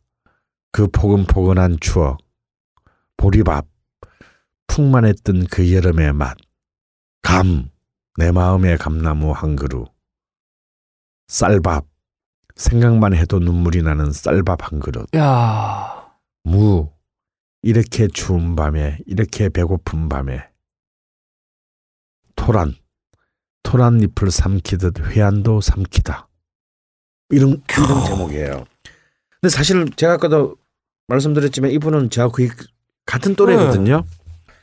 그 0.73 0.87
포근포근한 0.89 1.79
추억. 1.81 2.19
보리밥, 3.17 3.67
풍만했던 4.69 5.47
그 5.51 5.73
여름의 5.73 6.13
맛. 6.13 6.37
감, 7.23 7.71
내 8.17 8.31
마음의 8.31 8.79
감나무 8.79 9.33
한 9.33 9.57
그루. 9.57 9.87
쌀밥, 11.27 11.87
생각만 12.59 13.15
해도 13.15 13.39
눈물이 13.39 13.83
나는 13.83 14.13
쌀밥 14.13 14.71
한 14.71 14.81
그릇. 14.81 15.07
야. 15.17 16.05
무, 16.45 16.91
이렇게 17.63 18.09
추운 18.09 18.57
밤에, 18.57 18.99
이렇게 19.07 19.49
배고픈 19.49 20.09
밤에. 20.09 20.49
토란, 22.37 22.75
토란 23.63 24.01
잎을 24.01 24.31
삼키듯 24.31 25.01
회한도 25.07 25.61
삼키다. 25.61 26.29
이런, 27.31 27.63
이런 27.71 28.05
제목이에요. 28.07 28.65
근데 29.41 29.55
사실 29.55 29.89
제가 29.95 30.15
아까도 30.15 30.57
말씀드렸지만 31.07 31.71
이분은 31.71 32.11
저하고 32.11 32.33
거의 32.33 32.51
같은 33.07 33.35
또래거든요. 33.37 34.05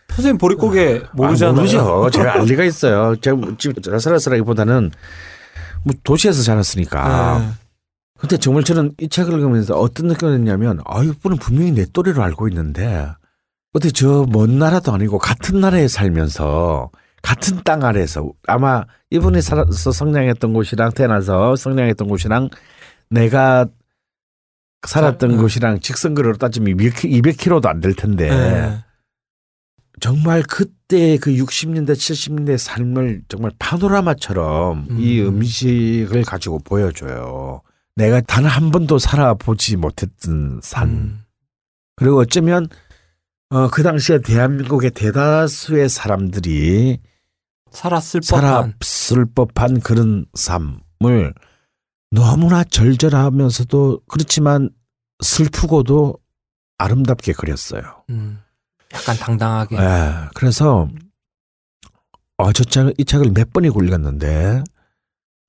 선생님 0.09 0.37
보릿고개 0.37 1.01
모르잖아요. 1.13 1.53
아, 1.53 1.55
모르죠. 1.55 2.09
제가 2.13 2.33
알 2.33 2.41
리가 2.43 2.63
있어요. 2.65 3.15
제가 3.15 3.37
뭐 3.37 3.55
지금 3.57 3.81
자살했으라기보다는 3.81 4.91
뭐 5.83 5.95
도시에서 6.03 6.43
자랐으니까. 6.43 7.39
네. 7.39 7.64
근데 8.17 8.37
정말 8.37 8.63
저는 8.63 8.93
이 9.01 9.09
책을 9.09 9.33
읽으면서 9.33 9.77
어떤 9.77 10.07
느낌이었냐면 10.07 10.79
아 10.85 11.03
이분은 11.03 11.37
분명히 11.37 11.71
내 11.71 11.85
또래로 11.85 12.23
알고 12.23 12.47
있는데 12.47 13.07
어떻게 13.73 13.91
저 13.91 14.25
먼 14.25 14.57
나라도 14.57 14.93
아니고 14.93 15.17
같은 15.17 15.59
나라에 15.59 15.87
살면서 15.87 16.91
같은 17.21 17.61
땅 17.63 17.83
아래에서 17.83 18.31
아마 18.47 18.83
이분이 19.09 19.41
살아서 19.41 19.91
성장했던 19.91 20.53
곳이랑 20.53 20.91
태어나서 20.91 21.55
성장했던 21.55 22.07
곳이랑 22.07 22.49
내가 23.09 23.65
살았던 24.87 25.31
자, 25.31 25.35
음. 25.35 25.41
곳이랑 25.41 25.79
직선거리로 25.79 26.37
따지면 26.37 26.77
200km도 26.77 27.65
안 27.65 27.81
될 27.81 27.95
텐데 27.95 28.29
네. 28.29 28.83
정말 29.99 30.43
그때 30.43 31.17
그 31.17 31.31
60년대 31.31 31.93
70년대 31.93 32.57
삶을 32.57 33.23
정말 33.27 33.51
파노라마처럼 33.57 34.87
음. 34.91 34.97
이 34.99 35.21
음식을 35.21 36.23
가지고 36.23 36.59
보여줘요. 36.59 37.61
내가 37.95 38.21
단 38.21 38.45
한 38.45 38.71
번도 38.71 38.99
살아보지 38.99 39.77
못했던 39.77 40.59
삶. 40.61 40.89
음. 40.89 41.23
그리고 41.95 42.19
어쩌면 42.19 42.67
어, 43.49 43.69
그 43.69 43.83
당시에 43.83 44.19
대한민국의 44.19 44.91
대다수의 44.91 45.87
사람들이 45.89 46.99
살았을 47.71 48.21
법한. 48.21 48.73
살았을 48.81 49.25
법한 49.33 49.79
그런 49.81 50.25
삶을 50.33 51.33
너무나 52.11 52.63
절절하면서도 52.63 54.01
그렇지만 54.07 54.69
슬프고도 55.23 56.17
아름답게 56.77 57.33
그렸어요. 57.33 58.03
음. 58.09 58.39
약간 58.93 59.15
당당하게. 59.17 59.77
예. 59.77 60.13
그래서 60.33 60.89
어, 62.37 62.51
저 62.51 62.63
책, 62.65 62.93
이 62.97 63.05
책을 63.05 63.31
몇 63.33 63.53
번이고 63.53 63.81
읽었는데 63.83 64.63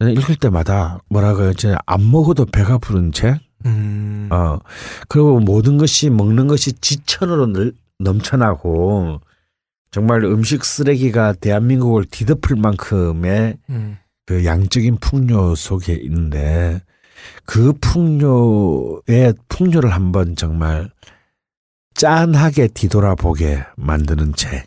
읽을 0.00 0.36
때마다 0.36 1.00
뭐라고요? 1.08 1.50
이제 1.50 1.74
안 1.86 2.10
먹어도 2.10 2.46
배가 2.46 2.78
부른 2.78 3.12
책. 3.12 3.38
음. 3.64 4.28
어. 4.30 4.58
그리고 5.08 5.40
모든 5.40 5.78
것이 5.78 6.10
먹는 6.10 6.46
것이 6.46 6.72
지천으로 6.74 7.46
늘, 7.46 7.72
넘쳐나고 7.98 9.20
정말 9.90 10.24
음식 10.24 10.64
쓰레기가 10.64 11.32
대한민국을 11.32 12.04
뒤덮을 12.04 12.56
만큼의 12.56 13.56
음. 13.70 13.96
그 14.26 14.44
양적인 14.44 14.98
풍요 14.98 15.54
속에 15.54 15.94
있는데 15.94 16.82
그 17.46 17.72
풍요의 17.80 19.34
풍요를 19.48 19.90
한번 19.90 20.36
정말 20.36 20.90
짠하게 21.94 22.68
뒤돌아보게 22.68 23.64
만드는 23.76 24.34
책 24.34 24.66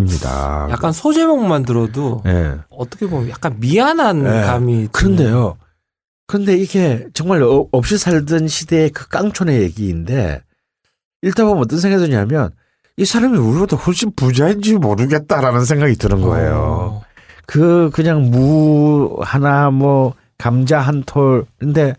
입니다. 0.00 0.66
약간 0.70 0.92
소제목만 0.92 1.64
들어도 1.64 2.22
예. 2.26 2.56
어떻게 2.70 3.06
보면 3.06 3.28
약간 3.30 3.56
미안한 3.60 4.22
네. 4.24 4.42
감이. 4.42 4.88
그런데요. 4.92 5.56
그런데 6.26 6.56
이게 6.56 7.06
정말 7.14 7.42
어- 7.42 7.66
없이 7.72 7.98
살던 7.98 8.48
시대의 8.48 8.90
그 8.90 9.08
깡촌의 9.08 9.62
얘기인데 9.62 10.42
읽다 11.22 11.44
보면 11.44 11.62
어떤 11.62 11.78
생각이 11.80 12.04
드냐면 12.04 12.50
이 12.96 13.04
사람이 13.04 13.36
우리보다 13.38 13.76
훨씬 13.76 14.12
부자인지 14.14 14.74
모르겠다라는 14.74 15.64
생각이 15.64 15.96
드는 15.96 16.20
거예요. 16.20 16.54
어. 16.54 17.02
그 17.46 17.90
그냥 17.92 18.30
무 18.30 19.16
하나 19.22 19.70
뭐 19.70 20.14
감자 20.38 20.80
한 20.80 21.02
톨. 21.04 21.44
근데 21.58 21.94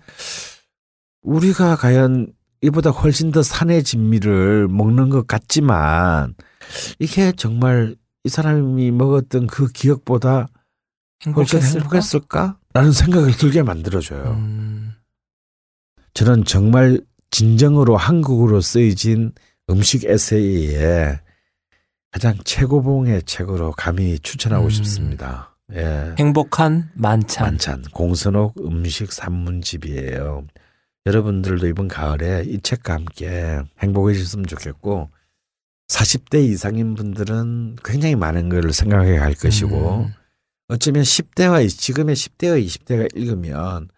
우리가 1.23 1.75
과연 1.75 2.27
이보다 2.61 2.91
훨씬 2.91 3.31
더 3.31 3.41
산의 3.43 3.83
진미를 3.83 4.67
먹는 4.69 5.09
것 5.09 5.27
같지만 5.27 6.35
이게 6.99 7.31
정말 7.31 7.95
이 8.23 8.29
사람이 8.29 8.91
먹었던 8.91 9.47
그 9.47 9.71
기억보다 9.71 10.47
행복했을까? 11.25 11.79
행복했을까? 11.79 12.57
라는 12.73 12.91
생각을 12.91 13.31
들게 13.37 13.63
만들어줘요. 13.63 14.31
음. 14.31 14.93
저는 16.13 16.45
정말 16.45 17.01
진정으로 17.31 17.97
한국어로 17.97 18.61
쓰여진 18.61 19.31
음식 19.69 20.05
에세이의 20.05 21.19
가장 22.11 22.37
최고봉의 22.43 23.23
책으로 23.23 23.71
감히 23.71 24.19
추천하고 24.19 24.65
음. 24.65 24.69
싶습니다. 24.69 25.55
예. 25.73 26.13
행복한 26.19 26.89
만찬. 26.95 27.45
만찬 27.45 27.83
공선옥 27.93 28.55
음식 28.59 29.13
산문집이에요. 29.13 30.45
여러분들도 31.05 31.67
이번 31.67 31.87
가을에 31.87 32.43
이 32.45 32.59
책과 32.61 32.93
함께 32.93 33.61
행복해지셨으면 33.79 34.45
좋겠고 34.47 35.09
40대 35.91 36.43
이상인 36.47 36.95
분들은 36.95 37.75
굉장히 37.83 38.15
많은 38.15 38.47
걸 38.47 38.71
생각해 38.71 39.17
갈 39.19 39.33
것이고 39.33 40.05
음. 40.05 40.13
어쩌면 40.69 41.03
10대와 41.03 41.67
지금의 41.69 42.15
10대와 42.15 42.65
20대가 42.65 43.13
읽으면 43.15 43.89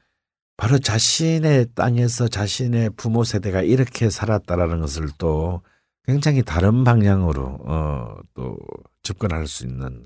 바로 0.58 0.80
자신의 0.80 1.68
땅에서 1.76 2.28
자신의 2.28 2.91
부모 2.98 3.24
세대가 3.24 3.62
이렇게 3.62 4.10
살았다라는 4.10 4.82
것을 4.82 5.10
또 5.20 5.62
굉장히 6.06 6.41
다른 6.41 6.84
방향으로 6.84 7.60
어, 7.66 8.16
또 8.34 8.58
접근할 9.04 9.46
수 9.48 9.66
있는 9.66 10.04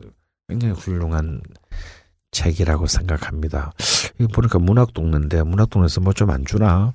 굉장히 0.49 0.73
훌륭한 0.73 1.41
책이라고 2.31 2.87
생각합니다. 2.87 3.71
이거 4.19 4.27
보니까 4.33 4.59
문학 4.59 4.93
동네인데 4.93 5.43
문학 5.43 5.69
동네에서 5.69 6.01
뭐 6.01 6.11
좀 6.13 6.29
안 6.29 6.45
주나? 6.45 6.93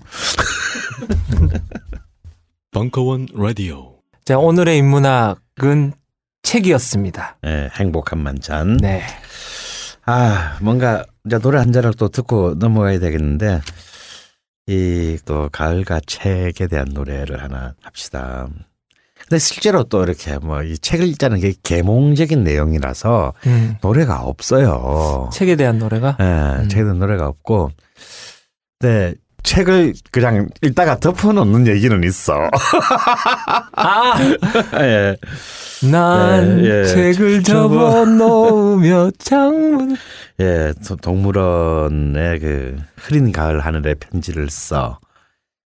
벙커원 2.72 3.28
라디오. 3.34 3.91
자, 4.24 4.38
오늘의 4.38 4.78
인문학은 4.78 5.92
책이었습니다. 6.42 7.38
예, 7.46 7.68
행복한 7.74 8.20
만찬. 8.20 8.76
네. 8.78 9.02
아, 10.04 10.56
뭔가 10.60 11.04
이제 11.26 11.38
노래 11.38 11.58
한 11.58 11.72
잔을 11.72 11.94
또 11.94 12.08
듣고 12.08 12.54
넘어가야 12.54 12.98
되겠는데 12.98 13.60
이 14.68 15.18
또 15.24 15.48
가을과 15.52 16.00
책에 16.06 16.66
대한 16.68 16.88
노래를 16.92 17.42
하나 17.42 17.74
합시다. 17.82 18.48
근데 19.28 19.38
실제로 19.38 19.84
또 19.84 20.02
이렇게 20.02 20.38
뭐 20.38 20.62
이 20.62 20.76
책을 20.78 21.06
읽자는 21.08 21.40
게 21.40 21.52
계몽적인 21.62 22.42
내용이라서 22.42 23.34
음. 23.46 23.76
노래가 23.82 24.22
없어요. 24.22 25.30
책에 25.32 25.56
대한 25.56 25.78
노래가 25.78 26.16
예, 26.20 26.68
책에 26.68 26.82
대한 26.82 26.98
노래가 26.98 27.26
없고 27.28 27.70
근데 28.78 29.14
책을 29.42 29.94
그냥 30.10 30.48
읽다가 30.62 30.98
덮어놓는 31.00 31.66
얘기는 31.66 32.02
있어. 32.04 32.34
아, 33.72 34.14
예. 34.80 35.16
난 35.90 36.64
예, 36.64 36.80
예. 36.80 36.84
책을 36.84 37.42
접어 37.42 38.04
놓으며 38.04 39.10
창문 39.18 39.96
예, 40.40 40.72
도- 40.86 40.96
동물원의 40.96 42.38
그 42.40 42.76
흐린 42.96 43.32
가을 43.32 43.60
하늘에 43.60 43.94
편지를 43.94 44.48
써. 44.50 44.98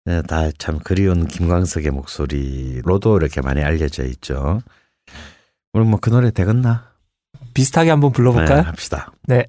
네, 0.05 0.21
다 0.23 0.51
참 0.59 0.81
그리운 0.83 1.29
김광석의 1.29 1.93
목소리로도 1.93 3.17
이렇게 3.19 3.41
많이 3.41 3.63
알려져 3.63 4.03
있죠. 4.05 4.61
오늘 5.73 5.87
뭐 5.87 6.01
그 6.01 6.11
노래 6.11 6.31
되겠나? 6.33 6.91
비슷하게 7.55 7.91
한번 7.91 8.11
네, 8.11 8.17
불러볼까요? 8.17 8.63
합시다. 8.63 9.13
네. 9.29 9.47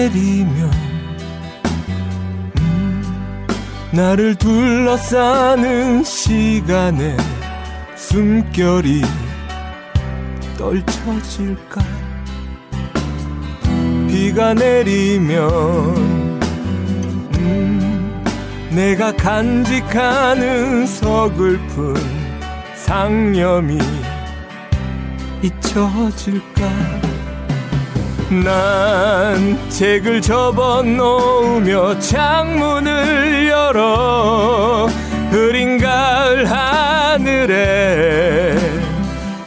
내리면 0.00 0.70
음, 2.56 3.46
나를 3.92 4.34
둘러싸는 4.36 6.04
시간에 6.04 7.14
숨결이 7.96 9.02
떨쳐질까? 10.56 11.82
비가 14.08 14.54
내리면 14.54 15.40
음, 17.38 18.24
내가 18.70 19.14
간직하는 19.14 20.86
서글픈 20.86 21.94
상념이 22.74 23.78
잊혀질까 25.42 27.09
난 28.30 29.58
책을 29.70 30.22
접어 30.22 30.82
놓으며 30.82 31.98
창문을 31.98 33.48
열어 33.48 34.88
흐린 35.32 35.78
가을 35.78 36.48
하늘에 36.48 38.56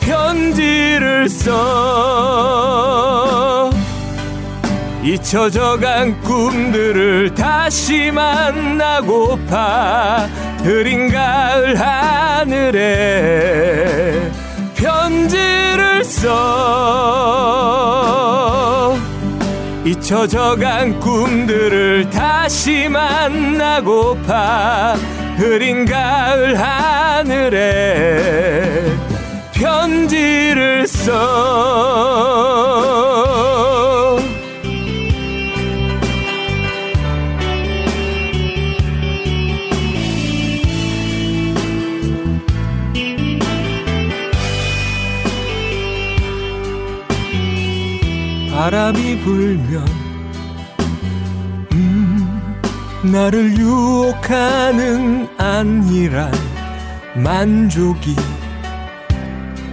편지를 0.01 1.29
써. 1.29 1.53
잊혀져간 5.01 6.19
꿈들을 6.21 7.33
다시 7.35 8.11
만나고파 8.11 9.57
흐린 10.61 11.09
가을 11.09 11.79
하늘에 11.79 13.13
편지를 14.83 16.03
써. 16.03 16.27
잊혀져간 19.85 20.99
꿈들을 20.99 22.09
다시 22.09 22.89
만나고파. 22.89 24.97
흐린 25.37 25.85
가을 25.85 26.59
하늘에 26.59 27.63
편지를 29.53 30.85
써 30.85 31.13
바람이 48.63 49.19
불면 49.25 49.85
음, 51.73 52.55
나를 53.03 53.57
유혹하는 53.57 55.27
안일한 55.37 56.31
만족이 57.13 58.15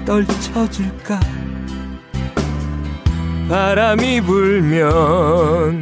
떨쳐질까? 0.04 1.20
바람이 3.48 4.22
불면 4.22 5.80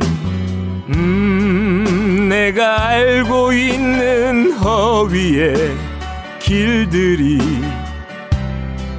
음, 0.91 2.27
내가 2.29 2.89
알고 2.89 3.55
있는 3.55 4.53
허위의 4.53 5.75
길들이 6.41 7.39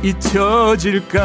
잊혀질까 0.01 1.19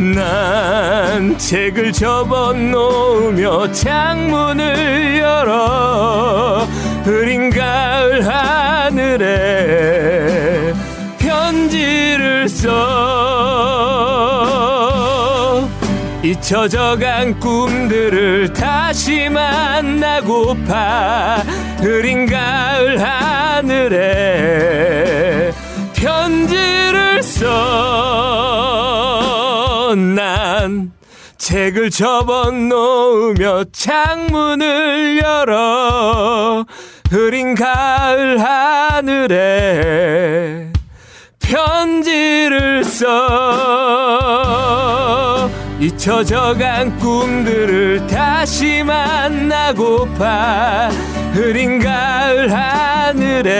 난 0.00 1.36
책을 1.36 1.92
접어 1.92 2.54
놓으며 2.54 3.70
창문을 3.70 5.18
열어 5.18 6.66
흐린 7.04 7.50
가을 7.50 8.26
하늘에 8.26 9.28
편지를 11.18 12.48
써 12.48 12.70
잊혀져간 16.22 17.38
꿈들을 17.38 18.54
다시 18.54 19.28
만나고파 19.28 20.64
흐린 21.80 22.24
가을 22.24 22.98
하늘에 23.02 24.00
편지를 25.94 27.22
써. 27.22 28.89
난 30.60 30.92
책을 31.38 31.88
접어 31.88 32.50
놓으며 32.50 33.64
창문을 33.72 35.18
열어 35.24 36.66
흐린 37.08 37.54
가을 37.54 38.38
하늘에 38.38 39.30
편지를 41.38 42.84
써. 42.84 43.08
잊혀져간 45.80 46.98
꿈들을 46.98 48.06
다시 48.06 48.82
만나고파 48.82 50.28
흐린 51.32 51.78
가을 51.78 52.52
하늘에 52.52 53.50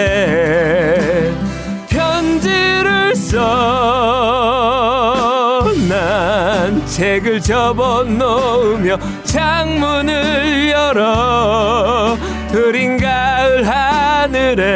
편지를 1.88 3.16
써. 3.16 4.79
난 6.80 6.86
책을 6.86 7.40
접어 7.40 8.04
놓으며 8.04 8.96
창문을 9.24 10.70
열어 10.70 12.16
흐린 12.50 12.96
가을 12.96 13.66
하늘에 13.68 14.70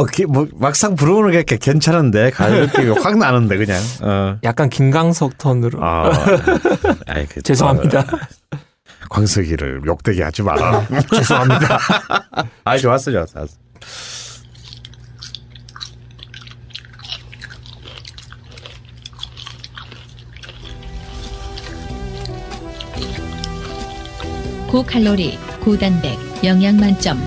어, 0.00 0.04
기, 0.06 0.24
뭐, 0.24 0.48
막상 0.54 0.96
부르면 0.96 1.34
이렇게 1.34 1.58
괜찮은데 1.58 2.30
가을 2.30 2.62
느낌이 2.72 2.90
확 3.00 3.18
나는데 3.18 3.58
그냥. 3.58 3.82
어. 4.00 4.38
약간 4.42 4.70
김강석 4.70 5.36
턴으로. 5.36 5.78
아, 5.84 6.10
아이, 7.06 7.26
그, 7.26 7.42
죄송합니다. 7.42 8.06
광석이를 9.10 9.82
욕되게 9.84 10.22
하지 10.22 10.42
마라. 10.42 10.86
죄송합니다. 11.14 11.78
아, 12.64 12.78
좋았어, 12.78 13.10
좋았어. 13.10 13.46
고칼로리, 24.68 25.36
고단백, 25.60 26.16
영양 26.44 26.76
만점. 26.76 27.18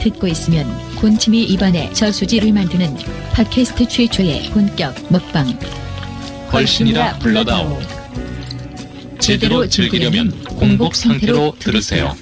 듣고 0.00 0.26
있으면 0.28 0.83
군침이 0.96 1.44
입안에 1.44 1.92
저수지를 1.92 2.52
만드는 2.52 2.96
팟캐스트 3.32 3.88
최초의 3.88 4.50
본격 4.50 4.94
먹방. 5.10 5.46
훨씬이라 6.52 7.18
불러다오. 7.18 7.78
제대로 9.18 9.66
즐기려면 9.66 10.30
공복 10.44 10.94
상태로 10.94 11.56
들으세요. 11.58 12.14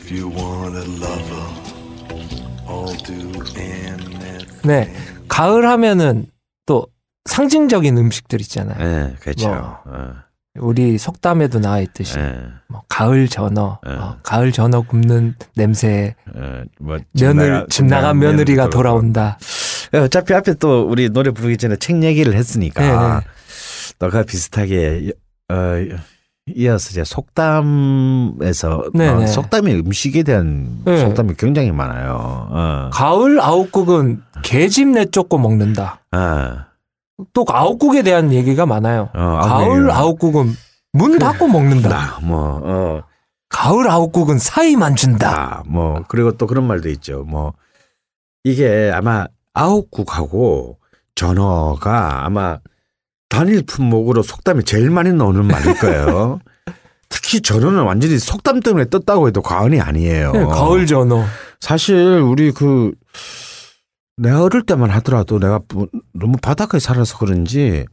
네. 4.65 4.95
가을 5.29 5.69
하면은 5.69 6.27
또 6.67 6.87
상징적인 7.25 7.97
음식들 7.99 8.41
있잖아요. 8.43 8.79
예, 8.81 9.17
그렇죠. 9.21 9.49
뭐. 9.49 10.32
어, 10.59 10.61
우리 10.61 10.99
속담에도 10.99 11.61
나와 11.61 11.81
있듯이 11.81 12.19
예, 12.19 12.35
뭐 12.69 12.83
가을 12.89 13.29
전어, 13.29 13.79
예. 13.89 13.93
어, 13.93 14.19
가을 14.23 14.53
전어 14.53 14.83
굽는 14.83 15.35
냄새, 15.57 16.15
어, 16.35 16.63
뭐 16.81 16.99
며느리 17.13 17.67
집 17.69 17.87
나간 17.87 18.19
며느리가 18.19 18.71
돌아온다. 18.71 19.39
예, 19.95 19.99
어차피 19.99 20.35
앞에 20.35 20.55
또 20.55 20.87
우리 20.89 21.09
노래 21.09 21.31
부르기 21.31 21.57
전에 21.57 21.77
책 21.77 22.03
얘기를 22.03 22.35
했으니까 22.35 23.21
네, 23.21 23.27
너가 23.99 24.23
비슷하게 24.25 25.13
어, 25.51 25.55
이어서 26.47 26.91
이제 26.91 27.05
속담에서 27.05 28.91
네, 28.95 29.09
어, 29.09 29.19
네. 29.21 29.27
속담의 29.27 29.81
음식에 29.81 30.23
대한 30.23 30.81
네. 30.85 30.99
속담이 30.99 31.35
굉장히 31.39 31.71
많아요. 31.73 32.49
어. 32.51 32.91
가을 32.93 33.41
아욱국은 33.41 34.23
개집 34.43 34.89
내쫓고 34.89 35.39
먹는다. 35.39 36.01
어. 37.23 37.27
또 37.33 37.45
아욱국에 37.49 38.03
대한 38.03 38.33
얘기가 38.33 38.67
많아요. 38.67 39.11
어, 39.15 39.39
가을. 39.43 39.91
아욱국은 39.91 40.55
문 40.93 41.19
닫고 41.19 41.49
먹는다. 41.49 41.89
나, 41.89 42.19
뭐, 42.23 42.61
어, 42.63 43.03
가을 43.49 43.91
아욱국은 43.91 44.39
사이만 44.39 44.97
준다. 44.97 45.31
나, 45.31 45.63
뭐, 45.67 46.05
그리고 46.09 46.33
또 46.37 46.47
그런 46.47 46.67
말도 46.67 46.89
있죠. 46.91 47.25
뭐, 47.25 47.55
이게 48.45 48.91
아마 48.95 49.27
아욱국하고 49.55 50.79
전어가 51.15 52.25
아마 52.25 52.59
단일 53.29 53.63
품목으로 53.65 54.23
속담에 54.23 54.63
제일 54.63 54.91
많이 54.91 55.13
나오는 55.13 55.45
말일 55.45 55.79
거예요. 55.79 56.41
특히 57.09 57.41
전어는 57.41 57.83
완전히 57.83 58.19
속담 58.19 58.61
때문에 58.61 58.87
떴다고 58.87 59.29
해도 59.29 59.43
과언이 59.43 59.81
아니에요. 59.81 60.33
네, 60.33 60.45
가을 60.45 60.87
전어. 60.87 61.25
사실 61.61 61.97
우리 61.97 62.53
그 62.53 62.93
내가 64.17 64.43
어릴 64.43 64.63
때만 64.63 64.91
하더라도 64.91 65.39
내가 65.39 65.61
뭐 65.73 65.89
너무 66.13 66.37
바닷가에 66.41 66.79
살아서 66.79 67.19
그런지 67.19 67.87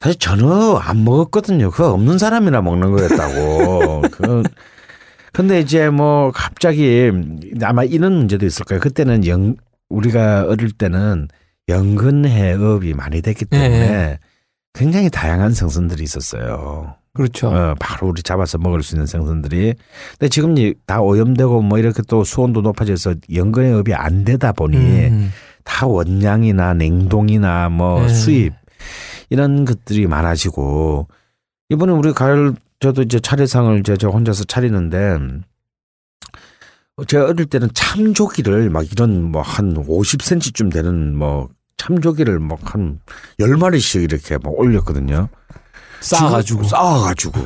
사실 0.00 0.18
전혀 0.18 0.76
안 0.76 1.04
먹었거든요. 1.04 1.70
그거 1.70 1.92
없는 1.92 2.18
사람이나 2.18 2.62
먹는 2.62 2.92
거였다고. 2.92 4.02
그 4.12 4.42
근데 5.32 5.60
이제 5.60 5.90
뭐 5.90 6.30
갑자기 6.32 7.10
아마 7.62 7.84
이런 7.84 8.14
문제도 8.14 8.44
있을 8.46 8.64
거예요. 8.64 8.80
그때는 8.80 9.26
영 9.26 9.56
우리가 9.88 10.46
어릴 10.48 10.72
때는 10.72 11.28
연근해업이 11.68 12.94
많이 12.94 13.22
됐기 13.22 13.44
때문에 13.44 13.88
네. 13.88 14.18
굉장히 14.72 15.10
다양한 15.10 15.52
생선들이 15.52 16.02
있었어요. 16.02 16.96
그렇죠. 17.12 17.48
어, 17.48 17.74
바로 17.80 18.08
우리 18.08 18.22
잡아서 18.22 18.56
먹을 18.58 18.82
수 18.82 18.94
있는 18.94 19.06
생선들이. 19.06 19.74
근데 20.18 20.28
지금 20.28 20.56
이- 20.58 20.74
다 20.86 21.00
오염되고 21.00 21.62
뭐 21.62 21.78
이렇게 21.78 22.02
또 22.08 22.22
수온도 22.24 22.60
높아져서 22.60 23.14
연근의 23.34 23.72
업이 23.74 23.94
안 23.94 24.24
되다 24.24 24.52
보니 24.52 24.76
음. 24.76 25.32
다 25.64 25.86
원양이나 25.86 26.74
냉동이나 26.74 27.68
뭐 27.68 28.02
네. 28.02 28.08
수입 28.08 28.52
이런 29.28 29.64
것들이 29.64 30.06
많아지고 30.06 31.08
이번에 31.68 31.92
우리 31.92 32.12
가을 32.12 32.54
저도 32.80 33.02
이제 33.02 33.18
차례상을 33.20 33.80
이제 33.80 33.96
저 33.96 34.08
혼자서 34.08 34.44
차리는데 34.44 35.18
제가 37.06 37.26
어릴 37.26 37.46
때는 37.46 37.68
참조기를 37.74 38.70
막 38.70 38.90
이런 38.90 39.22
뭐 39.32 39.42
한 39.42 39.74
50cm쯤 39.74 40.72
되는 40.72 41.16
뭐 41.16 41.48
참조기를 41.76 42.38
막한 42.40 43.00
10마리씩 43.38 44.02
이렇게 44.04 44.36
막 44.38 44.52
올렸거든요. 44.58 45.28
싸가지고. 46.00 46.62
지금 46.62 46.64
쌓아가지고. 46.64 47.40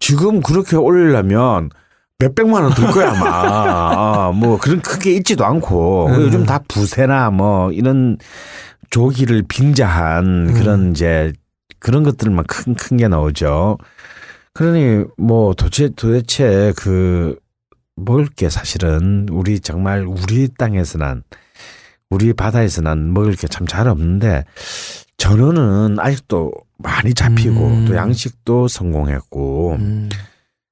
지금 0.00 0.40
그렇게 0.42 0.76
올리려면 0.76 1.70
몇백만 2.18 2.62
원 2.62 2.74
들 2.74 2.86
거야, 2.90 3.10
아마. 3.10 3.26
아, 4.28 4.32
뭐, 4.32 4.58
그런 4.58 4.80
크게 4.80 5.12
있지도 5.16 5.44
않고. 5.44 6.06
음. 6.08 6.20
요즘 6.22 6.46
다 6.46 6.60
부세나 6.68 7.30
뭐, 7.30 7.72
이런 7.72 8.18
조기를 8.90 9.44
빙자한 9.48 10.54
그런 10.54 10.90
이제 10.92 11.32
그런 11.80 12.02
것들만 12.02 12.44
큰, 12.46 12.74
큰 12.74 12.96
게 12.96 13.08
나오죠. 13.08 13.78
그러니 14.52 15.04
뭐, 15.18 15.54
도대체, 15.54 15.88
도대체 15.96 16.72
그, 16.76 17.36
먹을 17.96 18.26
게 18.26 18.48
사실은 18.48 19.26
우리 19.30 19.60
정말 19.60 20.04
우리 20.06 20.48
땅에서 20.56 20.98
난, 20.98 21.22
우리 22.10 22.32
바다에서 22.32 22.80
난 22.82 23.12
먹을 23.12 23.34
게 23.34 23.48
참 23.48 23.66
잘 23.66 23.88
없는데, 23.88 24.44
전어는 25.16 25.98
아직도 25.98 26.52
많이 26.78 27.14
잡히고 27.14 27.66
음. 27.66 27.84
또 27.86 27.94
양식도 27.96 28.68
성공했고 28.68 29.76
음. 29.78 30.08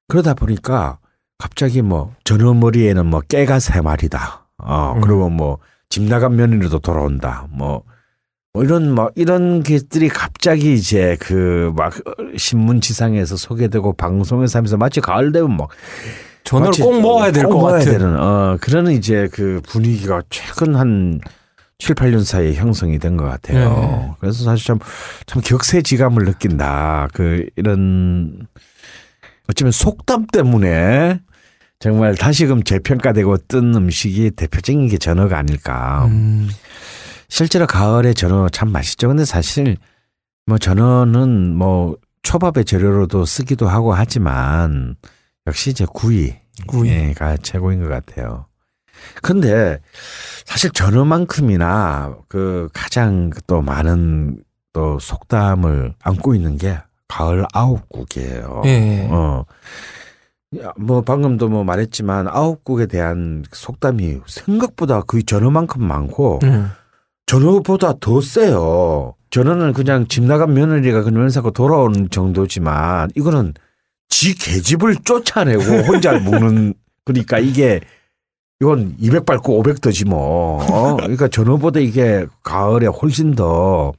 그러다 0.07 0.33
보니까 0.33 0.99
갑자기 1.37 1.81
뭐 1.81 2.13
전어 2.23 2.53
머리에는 2.53 3.05
뭐 3.05 3.21
깨가 3.21 3.59
세 3.59 3.81
마리다. 3.81 4.47
어 4.57 4.93
음. 4.95 5.01
그리고 5.01 5.29
뭐 5.29 5.59
집 5.93 6.01
나간 6.05 6.35
며느리도 6.35 6.79
돌아온다. 6.79 7.45
뭐, 7.51 7.83
뭐 8.51 8.63
이런 8.63 8.95
뭐 8.95 9.11
이런 9.13 9.61
것들이 9.61 10.09
갑자기 10.09 10.73
이제 10.73 11.15
그 11.19 11.71
막 11.75 11.93
신문 12.35 12.81
지상에서 12.81 13.37
소개되고 13.37 13.93
방송에서 13.93 14.57
하면서 14.57 14.75
마치 14.75 15.01
가을 15.01 15.31
되면 15.31 15.55
막 15.55 15.69
전어를 16.45 16.69
마치 16.69 16.81
꼭 16.81 16.99
먹어야 16.99 17.31
될꼭것 17.31 17.71
같은. 17.73 17.91
되는 17.91 18.19
어 18.19 18.57
그런 18.59 18.87
이제 18.89 19.29
그 19.31 19.61
분위기가 19.67 20.23
최근 20.31 20.75
한 20.75 21.21
7, 21.83 21.95
8년 21.95 22.23
사이에 22.23 22.53
형성이 22.55 22.97
된 22.97 23.17
것 23.17 23.25
같아요. 23.25 23.69
네. 23.69 24.11
그래서 24.19 24.43
사실 24.45 24.65
참, 24.65 24.79
참 25.25 25.41
격세지감을 25.41 26.23
느낀다. 26.25 27.09
그, 27.13 27.45
이런, 27.57 28.47
어쩌면 29.49 29.71
속담 29.71 30.27
때문에 30.31 31.19
정말 31.79 32.15
다시금 32.15 32.63
재평가되고 32.63 33.37
뜬 33.49 33.75
음식이 33.75 34.31
대표적인 34.31 34.87
게 34.87 34.97
전어가 34.97 35.37
아닐까. 35.37 36.05
음. 36.05 36.49
실제로 37.27 37.67
가을에 37.67 38.13
전어 38.13 38.47
참 38.47 38.71
맛있죠. 38.71 39.09
근데 39.09 39.25
사실 39.25 39.75
뭐 40.45 40.57
전어는 40.57 41.53
뭐 41.55 41.97
초밥의 42.21 42.63
재료로도 42.63 43.25
쓰기도 43.25 43.67
하고 43.67 43.93
하지만 43.93 44.95
역시 45.47 45.71
이제 45.71 45.85
구이. 45.93 46.33
구이. 46.67 47.13
가 47.15 47.35
최고인 47.35 47.81
것 47.83 47.89
같아요. 47.89 48.45
근데 49.21 49.79
사실 50.45 50.71
전어만큼이나 50.71 52.17
그 52.27 52.69
가장 52.73 53.29
또 53.47 53.61
많은 53.61 54.43
또 54.73 54.99
속담을 54.99 55.93
안고 56.01 56.35
있는 56.35 56.57
게 56.57 56.77
가을 57.07 57.45
아홉국이에요. 57.53 58.63
예. 58.65 59.07
어. 59.11 59.45
야, 60.61 60.71
뭐 60.77 61.01
방금도 61.01 61.49
뭐 61.49 61.63
말했지만 61.63 62.27
아홉국에 62.27 62.87
대한 62.87 63.43
속담이 63.51 64.21
생각보다 64.25 65.01
거의 65.01 65.23
전어만큼 65.23 65.83
많고 65.83 66.39
음. 66.43 66.71
전어보다 67.25 67.93
더 67.99 68.21
세요. 68.21 69.15
전어는 69.29 69.73
그냥 69.73 70.07
집 70.07 70.23
나간 70.23 70.53
며느리가 70.53 71.03
그냥 71.03 71.29
사고 71.29 71.51
돌아오는 71.51 72.09
정도지만 72.09 73.09
이거는 73.15 73.53
지 74.09 74.35
계집을 74.35 74.97
쫓아내고 75.03 75.63
혼자 75.87 76.13
먹는 76.19 76.75
그러니까 77.03 77.39
이게 77.39 77.81
이건 78.63 78.95
200 78.97 79.25
밟고 79.25 79.59
500 79.59 79.81
더지 79.81 80.05
뭐. 80.05 80.63
어? 80.63 80.95
그러니까 80.95 81.27
전어보다 81.27 81.81
이게 81.81 82.25
가을에 82.43 82.87
훨씬 82.87 83.35
더 83.35 83.91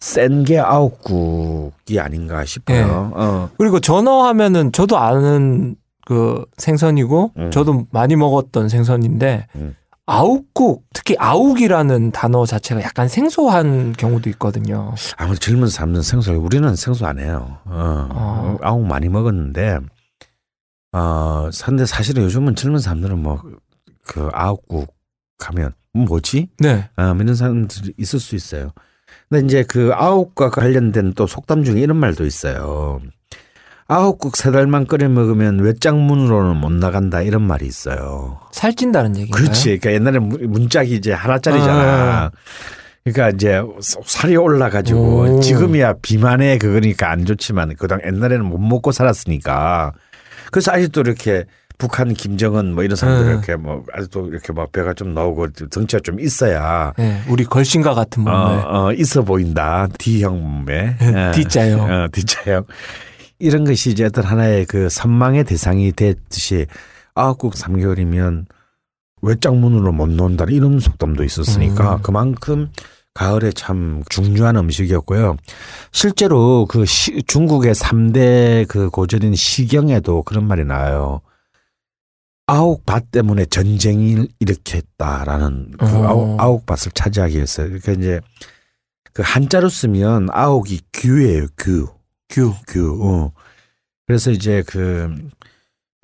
센게 0.00 0.58
아홉국이 0.58 2.00
아닌가 2.00 2.46
싶어요. 2.46 3.12
어. 3.14 3.50
그리고 3.58 3.78
전어 3.78 4.22
하면은 4.22 4.72
저도 4.72 4.96
아는 4.96 5.76
그 6.06 6.46
생선이고 6.56 7.32
음. 7.36 7.50
저도 7.50 7.86
많이 7.90 8.16
먹었던 8.16 8.70
생선인데 8.70 9.46
음. 9.56 9.76
아욱국 10.06 10.84
특히 10.94 11.14
아욱이라는 11.18 12.10
단어 12.10 12.46
자체가 12.46 12.82
약간 12.82 13.06
생소한 13.06 13.92
경우도 13.92 14.30
있거든요. 14.30 14.94
아무리 15.18 15.38
젊은 15.38 15.68
사람들은 15.68 16.02
생수 16.02 16.32
우리는 16.32 16.74
생수 16.74 17.04
안 17.04 17.18
해요. 17.18 17.58
어. 17.66 18.08
어. 18.10 18.56
아홉 18.62 18.86
많이 18.86 19.10
먹었는데 19.10 19.78
어 20.92 21.50
근데 21.62 21.84
사실은 21.84 22.24
요즘은 22.24 22.56
젊은 22.56 22.80
사람들은 22.80 23.22
뭐 23.22 23.40
그 24.06 24.28
아홉국 24.32 24.94
하면 25.40 25.72
뭐지? 25.92 26.48
네. 26.58 26.88
아, 26.96 27.14
이런 27.18 27.34
사람들이 27.34 27.94
있을 27.98 28.20
수 28.20 28.34
있어요. 28.36 28.72
근데 29.28 29.44
이제 29.46 29.64
그 29.64 29.90
아홉과 29.94 30.50
관련된 30.50 31.14
또 31.14 31.26
속담 31.26 31.64
중에 31.64 31.80
이런 31.80 31.96
말도 31.96 32.24
있어요. 32.26 33.00
아홉국 33.88 34.36
세 34.36 34.52
달만 34.52 34.86
끓여 34.86 35.08
먹으면 35.08 35.58
외장문으로는 35.60 36.56
못 36.60 36.70
나간다 36.72 37.22
이런 37.22 37.42
말이 37.42 37.66
있어요. 37.66 38.38
살찐다는 38.52 39.16
얘기인가요? 39.16 39.42
그렇지. 39.42 39.78
그러니까 39.78 39.92
옛날에 39.92 40.18
문- 40.20 40.50
문짝이 40.50 40.94
이제 40.94 41.12
하나짜리잖아. 41.12 41.82
아. 42.26 42.30
그러니까 43.02 43.30
이제 43.30 43.60
살이 44.04 44.36
올라가지고 44.36 45.38
오. 45.38 45.40
지금이야 45.40 45.94
비만에 46.02 46.58
그거니까 46.58 47.10
안 47.10 47.24
좋지만 47.24 47.74
그당 47.76 47.98
옛날에는 48.06 48.44
못 48.44 48.58
먹고 48.58 48.92
살았으니까 48.92 49.92
그래서 50.52 50.70
아직도 50.72 51.00
이렇게 51.00 51.46
북한 51.80 52.12
김정은 52.14 52.74
뭐 52.74 52.84
이런 52.84 52.94
사람들 52.94 53.24
네. 53.26 53.32
이렇게 53.32 53.56
뭐 53.56 53.82
아직도 53.92 54.28
이렇게 54.28 54.52
막 54.52 54.70
배가 54.70 54.92
좀 54.94 55.14
나오고 55.14 55.48
덩치가 55.70 56.00
좀 56.04 56.20
있어야 56.20 56.92
네, 56.98 57.22
우리 57.28 57.44
걸신과 57.44 57.94
같은 57.94 58.22
몸매. 58.22 58.36
어, 58.36 58.64
어, 58.88 58.92
있어 58.92 59.22
보인다. 59.22 59.88
D형 59.98 60.40
몸매. 60.42 60.96
예. 61.00 61.30
D자형. 61.34 61.80
어, 61.90 62.06
D자형. 62.12 62.64
이런 63.38 63.64
것이 63.64 63.90
이제 63.90 64.04
어떤 64.04 64.24
하나의 64.24 64.66
그 64.66 64.90
선망의 64.90 65.44
대상이 65.44 65.90
됐듯이 65.92 66.66
아홉국 67.14 67.54
3개월이면 67.54 68.44
외장문으로 69.22 69.92
못 69.92 70.08
논다 70.10 70.44
이런 70.48 70.78
속담도 70.80 71.24
있었으니까 71.24 71.96
음. 71.96 72.02
그만큼 72.02 72.68
가을에 73.14 73.50
참 73.52 74.02
중요한 74.08 74.56
음식이었고요. 74.56 75.36
실제로 75.92 76.66
그 76.66 76.84
시- 76.84 77.22
중국의 77.26 77.74
3대 77.74 78.66
그 78.68 78.88
고전인 78.90 79.34
시경에도 79.34 80.22
그런 80.22 80.46
말이 80.46 80.64
나와요. 80.64 81.20
아옥밭 82.50 83.10
때문에 83.10 83.46
전쟁을 83.46 84.28
일으켰다라는 84.38 85.72
그 85.78 85.86
어. 85.86 86.06
아옥, 86.06 86.40
아옥밭을 86.40 86.92
차지하기 86.92 87.34
위해서. 87.36 87.62
그러니까 87.64 87.92
이제 87.92 88.20
그 89.12 89.22
한자로 89.24 89.68
쓰면 89.68 90.28
아옥이 90.32 90.80
규예요, 90.92 91.46
규. 91.56 91.88
규. 92.28 92.54
규. 92.66 93.02
어. 93.02 93.32
그래서 94.06 94.30
이제 94.30 94.62
그 94.66 95.30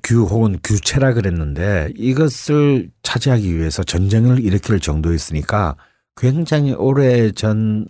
규 0.06 0.22
혹은 0.22 0.56
규체라 0.62 1.14
그랬는데 1.14 1.92
이것을 1.96 2.90
차지하기 3.02 3.56
위해서 3.58 3.82
전쟁을 3.82 4.38
일으킬 4.38 4.78
정도였으니까 4.78 5.76
굉장히 6.16 6.72
오래 6.74 7.32
전 7.32 7.88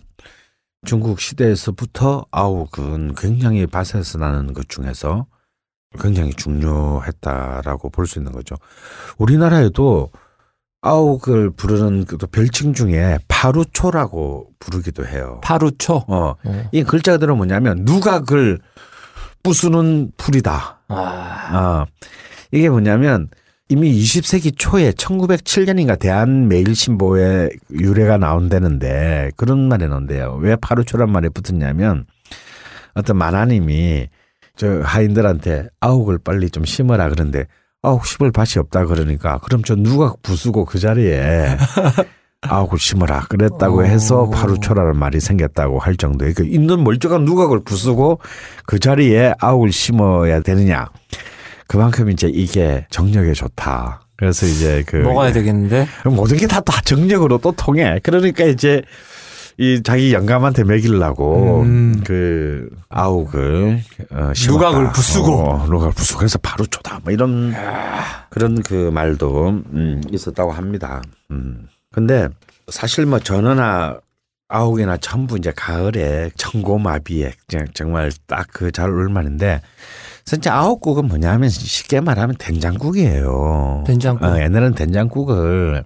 중국 0.83 1.21
시대에서부터 1.21 2.25
아욱은 2.31 3.13
굉장히 3.15 3.67
밭에서 3.67 4.17
나는 4.17 4.53
것 4.53 4.67
중에서 4.67 5.27
굉장히 5.99 6.33
중요했다라고 6.33 7.89
볼 7.89 8.05
수 8.07 8.19
있는 8.19 8.31
거죠. 8.31 8.55
우리나라에도 9.17 10.11
아욱을 10.81 11.51
부르는 11.51 12.05
그 12.05 12.17
별칭 12.17 12.73
중에 12.73 13.17
파루초라고 13.27 14.49
부르기도 14.59 15.05
해요. 15.05 15.41
파루초. 15.43 16.05
어, 16.07 16.35
어. 16.43 16.69
이 16.71 16.83
글자 16.83 17.13
그대로 17.13 17.35
뭐냐면 17.35 17.83
누각을 17.83 18.59
부수는 19.43 20.11
풀이다. 20.17 20.79
아, 20.89 20.95
아, 21.51 21.85
이게 22.51 22.69
뭐냐면 22.69 23.29
이미 23.69 23.91
20세기 24.01 24.53
초에 24.57 24.91
1907년인가 24.91 25.99
대한매일신보에 25.99 27.49
유래가 27.71 28.17
나온다는데 28.17 29.31
그런 29.35 29.67
말이 29.67 29.87
나온대요. 29.87 30.37
왜 30.39 30.55
파루초란 30.55 31.09
말이 31.11 31.27
붙었냐면 31.29 32.05
어떤 32.93 33.17
만화님이 33.17 34.07
저 34.57 34.81
하인들한테 34.81 35.67
아욱을 35.79 36.17
빨리 36.23 36.49
좀 36.49 36.65
심어라 36.65 37.09
그런데 37.09 37.45
아욱 37.83 38.05
심을 38.05 38.31
밭이 38.31 38.53
없다 38.57 38.85
그러니까 38.85 39.37
그럼 39.43 39.63
저 39.63 39.75
누가 39.75 40.13
부수고 40.23 40.65
그 40.65 40.79
자리에 40.79 41.57
아욱을 42.41 42.77
심어라 42.79 43.25
그랬다고 43.29 43.85
해서 43.85 44.23
오. 44.23 44.29
파루초라는 44.29 44.97
말이 44.97 45.19
생겼다고 45.19 45.79
할 45.79 45.95
정도에 45.95 46.33
그 46.33 46.45
있는 46.45 46.83
멀쩡한 46.83 47.23
누각을 47.25 47.61
부수고 47.63 48.19
그 48.65 48.79
자리에 48.79 49.33
아욱을 49.39 49.71
심어야 49.71 50.41
되느냐 50.41 50.87
그만큼 51.67 52.09
이제 52.09 52.29
이게 52.31 52.85
정력에 52.89 53.33
좋다. 53.33 54.01
그래서 54.15 54.45
이제 54.45 54.83
그 54.87 54.95
먹어야 54.97 55.31
되겠는데. 55.33 55.87
모든 56.05 56.37
게 56.37 56.47
다 56.47 56.61
다 56.61 56.81
정력으로 56.81 57.37
또 57.39 57.51
통해. 57.51 57.99
그러니까 58.01 58.45
이제 58.45 58.81
이 59.59 59.81
자기 59.83 60.13
영감한테 60.13 60.63
먹이려고 60.63 61.61
음. 61.61 62.01
그 62.05 62.69
아욱을 62.89 63.81
어. 64.11 64.31
누각을 64.47 64.91
부수고. 64.91 65.33
어, 65.33 65.65
누각을 65.65 65.93
부수고 65.93 66.19
그래서 66.19 66.37
바로 66.37 66.65
쪼다 66.65 66.99
뭐 67.03 67.11
이런 67.11 67.53
그런 68.29 68.61
그 68.61 68.91
말도 68.91 69.49
음, 69.49 70.01
있었다고 70.11 70.51
합니다. 70.51 71.01
음. 71.31 71.67
근데 71.91 72.29
사실 72.69 73.07
뭐 73.07 73.19
전어나 73.19 73.99
아욱이나 74.49 74.97
전부 74.97 75.37
이제 75.37 75.51
가을에 75.55 76.29
청고마비에 76.37 77.33
정말 77.73 78.11
딱 78.27 78.47
그잘 78.53 78.89
어울만한데 78.89 79.61
진짜 80.23 80.53
아욱국은 80.55 81.07
뭐냐면 81.07 81.49
쉽게 81.49 81.99
말하면 82.01 82.35
된장국이에요. 82.37 83.85
된장국. 83.87 84.25
어, 84.25 84.37
옛날에는 84.37 84.75
된장국을 84.75 85.83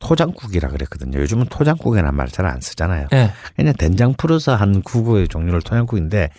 토장국이라 0.00 0.68
그랬거든요. 0.68 1.18
요즘은 1.20 1.46
토장국이라는 1.46 2.14
말잘안 2.14 2.60
쓰잖아요. 2.60 3.08
예. 3.12 3.32
그냥 3.56 3.74
된장 3.76 4.14
풀어서 4.14 4.54
한 4.54 4.82
국의 4.82 5.28
종류를 5.28 5.60
토장국인데 5.62 6.30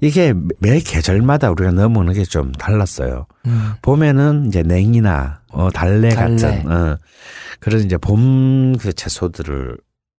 이게 0.00 0.34
매 0.58 0.80
계절마다 0.80 1.50
우리가 1.50 1.70
넣어 1.72 1.88
먹는 1.88 2.14
게 2.14 2.24
좀 2.24 2.50
달랐어요. 2.52 3.26
음. 3.46 3.72
봄에는 3.82 4.46
이제 4.46 4.62
냉이나 4.62 5.40
어, 5.52 5.70
달래, 5.70 6.08
달래. 6.10 6.36
같은 6.36 6.70
어, 6.70 6.98
그런 7.60 7.82
이제 7.82 7.96
봄 7.96 8.76
그 8.78 8.92
채소들을 8.92 9.76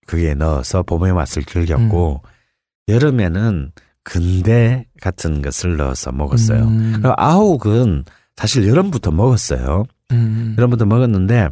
그게 0.07 0.35
넣어서 0.35 0.83
봄의 0.85 1.13
맛을 1.13 1.43
즐겼고 1.45 2.23
음. 2.25 2.93
여름에는 2.93 3.73
근대 4.05 4.87
같은 5.03 5.43
것을 5.43 5.77
넣어서 5.77 6.13
먹었어요. 6.13 6.63
음. 6.63 7.03
아욱은 7.17 8.05
사실 8.37 8.69
여름부터 8.69 9.11
먹었어요. 9.11 9.85
음. 10.13 10.55
여름부터 10.57 10.85
먹었는데 10.85 11.49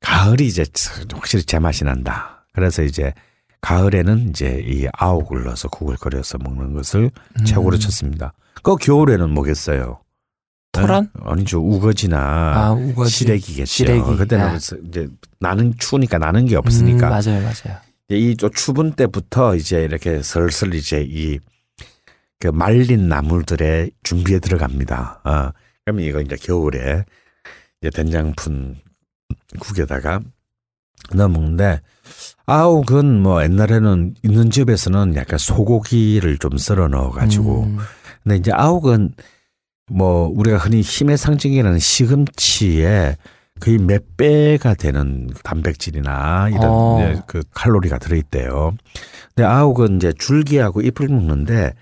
가을이 0.00 0.46
이제 0.46 0.64
확실히 1.12 1.44
제맛이 1.44 1.84
난다. 1.84 2.46
그래서 2.52 2.82
이제 2.82 3.12
가을에는 3.60 4.30
이제 4.30 4.62
이 4.66 4.86
아욱을 4.92 5.44
넣어서 5.44 5.68
국을 5.68 5.96
끓여서 5.96 6.38
먹는 6.38 6.74
것을 6.74 7.10
음. 7.40 7.44
최고로 7.44 7.78
쳤습니다. 7.78 8.32
그 8.62 8.76
겨울에는 8.76 9.30
뭐겠어요? 9.30 10.00
토란? 10.72 11.10
네? 11.14 11.22
아니죠. 11.24 11.60
우거지나 11.60 12.18
아, 12.18 12.72
우거지. 12.72 13.10
시래기겠죠. 13.10 13.66
시래기. 13.66 14.16
그때는 14.16 14.44
아. 14.46 14.56
이제 14.56 15.08
나는 15.40 15.74
추우니까 15.78 16.18
나는 16.18 16.46
게 16.46 16.56
없으니까 16.56 17.08
음, 17.08 17.10
맞아요, 17.10 17.42
맞아요. 17.42 17.78
이또 18.10 18.50
추분 18.50 18.92
때부터 18.92 19.56
이제 19.56 19.82
이렇게 19.82 20.22
슬슬 20.22 20.74
이제 20.74 21.04
이 21.08 21.38
그 22.40 22.48
말린 22.48 23.08
나물들의 23.08 23.90
준비에 24.04 24.38
들어갑니다. 24.38 25.22
어. 25.24 25.50
그러면 25.84 26.04
이거 26.04 26.20
이제 26.20 26.36
겨울에 26.36 27.04
이제 27.80 27.90
된장 27.90 28.32
푼 28.36 28.76
국에다가 29.58 30.20
넣어 31.14 31.28
먹는데 31.28 31.80
아욱은 32.46 33.22
뭐 33.22 33.42
옛날에는 33.42 34.14
있는 34.22 34.50
집에서는 34.50 35.16
약간 35.16 35.38
소고기를 35.38 36.38
좀 36.38 36.56
썰어 36.56 36.88
넣어 36.88 37.10
가지고 37.10 37.64
음. 37.64 37.78
근데 38.22 38.36
이제 38.36 38.52
아욱은 38.52 39.14
뭐 39.90 40.30
우리가 40.34 40.58
흔히 40.58 40.80
힘의 40.80 41.16
상징이라는 41.16 41.78
시금치에 41.78 43.16
거의 43.60 43.78
몇 43.78 44.16
배가 44.16 44.74
되는 44.74 45.28
단백질이나 45.42 46.48
이런 46.50 46.64
어. 46.64 47.22
그 47.26 47.42
칼로리가 47.52 47.98
들어있대요. 47.98 48.74
근데 49.34 49.46
아욱은 49.46 49.96
이제 49.96 50.12
줄기하고 50.16 50.80
잎을 50.82 51.08
먹는데 51.08 51.72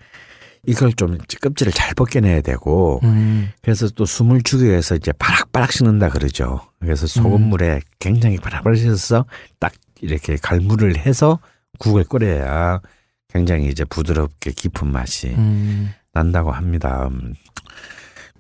이걸 0.67 0.93
좀 0.95 1.19
껍질을 1.41 1.73
잘 1.73 1.95
벗겨내야 1.95 2.41
되고 2.41 3.01
음. 3.05 3.51
그래서 3.63 3.89
또 3.91 4.05
숨을 4.05 4.43
주기 4.43 4.65
위해서 4.65 4.95
이제 4.97 5.13
바락바락 5.13 5.73
씻는다 5.73 6.09
그러죠. 6.09 6.61
그래서 6.87 7.07
소금물에 7.07 7.81
굉장히 7.99 8.39
바락바락 8.39 8.79
씻어서 8.79 9.27
딱 9.59 9.73
이렇게 10.01 10.37
갈무를 10.37 10.97
해서 10.97 11.39
국을 11.79 12.05
끓여야 12.05 12.81
굉장히 13.29 13.69
이제 13.69 13.85
부드럽게 13.85 14.53
깊은 14.53 14.91
맛이 14.91 15.29
음. 15.29 15.93
난다고 16.13 16.53
합니다. 16.53 17.09
음. 17.11 17.35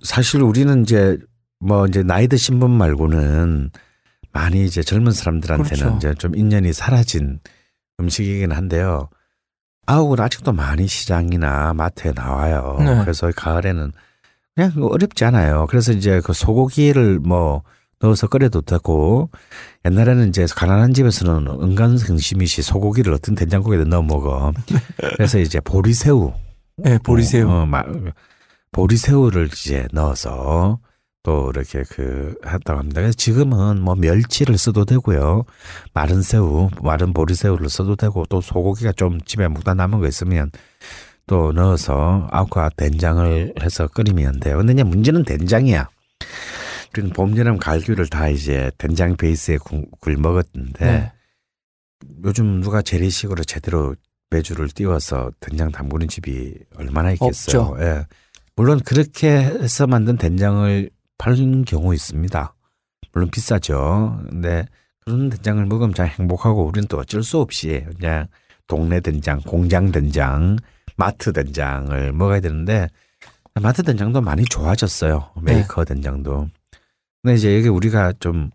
사실 0.03 0.42
우리는 0.42 0.82
이제 0.82 1.18
뭐 1.59 1.86
이제 1.86 2.03
나이 2.03 2.28
드신 2.28 2.61
분 2.61 2.70
말고는 2.70 3.70
많이 4.32 4.64
이제 4.64 4.82
젊은 4.82 5.12
사람들한테는 5.12 5.84
그렇죠. 5.84 5.97
이제 5.97 6.14
좀 6.14 6.36
인연이 6.36 6.72
사라진 6.72 7.40
음식이긴 8.01 8.53
한데요. 8.53 9.09
아욱은 9.86 10.20
아직도 10.20 10.53
많이 10.53 10.86
시장이나 10.86 11.72
마트에 11.74 12.12
나와요. 12.12 12.76
네. 12.80 13.01
그래서 13.01 13.30
가을에는 13.34 13.92
그냥 14.55 14.72
어렵지 14.82 15.24
않아요. 15.24 15.66
그래서 15.68 15.92
이제 15.92 16.20
그 16.24 16.32
소고기를 16.32 17.20
뭐 17.20 17.62
넣어서 18.01 18.26
끓여도 18.26 18.61
되고 18.62 19.30
옛날에는 19.84 20.28
이제 20.28 20.47
가난한 20.55 20.92
집에서는 20.94 21.47
은간성심이시 21.62 22.62
소고기를 22.62 23.12
어떤 23.12 23.34
된장국에다 23.34 23.84
넣어 23.84 24.03
먹어. 24.03 24.53
그래서 25.16 25.38
이제 25.38 25.61
보리새우 25.61 26.32
네, 26.78 26.99
보리새우. 26.99 27.49
어, 27.49 27.62
어, 27.62 27.66
마- 27.66 27.84
보리새우를 28.72 29.49
이제 29.53 29.86
넣어서 29.92 30.78
또 31.22 31.51
이렇게 31.55 31.82
그 31.88 32.34
했다고 32.47 32.78
합니다. 32.78 33.01
그래서 33.01 33.16
지금은 33.16 33.80
뭐 33.80 33.94
멸치를 33.97 34.59
써도 34.59 34.84
되고요. 34.84 35.44
마른 35.94 36.22
새우, 36.22 36.68
마른 36.82 37.12
보리새우를 37.12 37.68
써도 37.68 37.97
되고 37.97 38.24
또 38.28 38.40
소고기가 38.40 38.92
좀 38.92 39.20
집에 39.22 39.49
묵다 39.49 39.74
남은 39.74 40.01
거 40.01 40.07
있으면 40.07 40.51
또 41.26 41.53
넣어서 41.53 42.28
아욱과 42.30 42.70
된장을 42.76 43.55
해서 43.62 43.88
끓이면 43.88 44.38
돼요. 44.40 44.59
근데 44.59 44.74
이제 44.74 44.82
문제는 44.84 45.24
된장이야. 45.24 45.88
우리는 46.97 47.12
봄, 47.12 47.36
여름, 47.36 47.59
가을, 47.59 47.80
겨울을 47.80 48.07
다 48.07 48.28
이제 48.28 48.70
된장 48.78 49.16
베이스의 49.16 49.59
국을 49.59 50.16
먹었는데 50.16 50.84
네. 50.84 51.12
요즘 52.24 52.61
누가 52.62 52.80
재래식으로 52.80 53.44
제대로 53.44 53.94
메주를 54.31 54.68
띄워서 54.68 55.30
된장 55.40 55.70
담그는 55.70 56.09
집이 56.09 56.55
얼마나 56.76 57.12
있겠어요. 57.12 57.61
없죠. 57.61 57.76
예. 57.80 58.07
물론 58.57 58.80
그렇게 58.80 59.28
해서 59.28 59.86
만든 59.86 60.16
된장을 60.16 60.90
파는 61.18 61.64
경우 61.64 61.94
있습니다. 61.94 62.55
물론 63.12 63.30
비싸죠. 63.30 64.22
근데 64.30 64.66
그런 65.05 65.28
된장을 65.28 65.64
먹으면 65.66 65.94
참 65.94 66.07
행복하고 66.07 66.64
우리는 66.64 66.88
또 66.88 66.99
어쩔 66.99 67.22
수 67.22 67.38
없이 67.38 67.84
그냥 67.99 68.26
동네 68.66 69.01
된장, 69.01 69.40
공장 69.42 69.92
된장, 69.92 70.57
마트 70.97 71.32
된장을 71.32 72.12
먹어야 72.12 72.40
되는데 72.40 72.88
마트 73.55 73.82
된장도 73.82 74.22
많이 74.22 74.44
좋아졌어요. 74.44 75.30
메이커 75.40 75.84
된장도. 75.84 76.49
근데 77.27 77.39
이제 77.39 77.57
여기 77.57 77.66
우리가 77.68 78.12
좀 78.20 78.51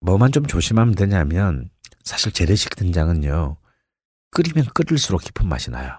뭐만 0.00 0.32
좀 0.32 0.44
조심하면 0.46 0.96
되냐면 0.96 1.70
사실 2.02 2.32
재래식 2.32 2.74
된장은요 2.74 3.56
끓이면 4.32 4.64
끓일수록 4.74 5.22
깊은 5.22 5.46
맛이 5.46 5.70
나요. 5.70 5.96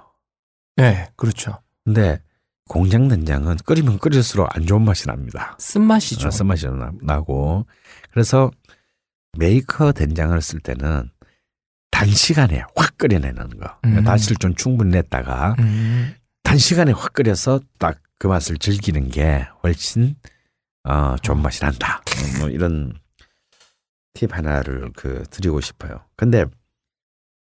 네, 0.75 1.07
그렇죠. 1.15 1.61
근데 1.85 2.19
공장 2.67 3.07
된장은 3.07 3.55
끓이면 3.65 3.99
끓일수록 3.99 4.53
안 4.53 4.65
좋은 4.67 4.81
맛이 4.83 5.07
납니다. 5.07 5.55
쓴맛이죠. 5.57 6.27
어, 6.27 6.31
쓴맛이 6.31 6.65
나- 6.67 6.91
나고 7.01 7.65
그래서 8.11 8.51
메이커 9.37 9.93
된장을 9.93 10.39
쓸 10.41 10.59
때는 10.59 11.09
단시간에 11.91 12.61
확 12.75 12.97
끓여내는 12.97 13.57
거. 13.57 13.79
음. 13.85 14.03
다시를 14.03 14.35
좀 14.35 14.53
충분히 14.55 14.91
냈다가 14.91 15.55
음. 15.59 16.13
단시간에 16.43 16.91
확 16.91 17.13
끓여서 17.13 17.61
딱 17.79 18.01
그 18.17 18.27
맛을 18.27 18.57
즐기는 18.57 19.09
게 19.09 19.45
훨씬 19.61 20.15
어, 20.85 21.15
좋은 21.21 21.41
맛이 21.41 21.61
난다. 21.61 21.97
어, 21.97 22.39
뭐 22.39 22.49
이런 22.49 22.93
팁 24.13 24.35
하나를 24.35 24.91
그 24.95 25.23
드리고 25.29 25.59
싶어요. 25.61 26.01
근데 26.15 26.45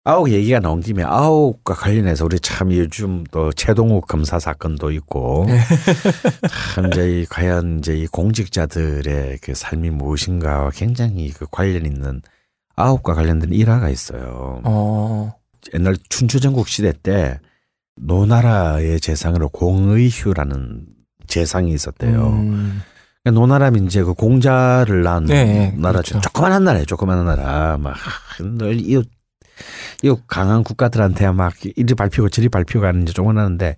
아욱 0.04 0.30
얘기가 0.30 0.58
나온 0.60 0.80
김에 0.80 1.02
아욱과 1.02 1.74
관련해서 1.74 2.24
우리 2.24 2.40
참 2.40 2.72
요즘 2.72 3.24
또 3.30 3.52
최동욱 3.52 4.06
검사 4.06 4.38
사건도 4.38 4.90
있고 4.92 5.46
참 6.74 6.86
이제 6.86 7.20
이 7.20 7.26
과연 7.26 7.80
이제 7.80 7.94
이 7.94 8.06
공직자들의 8.06 9.38
그 9.42 9.54
삶이 9.54 9.90
무엇인가와 9.90 10.70
굉장히 10.70 11.30
그 11.30 11.46
관련 11.50 11.84
있는 11.84 12.22
아욱과 12.76 13.12
관련된 13.12 13.52
일화가 13.52 13.90
있어요. 13.90 14.62
어. 14.64 15.34
옛날 15.74 15.96
춘추전국 16.08 16.68
시대 16.68 16.92
때 16.92 17.38
노나라의 17.96 19.00
재상으로 19.00 19.50
공의휴라는 19.50 20.86
재상이 21.26 21.72
있었대요. 21.72 22.28
음. 22.28 22.80
그러니까 23.28 23.40
노나라면 23.40 23.86
이제 23.86 24.02
그 24.02 24.14
공자를 24.14 25.02
낳은 25.02 25.26
네, 25.26 25.44
네, 25.44 25.74
나라죠. 25.76 26.12
그렇죠. 26.12 26.20
조그만한 26.20 26.64
나라예요. 26.64 26.84
조그만한 26.86 27.26
나라. 27.26 27.76
막 27.78 27.96
늘 28.40 28.80
이웃 28.80 29.08
이웃 30.02 30.22
강한 30.28 30.62
국가들한테 30.62 31.30
막 31.32 31.52
이리 31.64 31.94
밟히고 31.94 32.28
저리 32.28 32.48
밟히고 32.48 32.86
하는 32.86 33.02
이제 33.02 33.12
조그만한데 33.12 33.76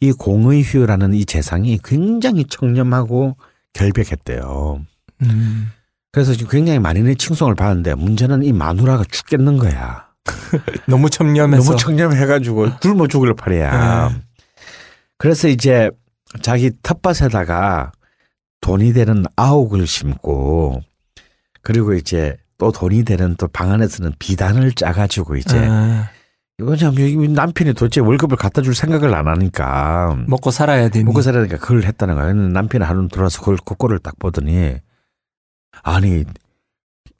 이 0.00 0.12
공의휴라는 0.12 1.14
이 1.14 1.24
재상이 1.24 1.78
굉장히 1.84 2.44
청렴하고 2.44 3.36
결백했대요. 3.72 4.80
음. 5.22 5.70
그래서 6.12 6.32
지금 6.32 6.48
굉장히 6.50 6.78
많이는 6.78 7.16
칭송을 7.16 7.56
받는데 7.56 7.94
문제는 7.94 8.44
이 8.44 8.52
마누라가 8.52 9.04
죽겠는 9.10 9.58
거야. 9.58 10.06
너무 10.86 11.10
청렴해서 11.10 11.64
너무 11.64 11.76
청렴해가지고 11.76 12.78
굶어 12.80 13.06
죽을 13.08 13.34
판이야. 13.34 14.08
네. 14.08 14.22
그래서 15.18 15.48
이제 15.48 15.90
자기 16.42 16.70
텃밭에다가 16.82 17.92
돈이 18.66 18.92
되는 18.92 19.24
아욱을 19.36 19.86
심고 19.86 20.80
그리고 21.62 21.94
이제 21.94 22.36
또 22.58 22.72
돈이 22.72 23.04
되는 23.04 23.36
또 23.36 23.46
방 23.46 23.70
안에서는 23.70 24.14
비단을 24.18 24.72
짜가지고 24.72 25.36
이제 25.36 25.56
아, 25.70 26.08
이거 26.58 26.74
참 26.74 26.94
남편이 26.96 27.74
도대체 27.74 28.00
월급을 28.00 28.36
갖다 28.36 28.62
줄 28.62 28.74
생각을 28.74 29.14
안 29.14 29.28
하니까 29.28 30.16
먹고 30.26 30.50
살아야 30.50 30.88
되니. 30.88 31.04
먹고 31.04 31.22
살아니까 31.22 31.58
그걸 31.58 31.84
했다는 31.84 32.14
거야. 32.16 32.32
남편이 32.32 32.82
하루 32.82 33.06
들어와서 33.08 33.38
그걸 33.40 33.56
그 33.64 33.74
꼴을 33.76 34.00
딱 34.00 34.18
보더니 34.18 34.74
아니 35.84 36.24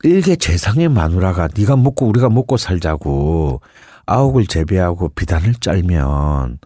일개 0.03 0.35
재상의 0.35 0.89
마누라가 0.89 1.49
네가 1.57 1.77
먹고 1.77 2.07
우리가 2.09 2.29
먹고 2.29 2.57
살자고 2.57 3.61
아욱을 4.07 4.47
재배하고 4.47 5.11
비단을 5.11 5.55
짤면 5.55 6.59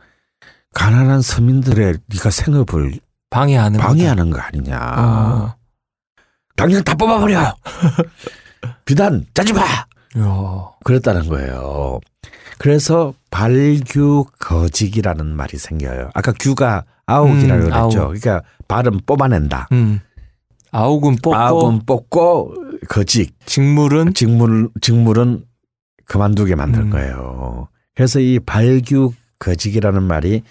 가난한 0.73 1.21
서민들의 1.21 1.99
네가 2.07 2.31
생업을 2.31 2.95
방해하는 3.31 3.81
방해하는 3.81 4.31
거 4.31 4.41
아니냐. 4.41 4.77
어. 4.99 5.55
당장 6.57 6.83
다 6.83 6.95
뽑아버려. 6.95 7.57
비단 8.85 9.25
짜지 9.33 9.53
마. 9.53 9.61
야. 9.63 10.71
그랬다는 10.85 11.29
거예요. 11.29 12.01
그래서 12.59 13.15
발규 13.31 14.27
거직이라는 14.39 15.25
말이 15.35 15.57
생겨요. 15.57 16.11
아까 16.13 16.33
규가 16.33 16.85
아욱이라고 17.07 17.63
음, 17.63 17.71
그랬죠. 17.71 17.77
아욱. 17.77 17.93
그러니까 18.09 18.43
발은 18.69 19.01
뽑아낸다. 19.07 19.69
음. 19.73 20.01
아욱은 20.73 21.17
뽑고 21.23 21.35
아욱은 21.35 21.87
뽑고 21.87 22.55
거직 22.89 23.35
직물은 23.47 24.15
직물 24.15 24.71
직물은 24.81 25.45
그만두게 26.05 26.55
만든 26.55 26.83
음. 26.83 26.91
거예요. 26.91 27.69
그래서 27.95 28.21
이 28.21 28.39
발규 28.41 29.13
거직이라는 29.39 30.03
말이 30.03 30.43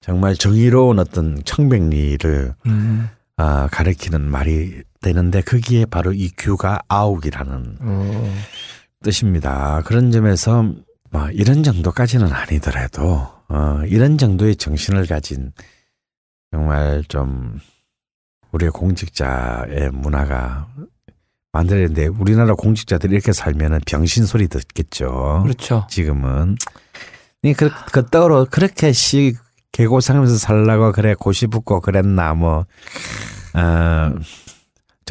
정말 0.00 0.34
정의로운 0.34 0.98
어떤 0.98 1.42
청백리를 1.44 2.54
음. 2.66 3.08
아, 3.36 3.68
가리키는 3.70 4.20
말이 4.22 4.82
되는데 5.00 5.40
거기에 5.40 5.84
바로 5.86 6.12
이 6.12 6.30
규가 6.36 6.80
아욱이라는 6.88 7.76
어. 7.80 8.34
뜻입니다. 9.02 9.82
그런 9.84 10.10
점에서 10.10 10.62
뭐 11.10 11.30
이런 11.30 11.62
정도까지는 11.62 12.32
아니더라도 12.32 13.28
어, 13.48 13.80
이런 13.86 14.18
정도의 14.18 14.56
정신을 14.56 15.06
가진 15.06 15.52
정말 16.50 17.04
좀 17.08 17.60
우리의 18.52 18.70
공직자의 18.70 19.90
문화가 19.92 20.68
만들어야 21.52 21.88
되는데 21.88 22.06
우리나라 22.06 22.54
공직자들이 22.54 23.14
이렇게 23.14 23.32
살면은 23.32 23.80
병신 23.86 24.26
소리 24.26 24.48
듣겠죠. 24.48 25.40
그렇죠. 25.42 25.86
지금은 25.90 26.56
이 27.42 27.52
그, 27.54 27.70
그 27.92 28.06
떡으로 28.06 28.46
그렇게 28.50 28.92
씨 28.92 29.34
개고생하면서 29.76 30.38
살라고 30.38 30.92
그래 30.92 31.14
고시 31.14 31.46
붙고 31.46 31.80
그랬나 31.82 32.32
뭐 32.32 32.64
어, 33.54 34.12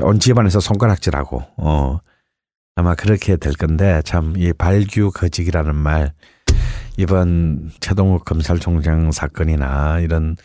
온 0.02 0.20
집안에서 0.20 0.60
손가락질하고 0.60 1.44
어 1.58 2.00
아마 2.76 2.96
그렇게 2.96 3.38
될 3.38 3.54
건데 3.54 4.02
참 4.04 4.34
이 4.36 4.52
발규 4.54 5.12
거직이라는 5.14 5.76
말 5.76 6.14
이번 6.98 7.70
최동욱 7.80 8.26
검찰총장 8.26 9.12
사건이나 9.12 10.00
이런 10.00 10.36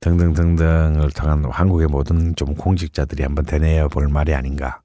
등등등등을 0.00 1.10
통한 1.10 1.44
한국의 1.50 1.88
모든 1.88 2.36
좀 2.36 2.54
공직자들이 2.54 3.24
한번 3.24 3.44
되뇌어 3.44 3.88
볼 3.88 4.06
말이 4.06 4.34
아닌가 4.34 4.82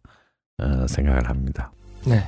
어, 0.57 0.87
생각을 0.87 1.29
합니다. 1.29 1.71
네. 2.05 2.27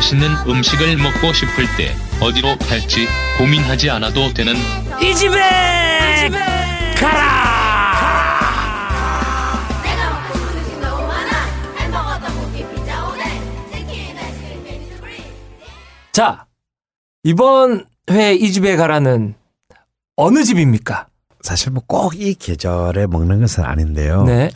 맛있는 0.00 0.30
음식을 0.48 0.96
먹고 0.96 1.30
싶을 1.34 1.64
때 1.76 1.94
어디로 2.22 2.56
갈지 2.58 3.06
고민하지 3.36 3.90
않아도 3.90 4.32
되는 4.32 4.54
이 5.02 5.14
집에 5.14 6.30
치킨 13.72 14.16
아이스크림 14.18 14.64
베이스브리 14.64 15.12
자 16.12 16.46
이번 17.22 17.84
회 18.10 18.34
이 18.34 18.50
집에 18.52 18.76
가라는 18.76 19.34
어느 20.16 20.44
집입니까? 20.44 21.06
사실 21.42 21.70
뭐 21.72 21.82
꼭 21.86 22.14
이 22.16 22.34
계절에 22.34 23.06
먹는 23.06 23.40
것은 23.40 23.64
아닌데요. 23.64 24.24
네. 24.24 24.50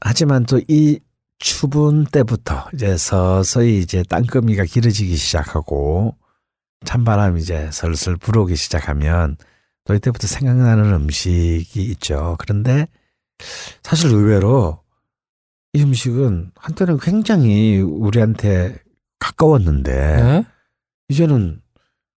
하지만 0.00 0.44
또 0.46 0.60
이 0.68 0.98
추분 1.40 2.04
때부터 2.04 2.68
이제 2.74 2.96
서서히 2.96 3.78
이제 3.80 4.02
땅거미가 4.08 4.64
길어지기 4.64 5.16
시작하고 5.16 6.14
찬바람이 6.84 7.40
이제 7.40 7.70
슬슬 7.72 8.16
불어오기 8.16 8.56
시작하면 8.56 9.36
또 9.84 9.94
이때부터 9.94 10.26
생각나는 10.26 10.92
음식이 10.92 11.82
있죠. 11.92 12.36
그런데 12.38 12.86
사실 13.82 14.10
의외로 14.12 14.80
이 15.72 15.82
음식은 15.82 16.52
한때는 16.56 16.98
굉장히 16.98 17.80
우리한테 17.80 18.76
가까웠는데 19.18 19.92
네. 20.22 20.44
이제는 21.08 21.60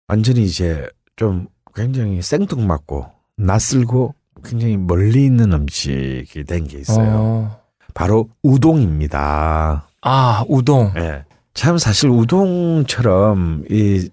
완전히 0.09 0.43
이제 0.43 0.89
좀 1.15 1.47
굉장히 1.73 2.21
생뚱맞고 2.21 3.05
낯설고 3.37 4.15
굉장히 4.43 4.75
멀리 4.75 5.25
있는 5.25 5.53
음식이 5.53 6.43
된 6.43 6.67
게 6.67 6.79
있어요. 6.79 7.09
어. 7.09 7.62
바로 7.93 8.29
우동입니다. 8.43 9.87
아 10.01 10.45
우동. 10.47 10.91
예. 10.97 11.23
참 11.53 11.77
사실 11.77 12.09
우동처럼 12.09 13.65
이 13.69 14.09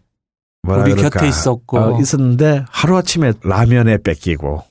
뭐라 0.63 0.83
우리 0.83 0.95
그럴까? 0.95 1.19
곁에 1.21 1.29
있었고. 1.29 1.79
어, 1.79 2.01
있었는데 2.01 2.65
하루 2.69 2.97
아침에 2.97 3.33
라면에 3.43 3.99
뺏기고 3.99 4.63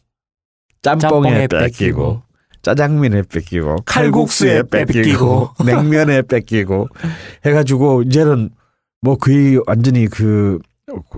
짬뽕에, 0.81 0.99
짬뽕에 1.01 1.47
뺏기고, 1.47 1.59
뺏기고. 1.59 2.21
짜장면에 2.61 3.23
뺏기고 3.23 3.77
칼국수에 3.85 4.61
칼국수에 4.63 4.85
뺏기고 4.85 5.49
냉면에 5.65 6.21
뺏기고 6.21 6.87
해가지고 7.45 8.03
이제는 8.03 8.49
뭐 9.01 9.15
거의 9.15 9.59
완전히 9.65 10.07
그 10.07 10.59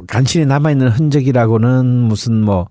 간신히 0.07 0.45
남아 0.45 0.72
있는 0.72 0.89
흔적이라고는 0.89 1.85
무슨 1.85 2.41
뭐 2.41 2.68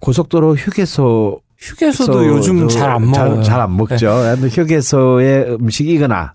고속도로 0.00 0.56
휴게소 0.56 1.40
휴게소도 1.60 2.26
요즘 2.26 2.68
잘 2.68 2.90
안 2.90 3.06
먹어요. 3.10 3.42
잘 3.42 3.60
안 3.60 3.76
먹죠. 3.76 4.22
근데 4.34 4.48
휴게소의 4.48 5.56
음식이거나 5.60 6.34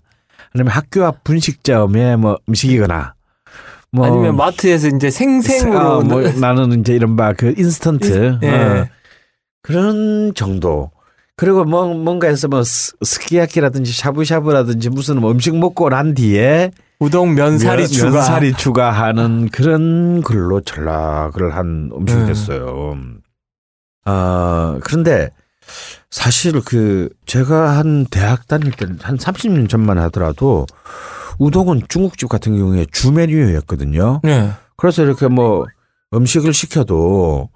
아니면 0.54 0.72
학교 0.72 1.04
앞 1.04 1.24
분식점의 1.24 2.16
뭐 2.18 2.36
음식이거나 2.48 3.14
뭐 3.92 4.06
아니면 4.06 4.36
마트에서 4.36 4.88
이제 4.88 5.10
생생우동 5.10 5.78
아, 5.78 6.00
뭐 6.00 6.22
나는 6.22 6.80
이제 6.80 6.94
이른바 6.94 7.32
그 7.32 7.54
인스턴트 7.56 8.38
예. 8.42 8.48
어, 8.48 8.86
그런 9.62 10.32
정도. 10.34 10.90
그리고 11.38 11.64
뭐 11.64 11.92
뭔가 11.92 12.28
해서 12.28 12.48
뭐 12.48 12.62
스- 12.62 12.92
스키야키라든지 13.02 13.92
샤브샤브라든지 13.92 14.88
무슨 14.90 15.20
뭐 15.20 15.30
음식 15.30 15.54
먹고 15.56 15.90
난 15.90 16.14
뒤에 16.14 16.70
우동 16.98 17.34
면사리 17.34 17.82
면- 17.82 17.88
추가. 17.88 18.10
면사리 18.12 18.52
추가하는 18.54 19.48
그런 19.50 20.22
걸로 20.22 20.62
전락을 20.62 21.54
한 21.54 21.90
음식이 21.94 22.20
음. 22.22 22.26
됐어요. 22.26 22.96
아 24.06 24.78
그런데 24.82 25.30
사실 26.10 26.62
그 26.64 27.10
제가 27.26 27.76
한 27.76 28.06
대학 28.06 28.46
다닐 28.46 28.72
때한 28.72 29.18
30년 29.18 29.68
전만 29.68 29.98
하더라도 29.98 30.66
우동은 31.38 31.82
중국집 31.88 32.28
같은 32.28 32.56
경우에 32.56 32.86
주 32.90 33.12
메뉴였거든요. 33.12 34.20
네. 34.22 34.52
그래서 34.76 35.02
이렇게 35.02 35.28
뭐 35.28 35.66
음식을 36.14 36.54
시켜도 36.54 37.50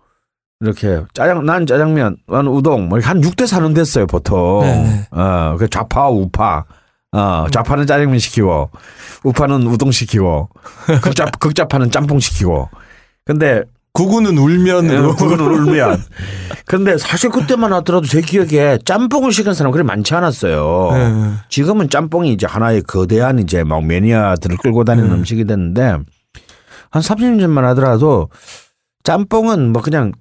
이렇게 0.61 1.03
짜장 1.15 1.47
난 1.47 1.67
짜장면 1.67 2.17
난 2.27 2.47
우동 2.47 2.89
뭐한 2.89 3.23
6대 3.23 3.45
4는 3.47 3.75
됐어요 3.75 4.07
보통 4.07 4.61
네. 4.63 5.07
어, 5.11 5.57
그 5.59 5.69
좌파 5.71 6.09
우파 6.09 6.65
어, 7.13 7.47
좌파는 7.51 7.87
짜장면 7.87 8.19
시키고 8.19 8.71
우파는 9.25 9.67
우동 9.67 9.91
시키고 9.91 10.51
극좌 11.03 11.25
극좌파는 11.41 11.91
짬뽕 11.91 12.21
시키고 12.21 12.69
근데 13.25 13.63
구구는 13.93 14.39
울면으로. 14.39 15.17
그거는 15.17 15.45
울면 15.45 16.03
근데 16.67 16.97
사실 16.97 17.31
그때만 17.31 17.73
하더라도 17.73 18.07
제 18.07 18.21
기억에 18.21 18.79
짬뽕을 18.85 19.33
시킨 19.33 19.55
사람 19.55 19.73
그리 19.73 19.83
많지 19.83 20.15
않았어요. 20.15 20.91
네. 20.93 21.33
지금은 21.49 21.89
짬뽕이 21.89 22.33
이제 22.33 22.47
하나의 22.47 22.83
거대한 22.83 23.41
이제 23.41 23.65
막 23.65 23.85
매니아들을 23.85 24.59
끌고 24.59 24.85
다니는 24.85 25.11
음. 25.11 25.15
음식이 25.17 25.45
됐는데 25.45 25.99
한 26.91 27.03
30년 27.03 27.41
전만 27.41 27.65
하더라도 27.67 28.29
짬뽕은 29.03 29.73
뭐 29.73 29.83
그냥 29.83 30.13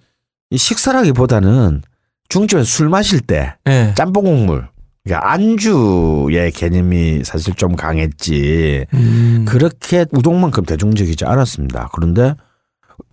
이 0.50 0.58
식사라기보다는 0.58 1.84
중집에서 2.30 2.66
술 2.66 2.90
마실 2.90 3.20
때 3.22 3.56
네. 3.66 3.94
짬뽕 3.96 4.24
국물 4.24 4.68
그러니까 5.04 5.32
안주의 5.32 6.52
개념이 6.52 7.24
사실 7.24 7.54
좀 7.56 7.76
강했지 7.76 8.86
음. 8.94 9.46
그렇게 9.48 10.06
우동만큼 10.12 10.66
대중적이지 10.66 11.26
않았습니다. 11.26 11.90
그런데 11.94 12.36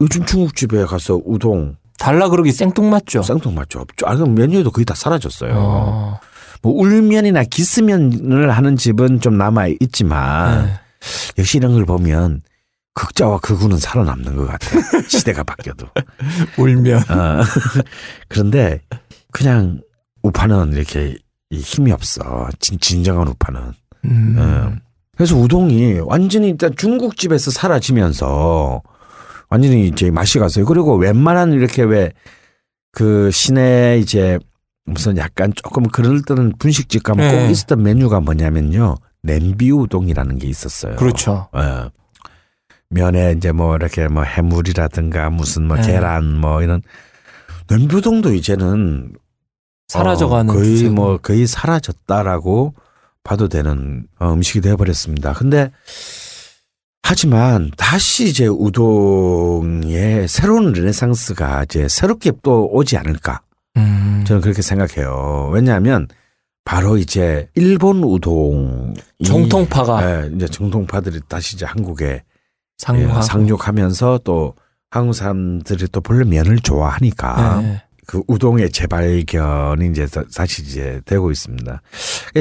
요즘 0.00 0.24
중국집에 0.24 0.84
가서 0.84 1.20
우동 1.24 1.76
달라 1.98 2.28
그러기 2.28 2.52
생뚱맞죠. 2.52 3.22
생뚱맞죠. 3.22 3.84
아 4.04 4.14
그럼 4.16 4.34
메뉴에도 4.34 4.70
거의 4.70 4.84
다 4.84 4.94
사라졌어요. 4.94 5.52
어. 5.56 6.20
뭐 6.62 6.72
울면이나 6.74 7.44
기스면을 7.44 8.50
하는 8.50 8.76
집은 8.76 9.20
좀 9.20 9.38
남아 9.38 9.68
있지만 9.80 10.66
네. 10.66 10.72
역시 11.38 11.58
이런 11.58 11.72
걸 11.74 11.84
보면 11.84 12.42
극자와 12.94 13.38
극우는 13.38 13.78
살아남는 13.78 14.36
것 14.36 14.46
같아. 14.46 14.68
시대가 15.08 15.42
바뀌어도. 15.44 15.86
울면. 16.58 16.98
어. 17.10 17.42
그런데 18.28 18.80
그냥 19.32 19.80
우파는 20.22 20.72
이렇게 20.72 21.16
이 21.50 21.58
힘이 21.58 21.92
없어. 21.92 22.48
진, 22.58 22.80
진정한 22.80 23.28
우파는. 23.28 23.60
음. 24.06 24.36
어. 24.38 24.72
그래서 25.16 25.36
우동이 25.36 26.00
완전히 26.04 26.48
일단 26.48 26.74
중국집에서 26.76 27.50
사라지면서 27.50 28.82
완전히 29.56 29.88
이제 29.88 30.10
맛이 30.10 30.38
갔어요. 30.38 30.64
그리고 30.64 30.96
웬만한 30.96 31.52
이렇게 31.52 31.82
왜 31.82 32.12
그 32.96 33.30
시내 33.30 33.98
이제 33.98 34.38
무슨 34.86 35.18
약간 35.18 35.52
조금 35.54 35.82
그럴듯한 35.86 36.54
분식집 36.58 37.02
가면 37.02 37.28
네. 37.28 37.44
꼭 37.44 37.50
있었던 37.50 37.82
메뉴가 37.82 38.20
뭐냐면요. 38.20 38.96
냄비 39.22 39.70
우동이라는 39.70 40.38
게 40.38 40.48
있었어요. 40.48 40.96
그렇죠. 40.96 41.46
예. 41.56 41.90
면에 42.88 43.34
이제 43.36 43.52
뭐 43.52 43.76
이렇게 43.76 44.08
뭐 44.08 44.22
해물이라든가 44.22 45.28
무슨 45.28 45.66
뭐 45.68 45.76
네. 45.76 45.82
계란 45.88 46.38
뭐 46.38 46.62
이런 46.62 46.80
냄비 47.68 47.96
우동도 47.96 48.32
이제는 48.32 49.12
사라져가는 49.88 50.48
어, 50.48 50.54
거의 50.54 50.64
추세고. 50.76 50.94
뭐 50.94 51.18
거의 51.18 51.46
사라졌다라고 51.46 52.72
봐도 53.24 53.48
되는 53.48 54.06
어, 54.18 54.32
음식이 54.32 54.62
되어버렸습니다. 54.62 55.34
근데 55.34 55.70
하지만 57.08 57.70
다시 57.76 58.24
이제 58.24 58.48
우동의 58.48 60.26
새로운 60.26 60.72
르네상스가 60.72 61.62
이제 61.62 61.86
새롭게 61.88 62.32
또 62.42 62.68
오지 62.72 62.96
않을까 62.96 63.42
음. 63.76 64.24
저는 64.26 64.42
그렇게 64.42 64.60
생각해요. 64.60 65.50
왜냐하면 65.52 66.08
바로 66.64 66.96
이제 66.96 67.48
일본 67.54 68.02
우동 68.02 68.92
정통파가 69.24 70.24
예, 70.24 70.30
이제 70.34 70.48
정통파들이 70.48 71.20
다시 71.28 71.54
이제 71.54 71.64
한국에 71.64 72.24
상륙하고. 72.78 73.18
예, 73.18 73.22
상륙하면서 73.22 74.20
또 74.24 74.54
한국 74.90 75.12
사람들이 75.12 75.86
또 75.92 76.00
본래 76.00 76.24
면을 76.28 76.58
좋아하니까 76.58 77.60
네. 77.60 77.82
그 78.08 78.20
우동의 78.26 78.70
재발견이 78.72 79.90
이제 79.90 80.06
다- 80.06 80.24
다시 80.34 80.62
이제 80.62 81.00
되고 81.04 81.30
있습니다. 81.30 81.82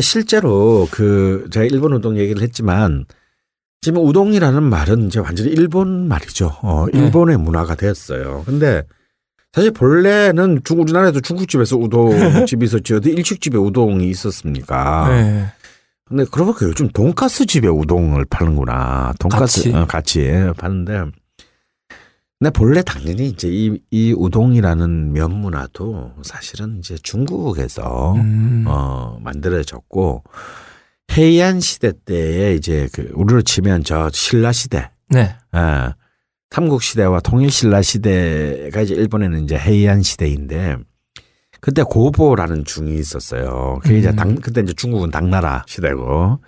실제로 0.01 0.87
그 0.89 1.47
제가 1.51 1.65
일본 1.65 1.93
우동 1.93 2.17
얘기를 2.17 2.41
했지만 2.41 3.05
지금 3.86 4.03
우동이라는 4.03 4.64
말은 4.64 5.06
이제 5.06 5.20
완전히 5.20 5.52
일본 5.52 6.07
말이죠. 6.07 6.57
어, 6.64 6.88
네. 6.91 6.98
일본의 6.98 7.38
문화가 7.38 7.76
됐어요. 7.76 8.41
근데 8.44 8.82
사실 9.53 9.70
본래는 9.70 10.62
중 10.64 10.82
우리나라에도 10.82 11.22
중국집에서 11.22 11.78
우동집이 11.78 12.66
있었지 12.66 12.95
어디 12.95 13.12
일식집에 13.12 13.60
우동이 13.60 14.10
있었습니까? 14.10 15.10
네. 15.10 15.45
근데 16.03 16.26
그러고 16.32 16.53
보니까 16.53 16.66
요즘 16.66 16.88
돈가스 16.88 17.45
집에 17.45 17.68
우동을 17.68 18.26
파는구나. 18.26 19.14
돈가스 19.20 19.66
같이. 19.66 19.76
어, 19.76 19.86
같이 19.86 20.32
파는데. 20.57 21.03
근데 22.40 22.49
본래 22.53 22.82
당연히 22.82 23.28
이제 23.28 23.48
이, 23.48 23.80
이 23.91 24.16
우동이라는 24.18 25.14
면 25.14 25.32
문화도 25.32 26.14
사실은 26.24 26.80
이제 26.80 26.95
중국에서 26.95 28.14
음. 28.16 28.66
어 28.68 29.20
만들어졌고 29.22 30.24
해이안 31.11 31.60
시대 31.60 31.91
때에 32.06 32.56
이제 32.56 32.88
그 32.94 33.10
우리로 33.14 33.41
치면 33.41 33.84
저 33.84 34.10
신라 34.11 34.52
시대, 34.52 34.90
네. 35.10 35.36
예, 35.56 35.94
삼국 36.49 36.82
시대와 36.82 37.19
통일 37.22 37.52
신라 37.52 37.82
시대가 37.82 38.82
이제 38.82 38.94
일본에는 38.94 39.44
이제 39.44 39.57
해이안 39.57 40.02
시대인데 40.03 40.77
그때 41.60 41.84
고보라는 41.84 42.65
중이 42.65 42.95
있었어요. 42.95 43.80
그게 43.82 43.99
이제 43.99 44.10
음. 44.10 44.15
당 44.15 44.36
그때 44.36 44.61
이제 44.61 44.73
중국은 44.73 45.10
당나라 45.10 45.64
시대고 45.68 46.40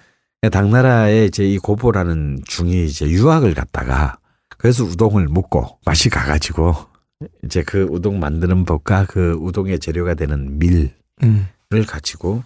당나라에 0.52 1.26
이제 1.26 1.44
이 1.44 1.58
고보라는 1.58 2.42
중이 2.46 2.86
이제 2.86 3.06
유학을 3.08 3.54
갔다가 3.54 4.18
그래서 4.58 4.84
우동을 4.84 5.28
먹고 5.28 5.80
맛이 5.86 6.10
가가지고 6.10 6.76
이제 7.44 7.64
그 7.64 7.88
우동 7.90 8.20
만드는 8.20 8.66
법과 8.66 9.06
그 9.06 9.38
우동의 9.42 9.80
재료가 9.80 10.14
되는 10.14 10.60
밀을 10.60 10.92
음. 11.24 11.48
가지고 11.88 12.44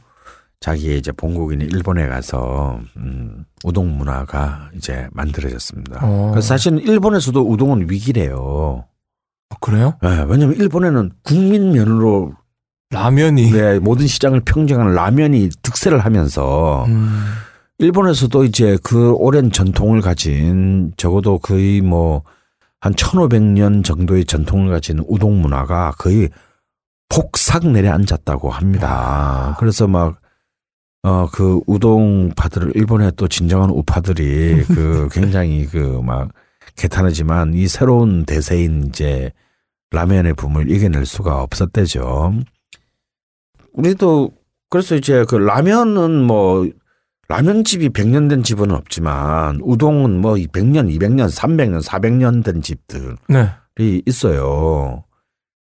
자기의 0.61 0.99
이제 0.99 1.11
본국인 1.11 1.61
일본에 1.61 2.07
가서 2.07 2.79
음, 2.95 3.43
우동 3.63 3.97
문화가 3.97 4.69
이제 4.75 5.07
만들어졌습니다. 5.11 5.99
어. 6.01 6.29
그래서 6.31 6.47
사실은 6.47 6.79
일본에서도 6.79 7.41
우동은 7.41 7.89
위기래요. 7.89 8.85
어, 9.49 9.55
그래요? 9.59 9.95
예, 10.03 10.25
왜냐하면 10.27 10.55
일본에는 10.55 11.11
국민면으로 11.23 12.33
라면이. 12.91 13.51
네, 13.51 13.79
모든 13.79 14.07
시장을 14.07 14.41
평정하는 14.41 14.93
라면이 14.93 15.49
득세를 15.61 15.99
하면서 15.99 16.85
음. 16.87 17.23
일본에서도 17.79 18.43
이제 18.45 18.77
그 18.83 19.11
오랜 19.13 19.51
전통을 19.51 20.01
가진 20.01 20.93
적어도 20.95 21.37
거의 21.39 21.81
뭐 21.81 22.23
한 22.81 22.93
1500년 22.93 23.83
정도의 23.83 24.25
전통을 24.25 24.71
가진 24.71 25.03
우동 25.07 25.39
문화가 25.39 25.93
거의 25.97 26.29
폭삭 27.09 27.67
내려앉았다고 27.67 28.49
합니다. 28.49 29.55
그래서 29.59 29.87
막, 29.87 30.19
어, 31.03 31.27
그 31.31 31.61
우동파들을 31.65 32.73
일본의 32.75 33.13
또 33.15 33.27
진정한 33.27 33.69
우파들이 33.69 34.63
그 34.69 35.09
굉장히 35.11 35.65
그 35.65 36.01
막 36.01 36.31
개탄하지만 36.75 37.53
이 37.53 37.67
새로운 37.67 38.25
대세인 38.25 38.87
이제 38.87 39.31
라면의 39.91 40.33
붐을 40.35 40.71
이겨낼 40.71 41.05
수가 41.05 41.41
없었대죠. 41.41 42.33
우리도 43.73 44.31
그래서 44.69 44.95
이제 44.95 45.25
그 45.27 45.35
라면은 45.35 46.23
뭐 46.23 46.67
라면집이 47.27 47.89
100년 47.89 48.29
된 48.29 48.43
집은 48.43 48.71
없지만 48.71 49.59
우동은 49.61 50.19
뭐 50.19 50.33
100년, 50.35 50.93
200년, 50.97 51.29
300년, 51.29 51.81
400년 51.83 52.43
된 52.43 52.61
집들이 52.61 53.15
네. 53.27 54.01
있어요. 54.05 55.03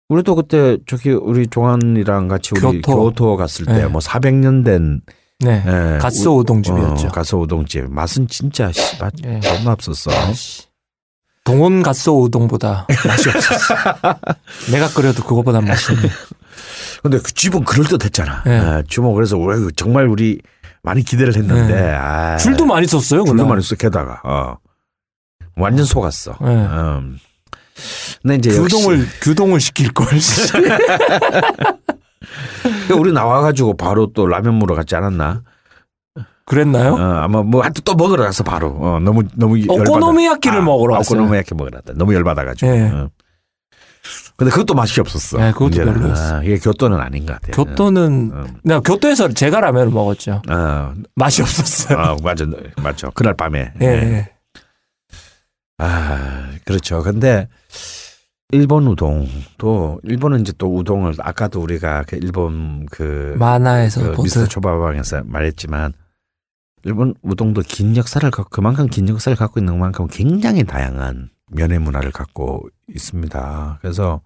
우리도 0.09 0.37
그때 0.37 0.79
저기 0.87 1.11
우리 1.11 1.47
종환이랑 1.49 2.29
같이 2.29 2.51
우리 2.55 2.81
교토. 2.81 2.97
교토, 3.11 3.37
갔을 3.37 3.67
때 3.67 3.73
네. 3.73 3.87
뭐 3.87 4.01
400년 4.01 4.65
된 4.65 5.01
네. 5.41 5.63
예, 5.67 5.99
갓스 5.99 6.29
우- 6.29 6.39
우동집이었죠. 6.39 7.09
어, 7.09 7.11
가스 7.11 7.35
우동집 7.35 7.91
맛은 7.91 8.29
진짜 8.29 8.71
씨, 8.73 8.99
맛 9.01 9.13
예. 9.25 9.41
존나 9.41 9.73
없었어. 9.73 10.11
동원 11.45 11.83
갓스 11.83 12.09
우동보다 12.11 12.87
맛이 13.07 13.29
없었어. 13.29 13.75
내가 14.73 14.89
끓여도 14.89 15.23
그거보다 15.25 15.61
맛있네. 15.61 16.01
근데 17.03 17.19
그 17.19 17.33
집은 17.35 17.65
그럴 17.65 17.85
듯했잖아. 17.87 18.45
예. 18.47 18.51
예, 18.79 18.83
집은 18.89 19.13
그래서 19.15 19.37
왜 19.39 19.57
정말 19.77 20.07
우리 20.09 20.41
많이 20.83 21.03
기대를 21.03 21.37
했는데 21.37 21.75
예. 21.77 21.95
아, 21.95 22.37
줄도 22.37 22.65
많이 22.65 22.87
썼어요. 22.87 23.21
줄도 23.25 23.33
그날. 23.33 23.47
많이 23.49 23.63
써 23.63 23.75
게다가 23.75 24.21
어. 24.25 24.57
완전 25.57 25.85
속았어. 25.85 26.39
예. 26.43 26.47
음. 26.47 27.19
근데 28.23 28.37
이제 28.37 28.57
역시 28.57 28.63
규동을 28.77 29.07
규동을 29.21 29.61
시킬 29.61 29.93
걸. 29.93 30.07
우리 32.99 33.13
나와가지고 33.13 33.77
바로 33.77 34.13
또 34.13 34.27
라면 34.27 34.59
먹으러 34.59 34.75
갔지 34.75 34.97
않았나? 34.97 35.43
그랬나요? 36.45 36.95
어, 36.95 36.99
아마 36.99 37.43
뭐 37.43 37.63
하여튼 37.63 37.83
또 37.85 37.95
먹으러 37.95 38.23
가서 38.25 38.45
바로 38.45 38.69
어, 38.81 39.01
너무 39.01 39.25
너무. 39.35 39.59
오코노미야끼를 39.69 40.63
먹으러 40.63 40.95
갔어요. 40.95 41.19
오코노미야끼 41.19 41.55
먹으러 41.55 41.79
갔다. 41.79 41.93
너무 41.97 42.15
열받아가지고. 42.15 42.71
예. 42.71 42.83
어. 42.83 43.11
근데 44.37 44.51
그것도 44.51 44.75
맛이 44.75 45.01
없었어. 45.01 45.39
네, 45.39 45.51
그것도 45.53 45.65
문제는. 45.65 45.95
별로였어. 45.95 46.37
아, 46.37 46.43
이게 46.43 46.59
교토는 46.59 47.01
아닌 47.01 47.27
것 47.27 47.33
같아요. 47.41 47.53
교토는 47.53 48.31
어. 48.35 48.45
내가 48.63 48.81
교토에서 48.81 49.29
제가 49.31 49.61
라면을 49.61 49.91
먹었죠. 49.91 50.43
어, 50.49 50.93
맛이 51.17 51.43
없었어요. 51.43 51.99
어, 51.99 52.17
맞아, 52.23 52.45
맞죠. 52.83 53.11
그날 53.15 53.35
밤에. 53.35 53.73
예. 53.81 53.87
예. 53.87 53.89
예. 53.89 54.31
아, 55.79 56.49
그렇죠. 56.65 57.03
근데 57.03 57.49
일본 58.51 58.87
우동도 58.87 60.01
일본은 60.05 60.41
이제 60.41 60.53
또 60.57 60.75
우동을 60.77 61.15
아까도 61.19 61.61
우리가 61.61 62.05
그 62.07 62.17
일본 62.17 62.87
그, 62.87 63.35
만화에서 63.39 64.13
그 64.13 64.23
미스터 64.23 64.47
초밥왕에서 64.47 65.25
말했지만 65.25 65.93
일본 66.85 67.15
우동도 67.23 67.63
긴 67.63 67.97
역사를 67.97 68.31
갖고 68.31 68.49
그만큼 68.51 68.87
긴 68.87 69.09
역사를 69.09 69.37
갖고 69.37 69.59
있는 69.59 69.79
만큼 69.79 70.07
굉장히 70.09 70.63
다양한 70.63 71.31
면의 71.51 71.81
문화를 71.81 72.13
갖고 72.13 72.69
있습니다. 72.89 73.79
그래서 73.81 74.21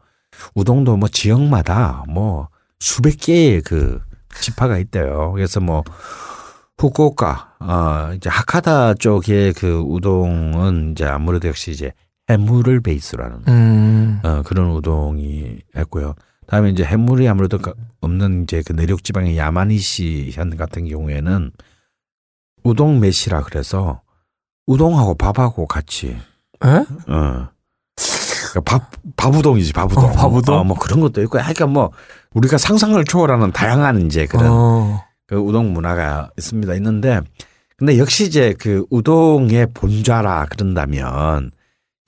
우동도 0.54 0.96
뭐 0.98 1.08
지역마다 1.08 2.04
뭐 2.08 2.48
수백 2.78 3.18
개의 3.18 3.62
그 3.62 4.00
지파가 4.34 4.78
있대요. 4.78 5.32
그래서 5.32 5.60
뭐 5.60 5.82
후쿠오카, 6.78 7.56
어, 7.60 8.14
이제 8.14 8.30
하카다 8.30 8.94
쪽의 8.94 9.52
그 9.52 9.80
우동은 9.80 10.92
이제 10.92 11.04
아무래도 11.04 11.48
역시 11.48 11.72
이제 11.72 11.92
해물을 12.30 12.80
베이스로 12.80 13.24
하는 13.24 13.38
음. 13.48 14.20
어, 14.22 14.42
그런 14.44 14.70
우동이 14.72 15.58
했고요. 15.76 16.14
다음에 16.46 16.70
이제 16.70 16.84
해물이 16.84 17.28
아무래도 17.28 17.58
가- 17.58 17.74
없는 18.00 18.42
이제 18.44 18.62
그 18.66 18.72
내륙 18.72 19.04
지방의 19.04 19.36
야마니시 19.38 20.30
현 20.32 20.56
같은 20.56 20.86
경우에는 20.88 21.50
우동 22.64 23.00
매시라 23.00 23.42
그래서 23.42 24.02
우동하고 24.66 25.14
밥하고 25.14 25.66
같이 25.66 26.08
에? 26.64 26.68
어. 26.68 27.48
그러니까 28.50 28.60
밥, 28.64 28.90
밥우동이지, 29.16 29.72
밥우동. 29.72 30.04
어, 30.04 30.12
밥우동? 30.12 30.58
어, 30.58 30.64
뭐 30.64 30.76
그런 30.76 30.98
것도 31.00 31.22
있고, 31.22 31.38
하여간 31.38 31.70
뭐, 31.70 31.92
우리가 32.34 32.58
상상을 32.58 33.02
초월하는 33.04 33.52
다양한 33.52 34.04
이제 34.06 34.26
그런 34.26 34.46
어. 34.50 35.04
그 35.28 35.36
우동 35.36 35.72
문화가 35.72 36.30
있습니다. 36.36 36.74
있는데, 36.74 37.20
근데 37.76 37.96
역시 37.98 38.24
이제 38.24 38.52
그 38.58 38.84
우동의 38.90 39.68
본좌라 39.72 40.46
그런다면, 40.50 41.52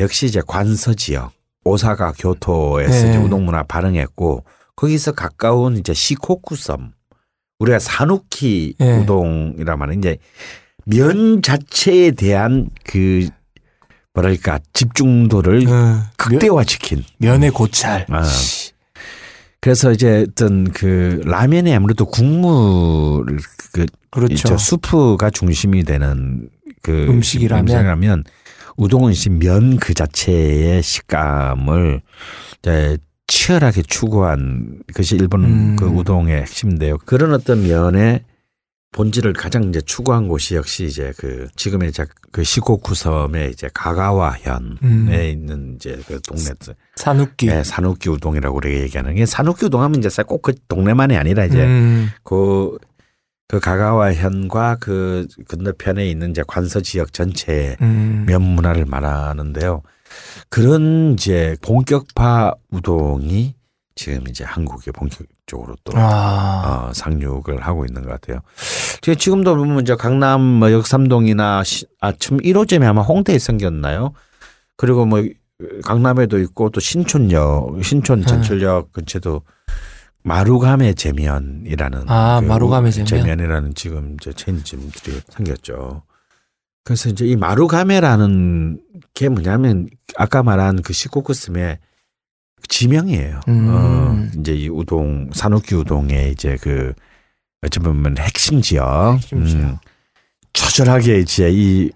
역시 0.03 0.27
이제 0.27 0.43
관서 0.47 0.95
지역, 0.95 1.33
오사카, 1.65 2.13
교토에서 2.19 3.05
네. 3.05 3.11
이제 3.11 3.19
우동 3.19 3.45
문화 3.45 3.63
발흥했고, 3.63 4.45
거기서 4.77 5.13
가까운 5.13 5.77
이제 5.77 5.95
시코쿠섬, 5.95 6.93
우리가 7.61 7.79
사누키 7.79 8.75
네. 8.79 8.99
우동이라 8.99 9.77
말하는 9.77 9.99
이제 9.99 10.19
면 10.85 11.41
자체에 11.43 12.11
대한 12.11 12.69
그 12.85 13.29
뭐랄까 14.15 14.59
집중도를 14.73 15.69
어. 15.69 16.03
극대화시킨. 16.17 17.05
면의 17.19 17.51
고찰. 17.51 18.05
아. 18.11 18.25
그래서 19.61 19.93
이제 19.93 20.27
어떤 20.29 20.73
그 20.73 21.23
라면에 21.25 21.73
아무래도 21.75 22.05
국물 22.05 23.25
그 23.73 23.87
그렇죠. 24.11 24.59
수프가 24.59 25.31
중심이 25.31 25.85
되는 25.85 26.51
그 26.83 27.07
음식이라면. 27.09 27.63
음식이라면 27.63 28.25
우동은 28.83 29.13
이제 29.13 29.31
면그 29.31 29.95
자체의 29.95 30.83
식감을 30.83 32.03
이제 32.59 32.99
치열하게 33.29 33.83
추구한 33.83 34.81
것이 34.95 35.15
일본 35.17 35.45
음. 35.45 35.77
그 35.77 35.87
우동의 35.87 36.43
핵심인데요. 36.43 36.99
그런 36.99 37.33
어떤 37.33 37.63
면의 37.63 38.25
본질을 38.93 39.33
가장 39.33 39.71
이제 39.71 39.81
추구한 39.81 40.29
곳이 40.29 40.55
역시 40.55 40.85
이제 40.85 41.15
그 41.17 41.49
지금의 41.57 41.89
이제 41.89 42.05
그 42.31 42.45
시코쿠 42.45 42.95
섬의 42.95 43.51
이제 43.51 43.71
가가와현에 43.73 44.77
음. 44.83 45.09
있는 45.11 45.77
이제 45.77 45.99
그 46.07 46.21
동네 46.21 46.51
산욱기. 46.97 47.47
네, 47.47 47.65
산욱기 47.65 48.11
우동이라고 48.11 48.55
우리가 48.55 48.81
얘기하는 48.83 49.15
게 49.15 49.25
산욱기 49.25 49.67
우동 49.67 49.83
하면 49.83 49.99
이제 50.05 50.11
꼭 50.25 50.43
그 50.43 50.55
동네만이 50.69 51.17
아니라 51.17 51.47
이제 51.47 51.65
음. 51.65 52.11
그, 52.23 52.77
그 53.53 53.61
가가와현과 53.61 54.79
그 54.81 55.27
건너편에 55.47 56.09
있는 56.09 56.31
이제 56.31 56.43
관서 56.47 56.81
지역 56.81 57.13
전체의 57.13 57.77
음. 57.83 58.25
면 58.27 58.41
문화를 58.41 58.87
말하는데요. 58.87 59.83
그런 60.49 61.13
이제 61.13 61.55
본격파 61.61 62.55
우동이 62.71 63.55
지금 63.95 64.27
이제 64.27 64.43
한국에 64.43 64.91
본격적으로 64.91 65.77
또 65.85 65.93
아. 65.97 66.89
어, 66.89 66.93
상륙을 66.95 67.61
하고 67.61 67.85
있는 67.85 68.01
것 68.01 68.09
같아요. 68.13 68.41
지금 69.03 69.19
지금도 69.19 69.55
보면 69.55 69.83
이제 69.83 69.97
강남 69.97 70.41
뭐 70.41 70.73
역삼동이나 70.73 71.63
시, 71.63 71.85
아, 72.01 72.11
지금 72.13 72.39
1호점이 72.39 72.85
아마 72.85 73.03
홍대에 73.03 73.39
생겼나요? 73.39 74.15
그리고 74.79 75.05
뭐 75.05 75.23
강남에도 75.85 76.39
있고 76.39 76.71
또 76.71 76.81
신촌역, 76.81 77.85
신촌 77.85 78.21
네. 78.21 78.27
전철역 78.27 78.95
근처도 78.95 79.43
마루가메 80.25 80.95
제면이라는 80.95 82.05
아, 82.09 82.41
그 82.41 82.47
마루가메 82.47 82.91
제면. 82.91 83.07
제면이라는 83.07 83.75
지금 83.75 84.17
이제 84.21 84.33
체인점들이 84.33 85.21
생겼죠. 85.29 86.03
그래서 86.85 87.09
이제 87.09 87.27
이 87.27 87.37
마루가메라는 87.37 88.81
게 89.15 89.29
뭐냐면 89.29 89.89
아까 90.17 90.43
말한 90.43 90.83
그 90.83 90.93
시코쿠스의 90.93 91.79
지명이에요. 92.69 93.41
음. 93.49 93.69
어, 93.71 94.39
이제 94.41 94.55
이 94.55 94.69
우동 94.69 95.31
산옥기 95.33 95.75
우동의 95.75 96.33
이제 96.33 96.57
그 96.61 96.93
어찌 97.63 97.79
보면 97.81 98.17
핵심 98.19 98.61
지역. 98.61 99.15
핵심 99.15 99.47
지역. 99.47 99.61
음, 99.61 99.77
처절하게 100.53 101.21
이제 101.21 101.51
이 101.53 101.91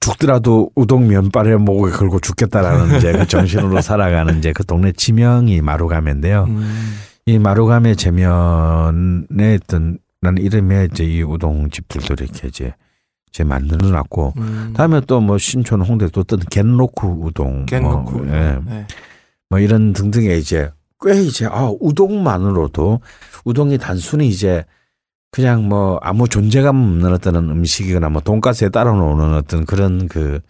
죽더라도 0.00 0.70
우동 0.74 1.08
면발에 1.08 1.56
목을 1.56 1.92
걸고 1.92 2.20
죽겠다라는 2.20 2.96
이제 2.98 3.12
그 3.12 3.26
정신으로 3.26 3.80
살아가는 3.82 4.38
이제 4.38 4.52
그 4.52 4.64
동네 4.64 4.92
지명이 4.92 5.60
마루가메인데요. 5.60 6.44
음. 6.48 6.94
이 7.26 7.38
마루가메 7.38 7.94
제면에 7.94 9.54
있던 9.54 9.98
라는 10.20 10.40
이름의 10.42 10.88
이제 10.92 11.04
이 11.04 11.22
우동 11.22 11.68
집들도 11.70 12.14
이렇게 12.14 12.48
이제 12.48 12.74
이제 13.28 13.42
만들어 13.44 13.88
놨고 13.88 14.34
음. 14.36 14.72
다음에 14.76 15.00
또 15.00 15.20
뭐 15.20 15.36
신촌 15.38 15.82
홍대 15.82 16.08
또 16.08 16.20
어떤 16.20 16.38
겐로쿠 16.40 17.24
우동 17.26 17.66
겐로쿠. 17.66 18.18
뭐, 18.18 18.26
예, 18.28 18.58
네. 18.64 18.86
뭐 19.50 19.58
이런 19.58 19.92
등등의 19.92 20.38
이제 20.38 20.70
꽤 21.04 21.20
이제 21.22 21.46
아 21.46 21.72
우동만으로도 21.80 23.00
우동이 23.44 23.78
단순히 23.78 24.28
이제 24.28 24.64
그냥 25.32 25.68
뭐 25.68 25.98
아무 26.02 26.28
존재감 26.28 26.76
없는 26.76 27.12
어떤 27.12 27.34
음식이거나 27.36 28.08
뭐 28.10 28.20
돈가스에 28.22 28.68
따라 28.68 28.92
놓는 28.92 29.34
어떤 29.34 29.64
그런 29.64 30.06
그 30.06 30.40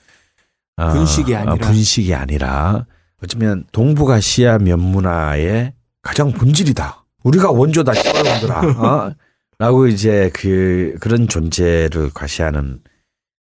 어, 0.77 0.89
분식이 0.93 1.35
아니라. 1.35 1.53
어, 1.53 1.57
분식이 1.57 2.15
아니라 2.15 2.85
어쩌면 3.23 3.65
동북아시아 3.73 4.59
면 4.59 4.81
문화의 4.81 5.73
가장 6.03 6.33
본질이다. 6.33 7.05
우리가 7.23 7.51
원조다 7.51 7.95
씨발놈들아. 7.95 8.61
어? 8.79 9.15
라고 9.59 9.87
이제 9.87 10.31
그 10.35 10.97
그런 11.01 11.29
존재를 11.29 12.11
과시하는 12.13 12.81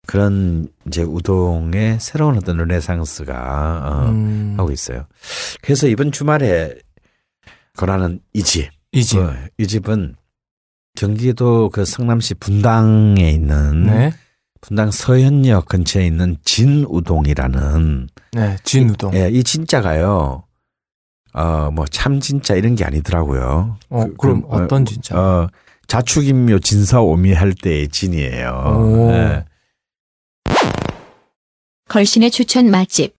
그런 0.05 0.67
이제 0.85 1.01
우동의 1.01 1.97
새로운 1.99 2.37
어떤 2.37 2.57
르네상스가 2.57 3.33
어, 4.05 4.09
음. 4.09 4.53
하고 4.57 4.71
있어요. 4.71 5.07
그래서 5.61 5.87
이번 5.87 6.11
주말에 6.11 6.75
권하는 7.77 8.19
이 8.33 8.43
집. 8.43 8.69
이 8.91 9.03
집. 9.03 9.19
어, 9.19 9.33
이 9.57 9.65
집은 9.65 10.15
경기도 10.95 11.69
그 11.69 11.85
성남시 11.85 12.35
분당에 12.35 13.31
있는 13.31 13.85
네. 13.87 14.11
분당 14.61 14.91
서현역 14.91 15.65
근처에 15.65 16.05
있는 16.05 16.37
진우동이라는 16.45 18.07
네. 18.33 18.57
진우동. 18.63 19.15
예, 19.15 19.29
이 19.29 19.43
진짜가요. 19.43 20.43
어, 21.33 21.71
뭐 21.71 21.85
참 21.87 22.19
진짜 22.19 22.55
이런 22.55 22.75
게 22.75 22.85
아니더라고요. 22.85 23.77
어, 23.89 24.05
그- 24.05 24.13
그럼 24.17 24.41
그, 24.43 24.47
어, 24.47 24.63
어떤 24.63 24.85
진짜? 24.85 25.17
어, 25.19 25.49
자축인묘 25.87 26.59
진사오미 26.59 27.33
할 27.33 27.53
때의 27.53 27.89
진이에요. 27.89 28.49
오. 28.77 29.11
예. 29.11 29.45
걸신의 31.89 32.31
추천 32.31 32.69
맛집. 32.71 33.15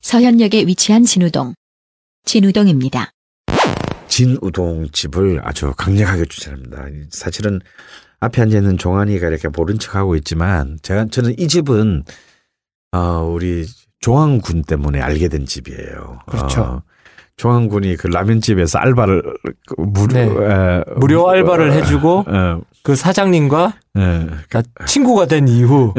서현역에 0.00 0.64
위치한 0.66 1.04
진우동. 1.04 1.54
진우동입니다. 2.24 3.10
진우동 4.06 4.88
집을 4.92 5.40
아주 5.44 5.72
강력하게 5.76 6.24
추천합니다. 6.26 6.86
사실은 7.10 7.60
앞에 8.20 8.42
앉아 8.42 8.58
있는 8.58 8.78
종환이가 8.78 9.28
이렇게 9.28 9.48
모른 9.48 9.78
척하고 9.78 10.16
있지만 10.16 10.78
제가 10.82 11.06
저는 11.10 11.38
이 11.38 11.46
집은 11.48 12.04
어 12.92 13.22
우리 13.22 13.66
조항군 14.00 14.62
때문에 14.62 15.00
알게 15.00 15.28
된 15.28 15.44
집이에요. 15.44 16.20
그렇죠. 16.26 16.62
어, 16.62 16.82
조항군이 17.38 17.96
그 17.96 18.08
라면집에서 18.08 18.78
알바를 18.78 19.22
그 19.66 19.74
무료 19.78 20.12
네. 20.12 20.24
에, 20.24 20.84
무료 20.96 21.28
알바를 21.30 21.70
어, 21.70 21.72
해주고 21.72 22.24
어, 22.26 22.60
그 22.82 22.96
사장님과 22.96 23.74
예. 23.96 24.26
나 24.50 24.62
친구가 24.86 25.26
된 25.26 25.48
이후 25.48 25.94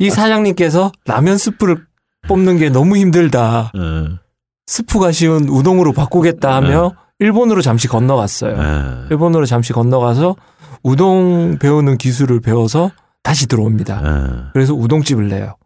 이 0.00 0.10
사장님께서 0.10 0.90
라면 1.06 1.36
스프를 1.36 1.84
뽑는 2.26 2.56
게 2.58 2.70
너무 2.70 2.96
힘들다. 2.96 3.72
어, 3.76 4.18
스프가 4.66 5.12
쉬운 5.12 5.48
우동으로 5.48 5.92
바꾸겠다 5.92 6.56
하며 6.56 6.92
일본으로 7.18 7.60
잠시 7.60 7.86
건너갔어요. 7.86 8.56
예. 8.56 9.06
일본으로 9.10 9.44
잠시 9.44 9.72
건너가서 9.72 10.34
우동 10.82 11.58
배우는 11.58 11.98
기술을 11.98 12.40
배워서 12.40 12.90
다시 13.22 13.46
들어옵니다. 13.46 14.02
예. 14.02 14.50
그래서 14.54 14.72
우동집을 14.74 15.28
내요. 15.28 15.56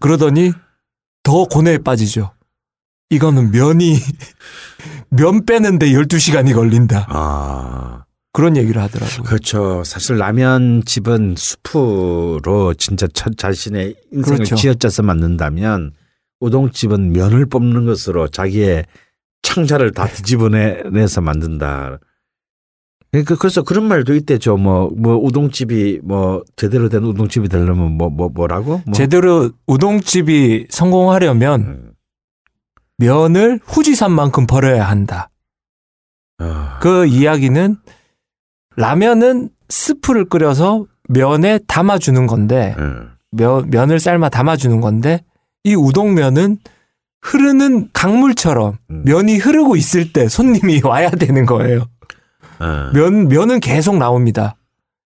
그러더니 0.00 0.52
더 1.24 1.44
고뇌에 1.44 1.78
빠지죠. 1.78 2.30
이거는 3.12 3.50
면이 3.50 3.98
면 5.10 5.44
빼는데 5.44 5.90
12시간이 5.92 6.54
걸린다. 6.54 7.06
아. 7.10 8.04
그런 8.32 8.56
얘기를 8.56 8.80
하더라고요. 8.80 9.24
그렇죠. 9.24 9.84
사실 9.84 10.16
라면 10.16 10.82
집은 10.86 11.34
수프로 11.36 12.72
진짜 12.78 13.06
자, 13.12 13.28
자신의 13.36 13.94
인생을 14.10 14.38
그렇죠. 14.38 14.56
쥐어짜서 14.56 15.02
만든다면 15.02 15.92
우동집은 16.40 17.12
면을 17.12 17.44
뽑는 17.44 17.84
것으로 17.84 18.28
자기의 18.28 18.86
창자를 19.42 19.92
다 19.92 20.06
뒤집어내서 20.06 21.20
만든다. 21.20 21.98
그러니까 23.10 23.36
그래서 23.36 23.62
그런 23.62 23.84
말도 23.84 24.14
있대죠. 24.14 24.56
뭐, 24.56 24.90
뭐, 24.96 25.18
우동집이 25.18 26.00
뭐, 26.02 26.42
제대로 26.56 26.88
된 26.88 27.04
우동집이 27.04 27.50
되려면 27.50 27.92
뭐, 27.92 28.08
뭐, 28.08 28.30
뭐라고? 28.30 28.80
뭐. 28.86 28.94
제대로 28.94 29.50
우동집이 29.66 30.68
성공하려면 30.70 31.60
음. 31.60 31.91
면을 33.02 33.58
후지산만큼 33.64 34.46
버려야 34.46 34.88
한다. 34.88 35.28
아, 36.38 36.78
그 36.80 37.06
이야기는 37.06 37.76
라면은 38.76 39.50
스프를 39.68 40.28
끓여서 40.28 40.86
면에 41.08 41.58
담아주는 41.66 42.26
건데 42.26 42.74
음. 42.78 43.10
면, 43.32 43.68
면을 43.70 43.98
삶아 43.98 44.28
담아주는 44.28 44.80
건데 44.80 45.24
이 45.64 45.74
우동면은 45.74 46.58
흐르는 47.20 47.90
강물처럼 47.92 48.78
음. 48.90 49.02
면이 49.04 49.38
흐르고 49.38 49.76
있을 49.76 50.12
때 50.12 50.28
손님이 50.28 50.80
와야 50.86 51.10
되는 51.10 51.44
거예요. 51.44 51.86
아, 52.58 52.90
면 52.94 53.28
면은 53.28 53.60
계속 53.60 53.96
나옵니다. 53.96 54.56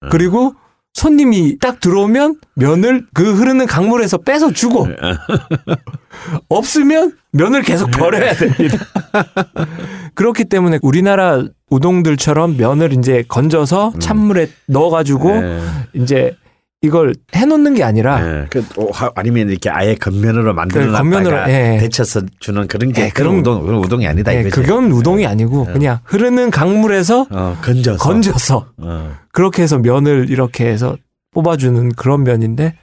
음. 0.03 0.09
그리고 0.11 0.55
손님이 0.97 1.59
딱 1.59 1.79
들어오면 1.79 2.37
면을 2.55 3.05
그 3.13 3.35
흐르는 3.35 3.67
강물에서 3.67 4.17
빼서 4.17 4.51
주고 4.53 4.87
네. 4.87 4.97
없으면 6.49 7.13
면을 7.33 7.61
계속 7.61 7.91
버려야 7.91 8.33
됩니다. 8.33 8.79
그렇기 10.15 10.47
때문에 10.47 10.79
우리나라 10.81 11.45
우동들처럼 11.69 12.57
면을 12.57 12.95
이제 12.95 13.23
건져서 13.29 13.93
찬물에 13.99 14.49
넣어가지고 14.69 15.33
음. 15.33 15.89
네. 15.93 16.01
이제 16.03 16.35
이걸 16.83 17.15
해놓는 17.35 17.75
게 17.75 17.83
아니라 17.83 18.21
예, 18.43 18.47
그, 18.51 18.65
어, 18.77 18.91
하- 18.93 19.11
아니면 19.15 19.49
이렇게 19.49 19.71
아예 19.71 19.95
겉면으로 19.95 20.53
만들어 20.55 20.85
그 20.87 20.93
겉면으로, 20.93 21.49
예. 21.49 21.79
데쳐서 21.81 22.23
주는 22.39 22.67
그런 22.69 22.93
게 22.93 23.07
예, 23.07 23.09
그런 23.09 23.43
그런- 23.43 23.57
우동 23.57 23.67
그런 23.67 23.85
우동이 23.85 24.07
아니다 24.07 24.31
네, 24.33 24.41
이거지. 24.41 24.55
그건 24.55 24.93
우동이 24.93 25.27
아니고 25.27 25.65
그냥 25.67 26.01
흐르는 26.05 26.51
강물에서 26.51 27.27
어, 27.31 27.57
건져서 27.63 27.99
건져서 28.05 28.67
어. 28.79 29.15
그렇게 29.33 29.63
해서 29.63 29.79
면을 29.79 30.27
이렇게 30.29 30.67
해서 30.67 30.97
뽑아주는 31.33 31.93
그런 31.93 32.25
면인데 32.25 32.77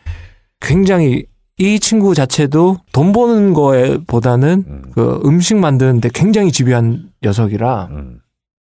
굉장히 0.60 1.26
이 1.60 1.80
친구 1.80 2.16
자체도 2.16 2.80
돈 2.92 3.14
버는 3.14 3.54
거에 3.54 4.00
보다는 4.08 4.64
음. 4.68 4.82
그 4.94 5.22
음식 5.24 5.56
만드는데 5.58 6.10
굉장히 6.14 6.52
집요한 6.52 7.10
녀석이라 7.22 7.90
음. 7.92 8.20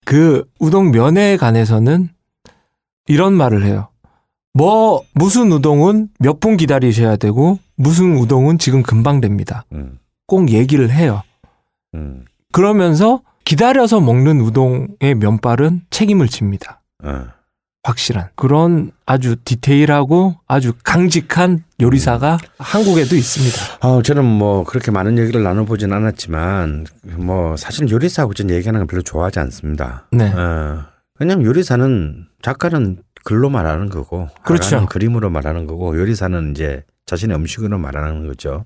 그 0.05 0.45
우동 0.59 0.91
면에 0.91 1.37
관해서는 1.37 2.09
이런 3.07 3.33
말을 3.35 3.65
해요. 3.65 3.89
뭐 4.55 5.03
무슨 5.15 5.51
우동은 5.53 6.09
몇 6.21 6.41
분 6.41 6.57
기다리셔야 6.57 7.17
되고 7.17 7.59
무슨 7.77 8.17
우동은 8.17 8.59
지금 8.59 8.83
금방 8.83 9.21
됩니다. 9.21 9.65
음. 9.73 9.99
꼭 10.27 10.51
얘기를 10.51 10.91
해요. 10.91 11.23
음. 11.95 12.25
그러면서 12.53 13.21
기다려서 13.45 14.01
먹는 14.01 14.41
우동의 14.41 15.17
면발은 15.17 15.83
책임을 15.91 16.29
집니다. 16.29 16.81
어. 17.03 17.27
확실한 17.83 18.29
그런 18.35 18.93
아주 19.05 19.37
디테일하고 19.45 20.37
아주 20.49 20.73
강직한 20.85 21.65
요리사가 21.83 22.39
한국에도 22.57 23.15
있습니다. 23.15 23.57
아, 23.83 24.01
저는 24.03 24.25
뭐 24.25 24.65
그렇게 24.65 24.91
많은 24.91 25.19
얘기를 25.19 25.43
나눠보진 25.43 25.93
않았지만 25.93 26.87
뭐 27.19 27.57
사실 27.59 27.91
요리사하고 27.91 28.33
전 28.33 28.49
얘기하는 28.49 28.81
걸 28.81 28.87
별로 28.87 29.03
좋아하지 29.03 29.39
않습니다. 29.41 30.07
네. 30.13 30.33
어, 30.33 30.85
왜냐하면 31.21 31.45
요리사는 31.45 32.27
작가는 32.41 33.03
글로 33.25 33.51
말하는 33.51 33.89
거고, 33.89 34.29
그렇죠. 34.45 34.87
그림으로 34.87 35.31
말하는 35.31 35.67
거고, 35.67 35.99
요리사는 35.99 36.53
이제 36.53 36.83
자신의 37.07 37.37
음식으로 37.37 37.79
말하는 37.79 38.27
거죠. 38.27 38.63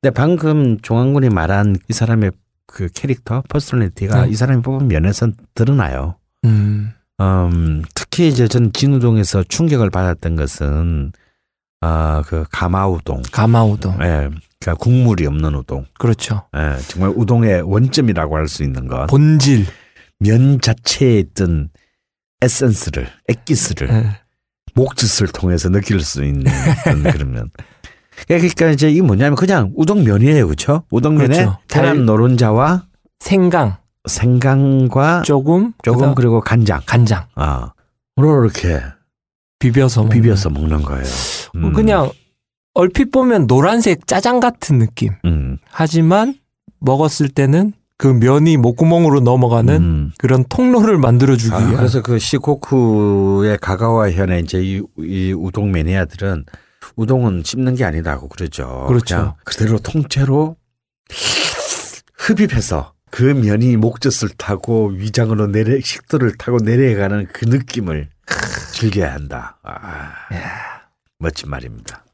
근데 0.00 0.12
방금 0.12 0.78
종환군이 0.80 1.28
말한 1.30 1.76
이 1.88 1.92
사람의 1.92 2.32
그 2.66 2.88
캐릭터, 2.92 3.42
personality가 3.48 4.26
네. 4.26 4.30
이 4.30 4.34
사람이 4.34 4.62
뽑은 4.62 4.88
면에서 4.88 5.28
드러나요. 5.54 6.16
음, 6.44 6.92
음, 7.20 7.82
특히 7.94 8.28
이제 8.28 8.48
전 8.48 8.72
진우동에서 8.72 9.44
충격을 9.44 9.90
받았던 9.90 10.36
것은 10.36 11.12
아, 11.80 12.22
그 12.26 12.44
가마우동. 12.50 13.22
가마우동. 13.32 13.94
예. 14.02 14.30
그러니까 14.60 14.74
국물이 14.82 15.26
없는 15.26 15.54
우동. 15.56 15.84
그렇죠. 15.98 16.42
예. 16.56 16.78
정말 16.88 17.12
우동의 17.16 17.62
원점이라고 17.62 18.36
할 18.36 18.46
수 18.48 18.62
있는 18.62 18.86
것. 18.86 19.06
본질. 19.08 19.66
면 20.20 20.60
자체에 20.60 21.18
있던 21.18 21.70
에센스를, 22.42 23.06
액기스를 23.28 23.88
예. 23.90 24.06
목젖을 24.74 25.28
통해서 25.28 25.68
느낄 25.68 26.00
수 26.00 26.24
있는 26.24 26.50
그런 26.84 27.02
그런 27.04 27.32
면. 27.32 27.50
그러니까 28.28 28.70
이제 28.70 28.90
이 28.90 29.00
뭐냐면 29.00 29.36
그냥 29.36 29.72
우동면이에요, 29.76 30.46
그렇죠? 30.46 30.84
우동면에 30.90 31.34
그렇죠. 31.36 31.58
계란 31.68 31.96
달- 31.96 32.04
노른자와 32.04 32.86
생강 33.20 33.76
생강과 34.08 35.22
조금 35.22 35.72
조금 35.82 36.14
그리고 36.14 36.40
간장. 36.40 36.80
간장 36.86 37.26
아, 37.36 37.72
이렇게 38.16 38.80
비벼서 39.58 40.02
먹는. 40.02 40.14
비벼서 40.20 40.50
먹는 40.50 40.82
거예요. 40.82 41.04
음. 41.56 41.72
그냥 41.72 42.10
얼핏 42.74 43.10
보면 43.12 43.46
노란색 43.46 44.06
짜장 44.06 44.40
같은 44.40 44.78
느낌. 44.78 45.12
음. 45.24 45.58
하지만 45.70 46.34
먹었을 46.80 47.28
때는 47.28 47.72
그 48.02 48.08
면이 48.08 48.56
목구멍으로 48.56 49.20
넘어가는 49.20 49.76
음. 49.76 50.12
그런 50.18 50.44
통로를 50.48 50.98
만들어주기 50.98 51.54
아, 51.54 51.58
위한. 51.58 51.76
그래서 51.76 52.02
그 52.02 52.18
시코쿠의 52.18 53.58
가가와 53.58 54.10
현의 54.10 54.40
이제 54.40 54.60
이, 54.60 54.82
이 54.98 55.32
우동 55.32 55.70
매니아들은 55.70 56.44
우동은 56.96 57.44
씹는 57.44 57.76
게 57.76 57.84
아니다고 57.84 58.26
그러죠. 58.26 58.86
그렇죠. 58.88 59.36
그대로 59.44 59.78
통째로 59.78 60.56
흡입해서 62.16 62.92
그 63.12 63.22
면이 63.22 63.76
목젖을 63.76 64.30
타고 64.36 64.88
위장으로 64.88 65.46
내려 65.46 65.78
식도를 65.80 66.36
타고 66.38 66.58
내려가는 66.58 67.28
그 67.32 67.44
느낌을 67.44 68.08
즐겨야 68.72 69.14
한다. 69.14 69.60
아, 69.62 70.10
멋진 71.20 71.50
말입니다. 71.50 72.04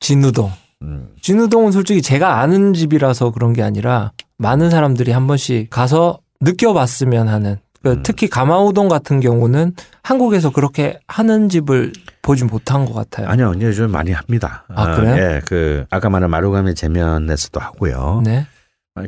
진우동. 0.00 0.52
음. 0.82 1.08
진우동은 1.22 1.72
솔직히 1.72 2.02
제가 2.02 2.40
아는 2.40 2.74
집이라서 2.74 3.30
그런 3.30 3.54
게 3.54 3.62
아니라 3.62 4.12
많은 4.38 4.70
사람들이 4.70 5.12
한 5.12 5.26
번씩 5.26 5.68
가서 5.70 6.20
느껴봤으면 6.40 7.28
하는. 7.28 7.56
그 7.82 7.92
음. 7.92 8.02
특히 8.02 8.28
가마우동 8.28 8.88
같은 8.88 9.20
경우는 9.20 9.72
한국에서 10.02 10.50
그렇게 10.50 10.98
하는 11.06 11.48
집을 11.48 11.92
보지 12.22 12.44
못한 12.44 12.84
것 12.84 12.92
같아요. 12.92 13.28
아니요, 13.28 13.52
요즘 13.60 13.90
많이 13.92 14.10
합니다. 14.12 14.64
아, 14.68 14.96
그래요? 14.96 15.14
예, 15.16 15.40
그 15.46 15.84
아까 15.90 16.08
말한 16.10 16.28
마루가메 16.30 16.74
재면에서도 16.74 17.60
하고요. 17.60 18.22
네. 18.24 18.46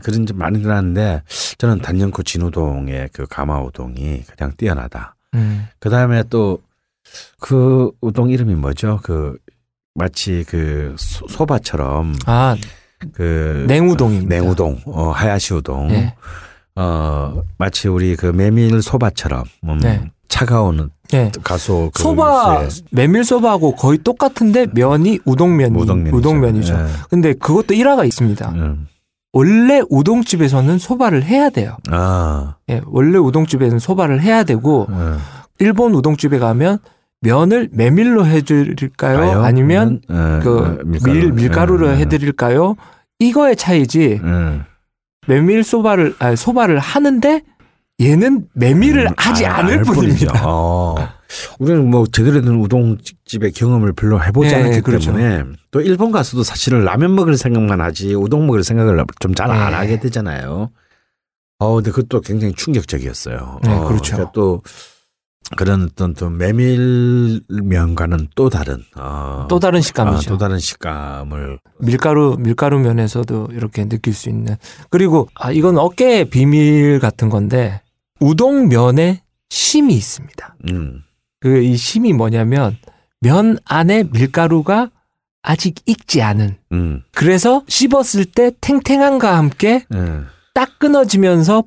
그런 0.05 0.25
집 0.25 0.37
많이 0.37 0.63
들었는데 0.63 1.23
저는 1.59 1.81
단연코 1.81 2.23
진우동의 2.23 3.11
그 3.13 3.27
가마우동이 3.29 4.23
그냥 4.23 4.53
뛰어나다. 4.57 5.17
음. 5.35 5.67
그 5.79 5.89
다음에 5.91 6.23
또 6.25 6.59
그 7.41 7.91
우동 8.01 8.31
이름이 8.31 8.55
뭐죠? 8.55 9.01
그 9.03 9.37
마치 9.95 10.45
그 10.47 10.95
소- 10.97 11.27
소바처럼 11.27 12.15
아, 12.27 12.57
그 13.13 13.65
냉우동입니다. 13.67 14.29
냉우동, 14.35 14.79
어, 14.87 15.11
하야시 15.11 15.55
우동. 15.55 15.89
네. 15.89 16.15
어, 16.77 17.43
마치 17.59 17.89
우리 17.89 18.17
그 18.17 18.27
메밀 18.27 18.81
소바처럼 18.83 19.45
음, 19.65 19.79
네. 19.81 20.11
차가운 20.29 20.91
네. 21.11 21.33
가소 21.43 21.91
그 21.93 22.03
소바, 22.03 22.69
쇠- 22.69 22.83
메밀 22.93 23.25
소바하고 23.25 23.75
거의 23.75 23.99
똑같은데 23.99 24.67
면이 24.73 25.19
우동면이 25.25 25.77
우동면이죠. 25.77 26.17
우동면이죠. 26.17 26.75
예. 26.75 26.87
근데 27.11 27.33
그것도 27.35 27.75
일화가 27.75 28.05
있습니다. 28.05 28.49
음, 28.51 28.87
원래 29.33 29.81
우동집에서는 29.91 30.79
소바를 30.79 31.25
해야 31.25 31.51
돼요. 31.51 31.77
아, 31.91 32.55
예, 32.71 32.81
원래 32.87 33.19
우동집에는 33.19 33.79
소바를 33.79 34.21
해야 34.23 34.45
되고 34.45 34.87
어. 34.89 35.19
일본 35.59 35.95
우동집에 35.95 36.39
가면 36.39 36.79
면을 37.21 37.69
메밀로 37.73 38.27
해드릴까요? 38.27 39.43
아니면 39.43 40.01
어, 40.09 40.41
그 40.43 40.59
어, 40.59 40.79
밀 40.85 41.33
밀가루로 41.33 41.89
어, 41.89 41.91
해드릴까요? 41.91 42.77
이거의 43.19 43.57
차이지. 43.57 44.21
어. 44.23 44.65
메밀 45.27 45.63
소바를 45.63 46.15
아니, 46.19 46.37
소바를 46.37 46.79
하는데 46.79 47.43
얘는 48.01 48.47
메밀을 48.55 49.09
음, 49.09 49.15
하지 49.17 49.45
아, 49.45 49.59
않을 49.59 49.79
알 49.79 49.85
뿐입니다. 49.85 50.43
어. 50.47 50.97
우리는 51.59 51.89
뭐 51.89 52.07
제대로 52.11 52.41
된 52.41 52.55
우동집의 52.55 53.53
경험을 53.55 53.93
별로 53.93 54.23
해보지 54.23 54.53
예, 54.53 54.57
않았기 54.57 54.81
그렇죠. 54.81 55.13
때문에 55.15 55.45
또 55.71 55.81
일본 55.81 56.11
가서도 56.11 56.43
사실은 56.43 56.85
라면 56.85 57.15
먹을 57.15 57.37
생각만 57.37 57.81
하지 57.81 58.15
우동 58.15 58.47
먹을 58.47 58.65
생각을 58.65 59.05
좀 59.21 59.35
잘안 59.35 59.73
예. 59.73 59.77
하게 59.77 60.01
되잖아요. 60.01 60.71
어, 61.59 61.75
근데 61.75 61.91
그것도 61.91 62.23
굉장히 62.23 62.55
충격적이었어요. 62.55 63.61
네, 63.63 63.71
어, 63.71 63.85
그렇죠. 63.87 64.15
그러니까 64.17 64.33
또 64.33 64.63
그런 65.57 65.83
어떤 65.83 66.15
또 66.15 66.31
메밀면과는 66.31 68.29
또 68.37 68.49
다른 68.49 68.85
어, 68.97 69.47
또 69.49 69.59
다른 69.59 69.79
아, 69.79 69.83
식감이죠. 69.83 70.31
또 70.31 70.39
다른 70.39 70.59
식감을. 70.59 71.59
밀가루 71.81 72.37
밀가루 72.39 72.79
면에서도 72.79 73.49
이렇게 73.53 73.89
느낄 73.89 74.15
수 74.15 74.29
있는. 74.29 74.57
그리고 74.91 75.29
아 75.35 75.51
이건 75.51 75.77
어깨의 75.79 76.31
비밀 76.31 77.01
같은 77.01 77.29
건데 77.31 77.81
우동 78.21 78.69
면에 78.69 79.23
심이 79.49 79.95
있습니다. 79.95 80.57
음, 80.71 81.03
그 81.41 81.63
이 81.63 81.77
심이 81.77 82.13
뭐냐면 82.13 82.77
면 83.21 83.59
안에 83.65 84.05
밀가루가 84.13 84.91
아직 85.43 85.77
익지 85.87 86.23
않은. 86.23 86.57
음, 86.73 87.03
그래서 87.13 87.65
씹었을 87.67 88.27
때 88.27 88.53
탱탱함과 88.61 89.37
함께 89.37 89.85
음, 89.93 90.27
딱 90.55 90.79
끊어지면서 90.79 91.65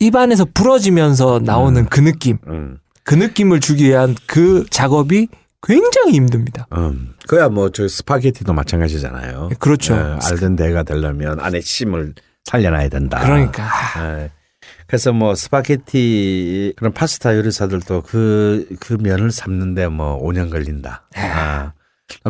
입안에서 0.00 0.46
부러지면서 0.52 1.38
나오는 1.44 1.86
그 1.88 2.00
느낌. 2.00 2.38
음. 2.48 2.78
그 3.10 3.16
느낌을 3.16 3.58
주기 3.58 3.88
위한 3.88 4.14
그 4.26 4.64
작업이 4.70 5.26
굉장히 5.64 6.12
힘듭니다. 6.12 6.68
음, 6.76 7.14
그야 7.26 7.48
뭐 7.48 7.70
저 7.70 7.88
스파게티도 7.88 8.52
마찬가지잖아요. 8.52 9.50
그렇죠. 9.58 9.94
예, 9.94 10.18
알던 10.30 10.54
데가 10.54 10.84
되려면 10.84 11.40
안에 11.40 11.60
심을 11.60 12.14
살려놔야 12.44 12.88
된다. 12.88 13.18
그러니까 13.18 13.68
예. 13.98 14.30
그래서 14.86 15.12
뭐 15.12 15.34
스파게티 15.34 16.74
그런 16.76 16.92
파스타 16.92 17.36
요리사들도 17.36 18.02
그, 18.02 18.68
그 18.78 18.96
면을 19.00 19.32
삶는데 19.32 19.88
뭐 19.88 20.22
5년 20.22 20.48
걸린다. 20.48 21.08
아. 21.16 21.72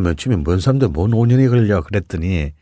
면 0.00 0.60
삶는데 0.60 0.86
뭔 0.94 1.10
5년이 1.10 1.50
걸려 1.50 1.82
그랬더니 1.82 2.54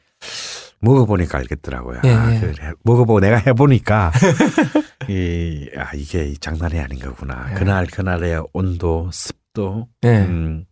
먹어보니까 0.80 1.38
알겠더라고요. 1.38 2.00
예, 2.02 2.10
아, 2.12 2.34
예. 2.34 2.40
그래. 2.40 2.72
먹어보고 2.82 3.20
내가 3.20 3.36
해보니까 3.36 4.10
이, 5.08 5.70
아, 5.76 5.94
이게 5.94 6.34
장난이 6.40 6.78
아닌 6.78 6.98
거구나. 6.98 7.54
그날 7.54 7.86
그날의 7.86 8.42
온도, 8.52 9.10
습도, 9.12 9.88
예. 10.04 10.24
음, 10.24 10.64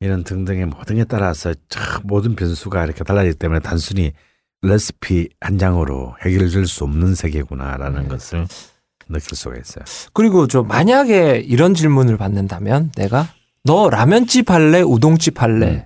이런 0.00 0.24
등등의 0.24 0.66
모든 0.66 0.96
게 0.96 1.04
따라서 1.04 1.52
참 1.68 2.02
모든 2.04 2.34
변수가 2.36 2.84
이렇게 2.84 3.04
달라지기 3.04 3.38
때문에 3.38 3.60
단순히 3.60 4.12
레시피 4.62 5.28
한 5.40 5.58
장으로 5.58 6.14
해결될 6.24 6.66
수 6.66 6.84
없는 6.84 7.14
세계구나라는 7.14 8.02
네. 8.02 8.08
것을 8.08 8.46
느낄 9.08 9.36
수가 9.36 9.56
있어요. 9.56 9.84
그리고 10.12 10.46
저 10.46 10.62
만약에 10.62 11.42
이런 11.46 11.74
질문을 11.74 12.16
받는다면 12.16 12.92
내가 12.96 13.28
너 13.62 13.90
라면집 13.90 14.50
할래 14.50 14.80
우동집 14.80 15.42
할래 15.42 15.66
음. 15.66 15.82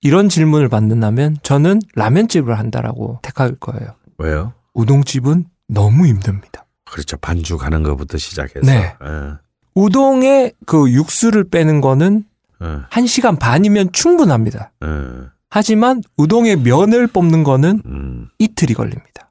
이런 0.00 0.28
질문을 0.28 0.68
받는다면 0.68 1.38
저는 1.42 1.80
라면집을 1.94 2.58
한다라고 2.58 3.20
택할 3.22 3.54
거예요. 3.56 3.94
왜요? 4.18 4.52
우동집은 4.74 5.46
너무 5.68 6.06
힘듭니다. 6.06 6.66
그렇죠. 6.92 7.16
반죽하는 7.16 7.82
것부터 7.82 8.18
시작해서. 8.18 8.60
네. 8.66 8.94
예, 9.02 9.32
우동의 9.74 10.52
그 10.66 10.90
육수를 10.92 11.44
빼는 11.48 11.80
거는 11.80 12.24
예, 12.62 12.66
1시간 12.90 13.38
반이면 13.38 13.90
충분합니다. 13.92 14.72
예. 14.84 14.88
하지만 15.48 16.02
우동의 16.16 16.56
면을 16.56 17.06
뽑는 17.06 17.42
거는 17.44 17.82
음, 17.86 18.28
이틀이 18.38 18.74
걸립니다. 18.74 19.28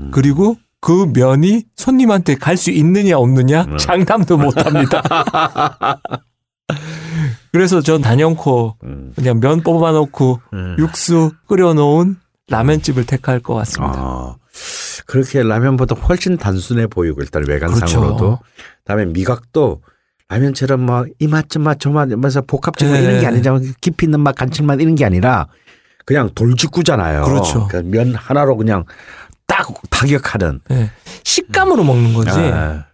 음. 0.00 0.10
그리고 0.12 0.56
그 0.80 1.10
면이 1.12 1.64
손님한테 1.76 2.34
갈 2.36 2.56
수 2.56 2.70
있느냐 2.70 3.18
없느냐 3.18 3.62
음. 3.62 3.78
장담도 3.78 4.36
못 4.38 4.56
합니다. 4.64 5.02
그래서 7.52 7.80
전 7.80 8.02
단연코 8.02 8.76
음, 8.84 9.12
그냥 9.16 9.40
면 9.40 9.62
뽑아 9.62 9.92
놓고 9.92 10.40
음. 10.52 10.76
육수 10.78 11.32
끓여 11.46 11.74
놓은 11.74 12.16
라면집을 12.48 13.06
택할 13.06 13.40
것 13.40 13.54
같습니다. 13.54 13.94
아, 13.96 14.36
그렇게 15.06 15.42
라면보다 15.42 15.94
훨씬 15.94 16.36
단순해 16.36 16.86
보이고 16.88 17.20
일단 17.22 17.44
외관상으로도 17.46 18.16
그렇죠. 18.16 18.40
다음에 18.84 19.06
미각도 19.06 19.82
라면처럼 20.28 20.80
뭐 20.84 21.04
이 21.20 21.26
맛 21.26 21.48
저 21.48 21.58
맛 21.60 21.80
저맛 21.80 22.10
하면서 22.12 22.42
복합적으로 22.42 22.96
네. 22.98 23.02
이런 23.04 23.20
게 23.20 23.26
아니잖아 23.26 23.60
깊이 23.80 24.06
있는 24.06 24.20
맛 24.20 24.34
감칠맛 24.34 24.80
이런 24.80 24.94
게 24.94 25.04
아니라 25.04 25.48
그냥 26.04 26.30
돌직구잖아요. 26.34 27.24
그렇죠. 27.24 27.66
그러니까 27.68 27.82
면 27.96 28.14
하나로 28.14 28.56
그냥 28.56 28.84
딱 29.46 29.68
타격하는. 29.90 30.60
네. 30.68 30.90
식감으로 31.24 31.82
먹는 31.84 32.14
거지. 32.14 32.30
아, 32.38 32.86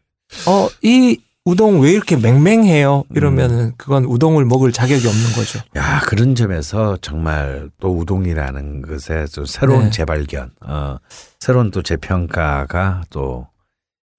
어, 0.46 0.68
이 0.82 1.20
우동 1.44 1.80
왜 1.80 1.90
이렇게 1.92 2.16
맹맹해요? 2.16 3.04
음. 3.10 3.16
이러면은 3.16 3.72
그건 3.76 4.04
우동을 4.06 4.46
먹을 4.46 4.72
자격이 4.72 5.06
없는 5.06 5.32
거죠. 5.34 5.60
야 5.76 6.00
그런 6.06 6.34
점에서 6.34 6.96
정말 7.02 7.70
또 7.80 7.96
우동이라는 7.98 8.80
것에 8.82 9.26
좀 9.26 9.44
새로운 9.44 9.84
네. 9.84 9.90
재발견, 9.90 10.50
어, 10.62 10.96
새로운 11.38 11.70
또 11.70 11.82
재평가가 11.82 13.02
또 13.10 13.46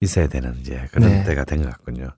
있어야 0.00 0.28
되는 0.28 0.54
이제 0.60 0.86
그런 0.92 1.08
네. 1.10 1.24
때가 1.24 1.44
된 1.44 1.62
것 1.64 1.70
같군요. 1.70 2.10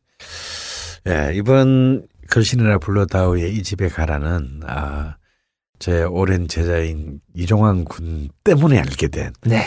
예, 1.09 1.33
이번 1.35 2.07
걸신이라 2.31 2.79
불러다오의 2.79 3.55
이 3.55 3.63
집에 3.63 3.89
가라는 3.89 4.61
아, 4.67 5.17
제 5.79 6.03
오랜 6.03 6.49
제자인 6.49 7.21
이종환 7.35 7.87
군 7.87 8.29
때문에 8.45 8.79
알게 8.79 9.09
된 9.09 9.33
네. 9.47 9.65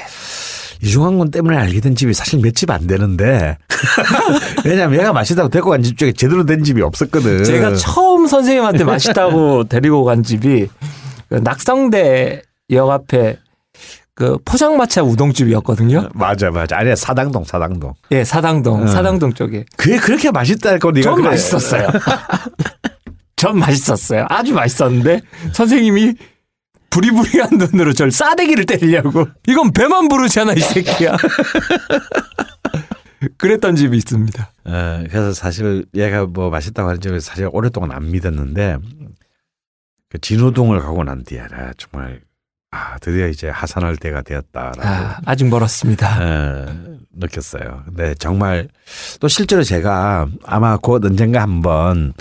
이종환 0.84 1.18
군 1.18 1.30
때문에 1.32 1.56
알게 1.58 1.80
된 1.80 1.96
집이 1.96 2.14
사실 2.14 2.40
몇 2.40 2.54
집 2.56 2.72
안 2.72 2.88
되는데 2.88 3.58
왜냐면 4.66 5.00
얘가 5.00 5.14
맛있다고 5.14 5.50
데리고 5.50 5.70
간 5.72 5.82
집 5.84 5.98
중에 5.98 6.12
제대로 6.12 6.46
된 6.46 6.64
집이 6.64 6.82
없었거든. 6.82 7.44
제가 7.44 7.76
처음 7.76 8.28
선생님한테 8.28 8.84
맛있다고 8.84 9.66
데리고 9.70 10.04
간 10.04 10.24
집이 10.24 10.68
그 11.30 11.36
낙성대 11.36 12.42
역 12.72 12.90
앞에 12.90 13.38
그 14.14 14.38
포장마차 14.46 15.02
우동집이었거든요. 15.04 16.10
맞아 16.14 16.52
맞아 16.52 16.78
아니야 16.78 16.96
사당동 16.96 17.44
사당동. 17.44 17.94
예, 18.12 18.24
사당동, 18.24 18.84
어. 18.84 18.88
사당동 18.88 19.34
쪽에. 19.34 19.66
그게 19.78 19.98
그렇게 19.98 20.30
맛있다고 20.32 20.92
네가 20.92 21.04
전 21.04 21.16
그래. 21.16 21.30
맛있었어요. 21.30 21.88
전 23.36 23.58
맛있었어요. 23.58 24.26
아주 24.30 24.54
맛있었는데 24.54 25.22
선생님이 25.54 26.14
부리부리한 26.92 27.58
눈으로 27.58 27.94
절 27.94 28.12
싸대기를 28.12 28.66
때리려고 28.66 29.28
이건 29.48 29.74
배만 29.74 30.08
부르잖아 30.08 30.54
이 30.54 30.60
새끼야. 30.60 31.18
그랬던 33.38 33.76
집이 33.76 33.98
있습니다. 33.98 34.52
어, 34.66 35.04
그래서 35.10 35.34
사실 35.34 35.86
얘가 35.96 36.26
뭐 36.26 36.50
맛있다고 36.50 36.90
하는 36.90 37.02
점에 37.02 37.20
사실 37.20 37.48
오랫동안 37.52 37.92
안 37.92 38.12
믿었는데 38.12 38.78
그 40.10 40.20
진호동을 40.20 40.80
가고 40.82 41.04
난 41.04 41.24
뒤에 41.24 41.42
나 41.50 41.72
정말 41.78 42.22
아 42.72 42.98
드디어 43.00 43.28
이제 43.28 43.50
하산할 43.50 43.98
때가 43.98 44.22
되었다라고 44.22 44.82
아, 44.82 45.18
아직 45.26 45.48
멀었습니다. 45.48 46.18
어, 46.20 46.98
느꼈어요. 47.14 47.84
근데 47.86 48.16
정말 48.16 48.70
또 49.20 49.28
실제로 49.28 49.64
제가 49.64 50.28
아마 50.44 50.78
곧 50.78 51.06
언젠가 51.06 51.42
한번 51.42 52.14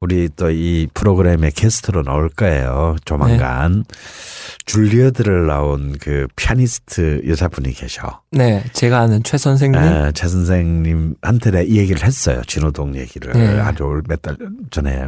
우리 0.00 0.28
또 0.36 0.50
이 0.50 0.86
프로그램의 0.94 1.52
게스트로 1.52 2.02
나올 2.02 2.28
거예요. 2.28 2.96
조만간 3.04 3.84
줄리어드를 4.66 5.46
나온 5.46 5.96
그 6.00 6.26
피아니스트 6.36 7.22
여자분이 7.28 7.72
계셔. 7.72 8.20
네, 8.30 8.64
제가 8.72 9.00
아는 9.00 9.22
최 9.22 9.38
선생님. 9.38 9.80
에, 9.80 10.12
최 10.12 10.28
선생님한테 10.28 11.64
이 11.66 11.78
얘기를 11.78 12.02
했어요. 12.04 12.42
진호동 12.46 12.96
얘기를 12.96 13.32
네. 13.32 13.60
아주 13.60 14.02
몇 14.08 14.20
달 14.22 14.36
전에. 14.70 15.06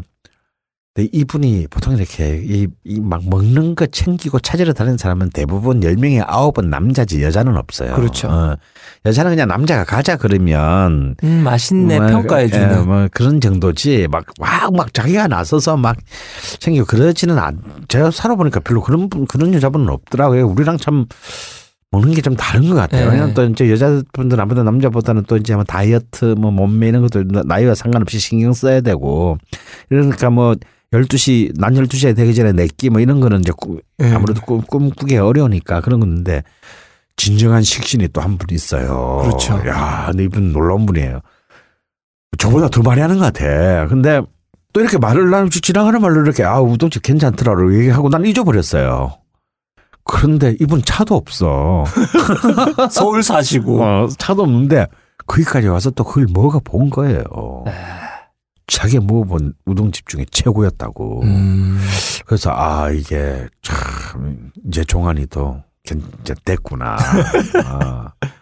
근데 0.98 1.10
이분이 1.12 1.68
보통 1.70 1.96
이렇게 1.96 2.66
이막 2.82 3.22
먹는 3.30 3.76
거 3.76 3.86
챙기고 3.86 4.40
찾으러 4.40 4.72
다니는 4.72 4.98
사람은 4.98 5.30
대부분 5.30 5.78
10명에 5.78 6.26
9은 6.26 6.66
남자지 6.66 7.22
여자는 7.22 7.56
없어요. 7.56 7.94
그렇죠. 7.94 8.26
어, 8.26 8.56
여자는 9.06 9.30
그냥 9.30 9.46
남자가 9.46 9.84
가자 9.84 10.16
그러면 10.16 11.14
음, 11.22 11.42
맛있네 11.44 12.00
뭐, 12.00 12.08
평가해 12.08 12.48
주는. 12.48 12.80
예, 12.80 12.82
뭐 12.82 13.06
그런 13.12 13.40
정도지 13.40 14.08
막막 14.10 14.74
막 14.74 14.92
자기가 14.92 15.28
나서서 15.28 15.76
막 15.76 15.96
챙기고 16.58 16.86
그러지는 16.86 17.38
않. 17.38 17.62
제가 17.86 18.10
살아보니까 18.10 18.58
별로 18.58 18.82
그런 18.82 19.08
분 19.08 19.24
그런 19.26 19.54
여자분은 19.54 19.88
없더라고요. 19.90 20.48
우리랑 20.48 20.78
참 20.78 21.06
먹는 21.92 22.12
게 22.14 22.22
좀 22.22 22.34
다른 22.34 22.68
것 22.70 22.74
같아요. 22.74 23.06
네. 23.06 23.12
왜냐면 23.12 23.34
또 23.34 23.44
이제 23.44 23.70
여자분들 23.70 24.40
아무래도 24.40 24.64
남자보다는 24.64 25.26
또 25.28 25.36
이제 25.36 25.54
뭐 25.54 25.62
다이어트 25.62 26.34
뭐 26.36 26.50
몸매 26.50 26.88
이런 26.88 27.02
것도 27.02 27.22
나이와 27.44 27.76
상관없이 27.76 28.18
신경 28.18 28.52
써야 28.52 28.80
되고 28.80 29.38
이러니까 29.90 30.28
뭐 30.30 30.56
12시 30.92 31.52
난 31.58 31.74
12시에 31.74 32.16
되기 32.16 32.34
전에 32.34 32.52
내끼 32.52 32.88
뭐 32.90 33.00
이런 33.00 33.20
거는 33.20 33.40
이제 33.40 33.52
꾸- 33.56 33.80
예. 34.00 34.12
아무래도 34.12 34.40
꿈, 34.42 34.62
꿈꾸기 34.62 35.16
어려우니까 35.18 35.80
그런 35.82 36.00
건데 36.00 36.42
진정한 37.16 37.62
식신이 37.62 38.08
또 38.08 38.20
한 38.22 38.38
분 38.38 38.48
있어요. 38.54 39.20
그렇죠. 39.24 39.54
야, 39.68 40.06
근데 40.10 40.24
이분 40.24 40.52
놀라운 40.52 40.86
분이에요. 40.86 41.20
저보다 42.38 42.68
더 42.68 42.80
많이 42.82 43.00
하는 43.00 43.18
것 43.18 43.24
같아. 43.32 43.86
근데 43.88 44.22
또 44.72 44.80
이렇게 44.80 44.96
말을 44.98 45.28
나누 45.30 45.50
지나가는 45.50 46.00
말로 46.00 46.22
이렇게 46.22 46.44
아 46.44 46.60
우동집 46.60 47.02
괜찮더라고 47.02 47.74
얘기하고 47.78 48.08
난 48.08 48.24
잊어버렸어요. 48.24 49.12
그런데 50.04 50.54
이분 50.60 50.80
차도 50.82 51.14
없어. 51.16 51.84
서울 52.90 53.22
사시고 53.22 53.82
어, 53.82 54.08
차도 54.18 54.42
없는데 54.42 54.86
거기까지 55.26 55.66
와서 55.68 55.90
또 55.90 56.04
그걸 56.04 56.26
먹어 56.32 56.60
본 56.60 56.88
거예요. 56.88 57.22
자기가 58.68 59.02
먹어본 59.04 59.54
우동집 59.66 60.06
중에 60.08 60.24
최고였다고. 60.30 61.22
음, 61.24 61.80
그래서 62.26 62.50
아 62.52 62.90
이게 62.90 63.46
참 63.62 64.50
이제 64.66 64.84
종환이도 64.84 65.62
이제 66.22 66.34
됐구나. 66.44 66.96
아. 67.64 68.12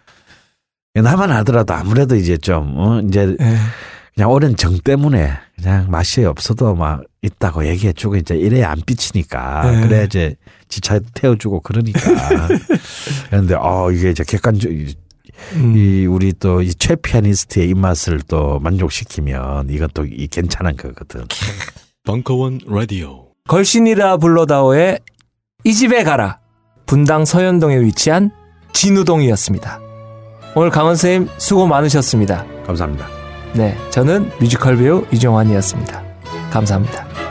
나만 0.95 1.31
하더라도 1.31 1.75
아무래도 1.75 2.17
이제 2.17 2.37
좀 2.39 2.75
어, 2.77 3.01
이제 3.01 3.37
예. 3.41 3.57
그냥 4.15 4.31
오랜 4.31 4.57
정 4.57 4.79
때문에 4.79 5.31
그냥 5.57 5.91
맛이 5.91 6.25
없어도 6.25 6.75
막 6.75 7.03
있다고 7.21 7.67
얘기해주고 7.67 8.17
이제 8.17 8.35
이래야 8.35 8.71
안 8.71 8.81
삐치니까 8.85 9.71
네. 9.71 9.81
그래 9.87 10.05
이제 10.05 10.35
지차 10.69 10.99
태워주고 11.13 11.61
그러니까 11.61 12.01
그런데 13.29 13.55
어 13.57 13.91
이게 13.93 14.11
이제 14.11 14.25
객관적 14.25 14.71
음. 15.55 15.75
이 15.77 16.07
우리 16.07 16.33
또 16.33 16.63
이 16.63 16.73
최 16.75 16.97
피아니스트의 16.97 17.69
입맛을 17.71 18.21
또 18.29 18.59
만족시키면 18.61 19.69
이건 19.71 19.89
또 19.95 20.05
이 20.05 20.27
괜찮은 20.29 20.77
거거든. 20.77 21.27
벙커원 22.05 22.61
라디오. 22.67 23.27
걸신이라 23.49 24.17
불러다오의 24.19 25.01
이 25.65 25.75
집에 25.75 26.03
가라 26.05 26.39
분당 26.87 27.25
서현동에 27.25 27.81
위치한 27.81 28.31
진우동이었습니다. 28.73 29.81
오늘 30.55 30.71
강원 30.71 30.97
선생님 30.97 31.29
수고 31.39 31.67
많으셨습니다. 31.67 32.45
감사합니다. 32.67 33.07
네, 33.55 33.77
저는 33.91 34.31
뮤지컬 34.41 34.77
배우 34.77 35.05
이종환이었습니다. 35.13 36.03
감사합니다. 36.51 37.26